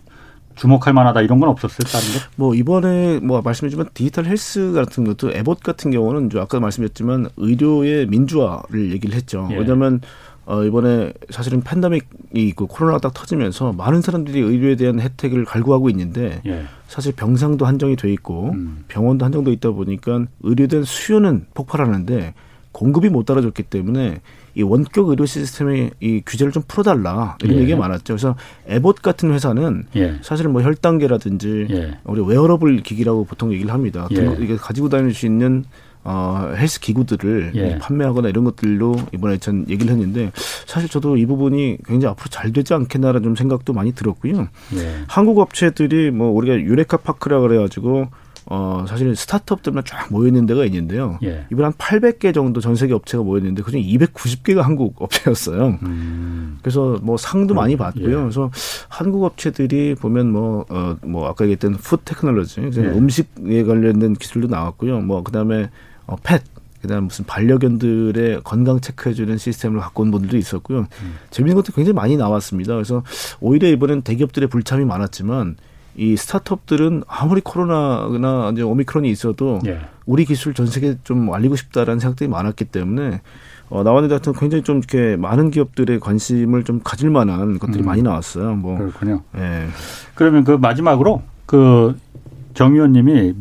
주목할 0.55 0.93
만하다 0.93 1.21
이런 1.21 1.39
건 1.39 1.47
없었어요, 1.49 1.87
다른 1.89 2.05
거? 2.07 2.25
뭐 2.35 2.55
이번에 2.55 3.19
뭐 3.19 3.41
말씀해주면 3.41 3.89
디지털 3.93 4.25
헬스 4.25 4.73
같은 4.73 5.05
것도 5.05 5.31
에봇 5.31 5.61
같은 5.61 5.91
경우는 5.91 6.29
아까 6.37 6.59
말씀드렸지만 6.59 7.29
의료의 7.37 8.07
민주화를 8.07 8.91
얘기를 8.91 9.15
했죠. 9.15 9.47
예. 9.51 9.57
왜냐하면 9.57 10.01
어, 10.49 10.63
이번에 10.63 11.13
사실은 11.29 11.61
팬데믹이 11.61 12.01
있고 12.33 12.65
코로나가 12.65 12.97
딱 12.97 13.13
터지면서 13.13 13.71
많은 13.73 14.01
사람들이 14.01 14.39
의료에 14.39 14.75
대한 14.75 14.99
혜택을 14.99 15.45
갈구하고 15.45 15.91
있는데 15.91 16.41
예. 16.47 16.63
사실 16.87 17.13
병상도 17.13 17.67
한정이 17.67 17.95
돼 17.95 18.11
있고 18.13 18.49
음. 18.53 18.83
병원도 18.87 19.25
한정돼 19.25 19.51
있다 19.51 19.69
보니까 19.69 20.25
대한 20.67 20.83
수요는 20.83 21.45
폭발하는데 21.53 22.33
공급이 22.71 23.09
못 23.09 23.25
따라줬기 23.25 23.61
때문에 23.61 24.21
이 24.55 24.63
원격 24.63 25.09
의료 25.09 25.27
시스템의 25.27 25.91
이 25.99 26.23
규제를 26.25 26.51
좀 26.51 26.63
풀어달라 26.67 27.37
이런 27.43 27.57
예. 27.57 27.61
얘기가 27.61 27.77
많았죠. 27.77 28.15
그래서 28.15 28.35
Abbott 28.67 29.03
같은 29.03 29.31
회사는 29.31 29.85
예. 29.97 30.17
사실은 30.23 30.51
뭐 30.51 30.63
혈당계라든지 30.63 31.67
예. 31.69 31.97
우리 32.05 32.21
웨어러블 32.21 32.81
기기라고 32.81 33.25
보통 33.25 33.53
얘기를 33.53 33.71
합니다. 33.71 34.07
예. 34.13 34.35
이게 34.39 34.55
가지고 34.55 34.89
다닐 34.89 35.13
수 35.13 35.27
있는 35.27 35.65
어, 36.11 36.53
헬스 36.55 36.79
기구들을 36.79 37.51
예. 37.53 37.77
판매하거나 37.77 38.29
이런 38.29 38.43
것들로 38.43 38.95
이번에 39.13 39.37
전 39.37 39.69
얘기를 39.69 39.93
했는데 39.93 40.31
사실 40.65 40.89
저도 40.89 41.17
이 41.17 41.27
부분이 41.27 41.77
굉장히 41.85 42.11
앞으로 42.11 42.29
잘 42.31 42.51
되지 42.51 42.73
않겠나라는 42.73 43.21
좀 43.21 43.35
생각도 43.35 43.73
많이 43.73 43.91
들었고요. 43.93 44.47
예. 44.73 45.03
한국 45.07 45.37
업체들이 45.37 46.09
뭐 46.09 46.31
우리가 46.31 46.55
Eureka 46.55 46.97
Park라 46.97 47.41
그래가지고 47.41 48.07
어, 48.47 48.85
사실 48.89 49.15
스타트업들만 49.15 49.83
쫙 49.85 50.07
모여있는 50.09 50.47
데가 50.47 50.65
있는데요. 50.65 51.19
예. 51.21 51.45
이번 51.51 51.65
한 51.65 51.73
800개 51.73 52.33
정도 52.33 52.59
전 52.59 52.73
세계 52.75 52.95
업체가 52.95 53.23
모였는데 53.23 53.61
그중에 53.61 53.83
290개가 53.83 54.63
한국 54.63 54.99
업체였어요. 54.99 55.77
음. 55.83 56.57
그래서 56.63 56.97
뭐 57.03 57.17
상도 57.17 57.53
많이 57.53 57.75
음, 57.75 57.77
받고요. 57.77 58.17
예. 58.17 58.21
그래서 58.21 58.49
한국 58.87 59.25
업체들이 59.25 59.93
보면 59.93 60.31
뭐, 60.31 60.65
어, 60.69 60.95
뭐 61.03 61.27
아까 61.27 61.45
얘기했던 61.45 61.73
food 61.73 62.01
technology, 62.05 62.61
예. 62.61 62.81
음식에 62.81 63.63
관련된 63.63 64.15
기술도 64.15 64.47
나왔고요. 64.47 65.01
뭐 65.01 65.21
그다음에 65.21 65.69
어, 66.09 66.15
pet, 66.23 66.41
그다음 66.81 67.05
무슨 67.05 67.25
반려견들의 67.25 68.41
건강 68.43 68.79
체크해주는 68.79 69.37
시스템을 69.37 69.79
갖고 69.79 70.03
온 70.03 70.11
분들도 70.11 70.37
있었고요. 70.37 70.79
음. 70.79 71.15
재밌는 71.29 71.55
것도 71.55 71.73
굉장히 71.73 71.93
많이 71.93 72.17
나왔습니다. 72.17 72.73
그래서 72.73 73.03
오히려 73.41 73.67
이번엔 73.67 74.01
대기업들의 74.01 74.49
불참이 74.49 74.85
많았지만 74.85 75.57
이 75.97 76.15
스타트업들은 76.15 77.03
아무리 77.07 77.41
코로나나 77.41 78.49
이제 78.53 78.61
오미크론이 78.61 79.09
있어도 79.11 79.59
예. 79.67 79.81
우리 80.05 80.23
기술 80.23 80.53
전 80.53 80.67
세계 80.67 80.97
좀 81.03 81.33
알리고 81.33 81.57
싶다라는 81.57 81.99
생각들이 81.99 82.29
많았기 82.29 82.65
때문에 82.65 83.21
어, 83.69 83.83
나와는 83.83 84.07
같은 84.07 84.31
굉장히 84.33 84.63
좀 84.63 84.77
이렇게 84.77 85.17
많은 85.17 85.51
기업들의 85.51 85.99
관심을 85.99 86.63
좀 86.63 86.79
가질 86.83 87.09
만한 87.09 87.59
것들이 87.59 87.83
음. 87.83 87.85
많이 87.85 88.01
나왔어요. 88.01 88.55
뭐 88.55 88.77
그렇군요. 88.77 89.21
예. 89.37 89.67
그러면 90.15 90.43
그 90.45 90.51
마지막으로 90.53 91.21
그 91.45 91.95
정 92.53 92.73
의원님이 92.73 93.35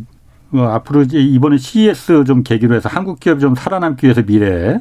어, 0.52 0.60
앞으로 0.62 1.02
이제 1.02 1.18
이번에 1.18 1.58
CES 1.58 2.24
좀 2.24 2.42
계기로 2.42 2.74
해서 2.74 2.88
한국 2.88 3.20
기업이 3.20 3.40
좀 3.40 3.54
살아남기 3.54 4.06
위해서 4.06 4.22
미래 4.22 4.80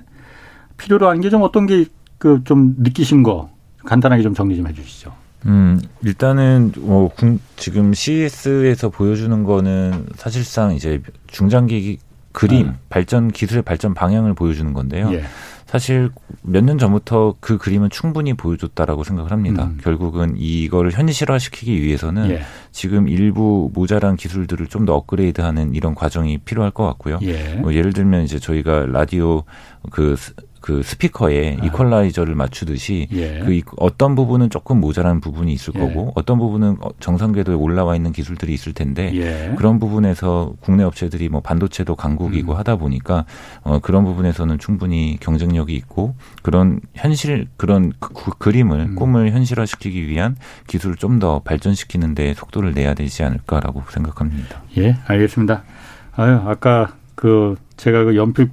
필요로 0.77 1.07
하는 1.09 1.21
게 1.21 1.29
좀 1.29 1.41
어떤 1.43 1.65
게 1.65 1.85
그 2.19 2.41
좀 2.45 2.73
느끼신 2.79 3.21
거 3.21 3.49
간단하게 3.85 4.23
좀 4.23 4.33
정리 4.33 4.55
좀 4.55 4.67
해주시죠. 4.67 5.13
음, 5.45 5.79
일단은 6.03 6.71
뭐 6.77 7.11
지금 7.55 7.93
CES에서 7.93 8.89
보여주는 8.89 9.43
거는 9.43 10.07
사실상 10.15 10.73
이제 10.73 11.01
중장기 11.27 11.99
그림, 12.31 12.67
음. 12.69 12.77
발전 12.89 13.27
기술의 13.29 13.61
발전 13.63 13.93
방향을 13.93 14.33
보여주는 14.33 14.73
건데요. 14.73 15.11
예. 15.13 15.23
사실 15.67 16.09
몇 16.43 16.63
년 16.63 16.77
전부터 16.77 17.35
그 17.41 17.57
그림은 17.57 17.89
충분히 17.89 18.33
보여줬다라고 18.33 19.03
생각을 19.03 19.31
합니다. 19.31 19.65
음. 19.65 19.77
결국은 19.83 20.35
이거를 20.37 20.91
현실화시키기 20.91 21.81
위해서는 21.81 22.29
예. 22.31 22.41
지금 22.71 23.07
일부 23.09 23.69
모자란 23.73 24.15
기술들을 24.15 24.67
좀 24.67 24.85
더 24.85 24.95
업그레이드하는 24.95 25.75
이런 25.75 25.93
과정이 25.93 26.37
필요할 26.37 26.71
것 26.71 26.85
같고요. 26.85 27.19
예. 27.23 27.55
뭐 27.55 27.73
예를 27.73 27.91
들면 27.91 28.23
이제 28.23 28.39
저희가 28.39 28.85
라디오 28.85 29.43
그, 29.91 30.15
그 30.67 30.83
스피커에 30.83 31.57
아. 31.61 31.65
이퀄라이저를 31.65 32.35
맞추듯이 32.35 33.07
예. 33.13 33.39
그 33.39 33.61
어떤 33.77 34.15
부분은 34.15 34.49
조금 34.49 34.81
모자란 34.81 35.21
부분이 35.21 35.53
있을 35.53 35.73
예. 35.75 35.79
거고 35.79 36.11
어떤 36.15 36.37
부분은 36.37 36.77
어, 36.81 36.89
정상 36.99 37.31
궤도에 37.31 37.55
올라와 37.55 37.95
있는 37.95 38.11
기술들이 38.11 38.53
있을 38.53 38.73
텐데 38.73 39.11
예. 39.15 39.55
그런 39.57 39.79
부분에서 39.79 40.55
국내 40.59 40.83
업체들이 40.83 41.29
뭐 41.29 41.41
반도체도 41.41 41.95
강국이고 41.95 42.51
음. 42.53 42.57
하다 42.57 42.75
보니까 42.75 43.25
어 43.63 43.79
그런 43.79 44.03
부분에서는 44.03 44.59
충분히 44.59 45.17
경쟁력이 45.19 45.73
있고 45.75 46.15
그런 46.41 46.81
현실 46.93 47.47
그런 47.57 47.93
그, 47.99 48.13
그, 48.13 48.31
그림을 48.37 48.79
음. 48.79 48.95
꿈을 48.95 49.31
현실화시키기 49.31 50.07
위한 50.07 50.35
기술을 50.67 50.95
좀 50.95 51.17
더 51.17 51.39
발전시키는 51.39 52.13
데 52.13 52.33
속도를 52.35 52.73
내야 52.73 52.93
되지 52.93 53.23
않을까라고 53.23 53.83
생각합니다. 53.89 54.61
예, 54.77 54.97
알겠습니다. 55.07 55.63
아유, 56.15 56.41
아까 56.45 56.93
그 57.15 57.55
제가 57.75 58.03
그 58.03 58.15
연필 58.15 58.49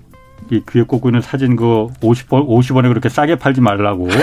이 0.50 0.60
귀에 0.70 0.82
꽂고 0.82 1.08
있는 1.08 1.22
사진 1.22 1.56
그 1.56 1.86
50원, 2.02 2.46
50원에 2.46 2.88
그렇게 2.88 3.08
싸게 3.08 3.36
팔지 3.36 3.60
말라고. 3.62 4.08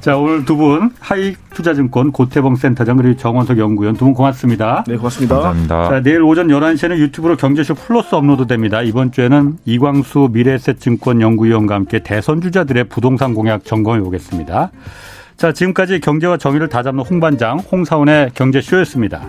자, 0.00 0.16
오늘 0.16 0.44
두 0.44 0.56
분 0.56 0.90
하이 1.00 1.34
투자증권 1.54 2.12
고태봉 2.12 2.54
센터장 2.56 2.96
그리고 2.96 3.16
정원석 3.16 3.58
연구위원 3.58 3.96
두 3.96 4.04
분 4.04 4.14
고맙습니다. 4.14 4.84
네, 4.86 4.96
고맙습니다. 4.96 5.34
감사합니다. 5.36 5.88
자, 5.90 6.00
내일 6.02 6.22
오전 6.22 6.48
11시에는 6.48 6.98
유튜브로 6.98 7.36
경제쇼 7.36 7.74
플러스 7.74 8.14
업로드 8.14 8.46
됩니다. 8.46 8.80
이번 8.82 9.10
주에는 9.10 9.58
이광수 9.64 10.28
미래에셋증권 10.32 11.20
연구위원과 11.20 11.74
함께 11.74 11.98
대선 12.00 12.40
주자들의 12.40 12.84
부동산 12.84 13.34
공약 13.34 13.64
점검해 13.64 14.00
보겠습니다. 14.02 14.70
자, 15.36 15.52
지금까지 15.52 16.00
경제와 16.00 16.36
정의를 16.36 16.68
다잡는 16.68 17.04
홍반장 17.04 17.58
홍사원의 17.58 18.30
경제쇼였습니다. 18.34 19.22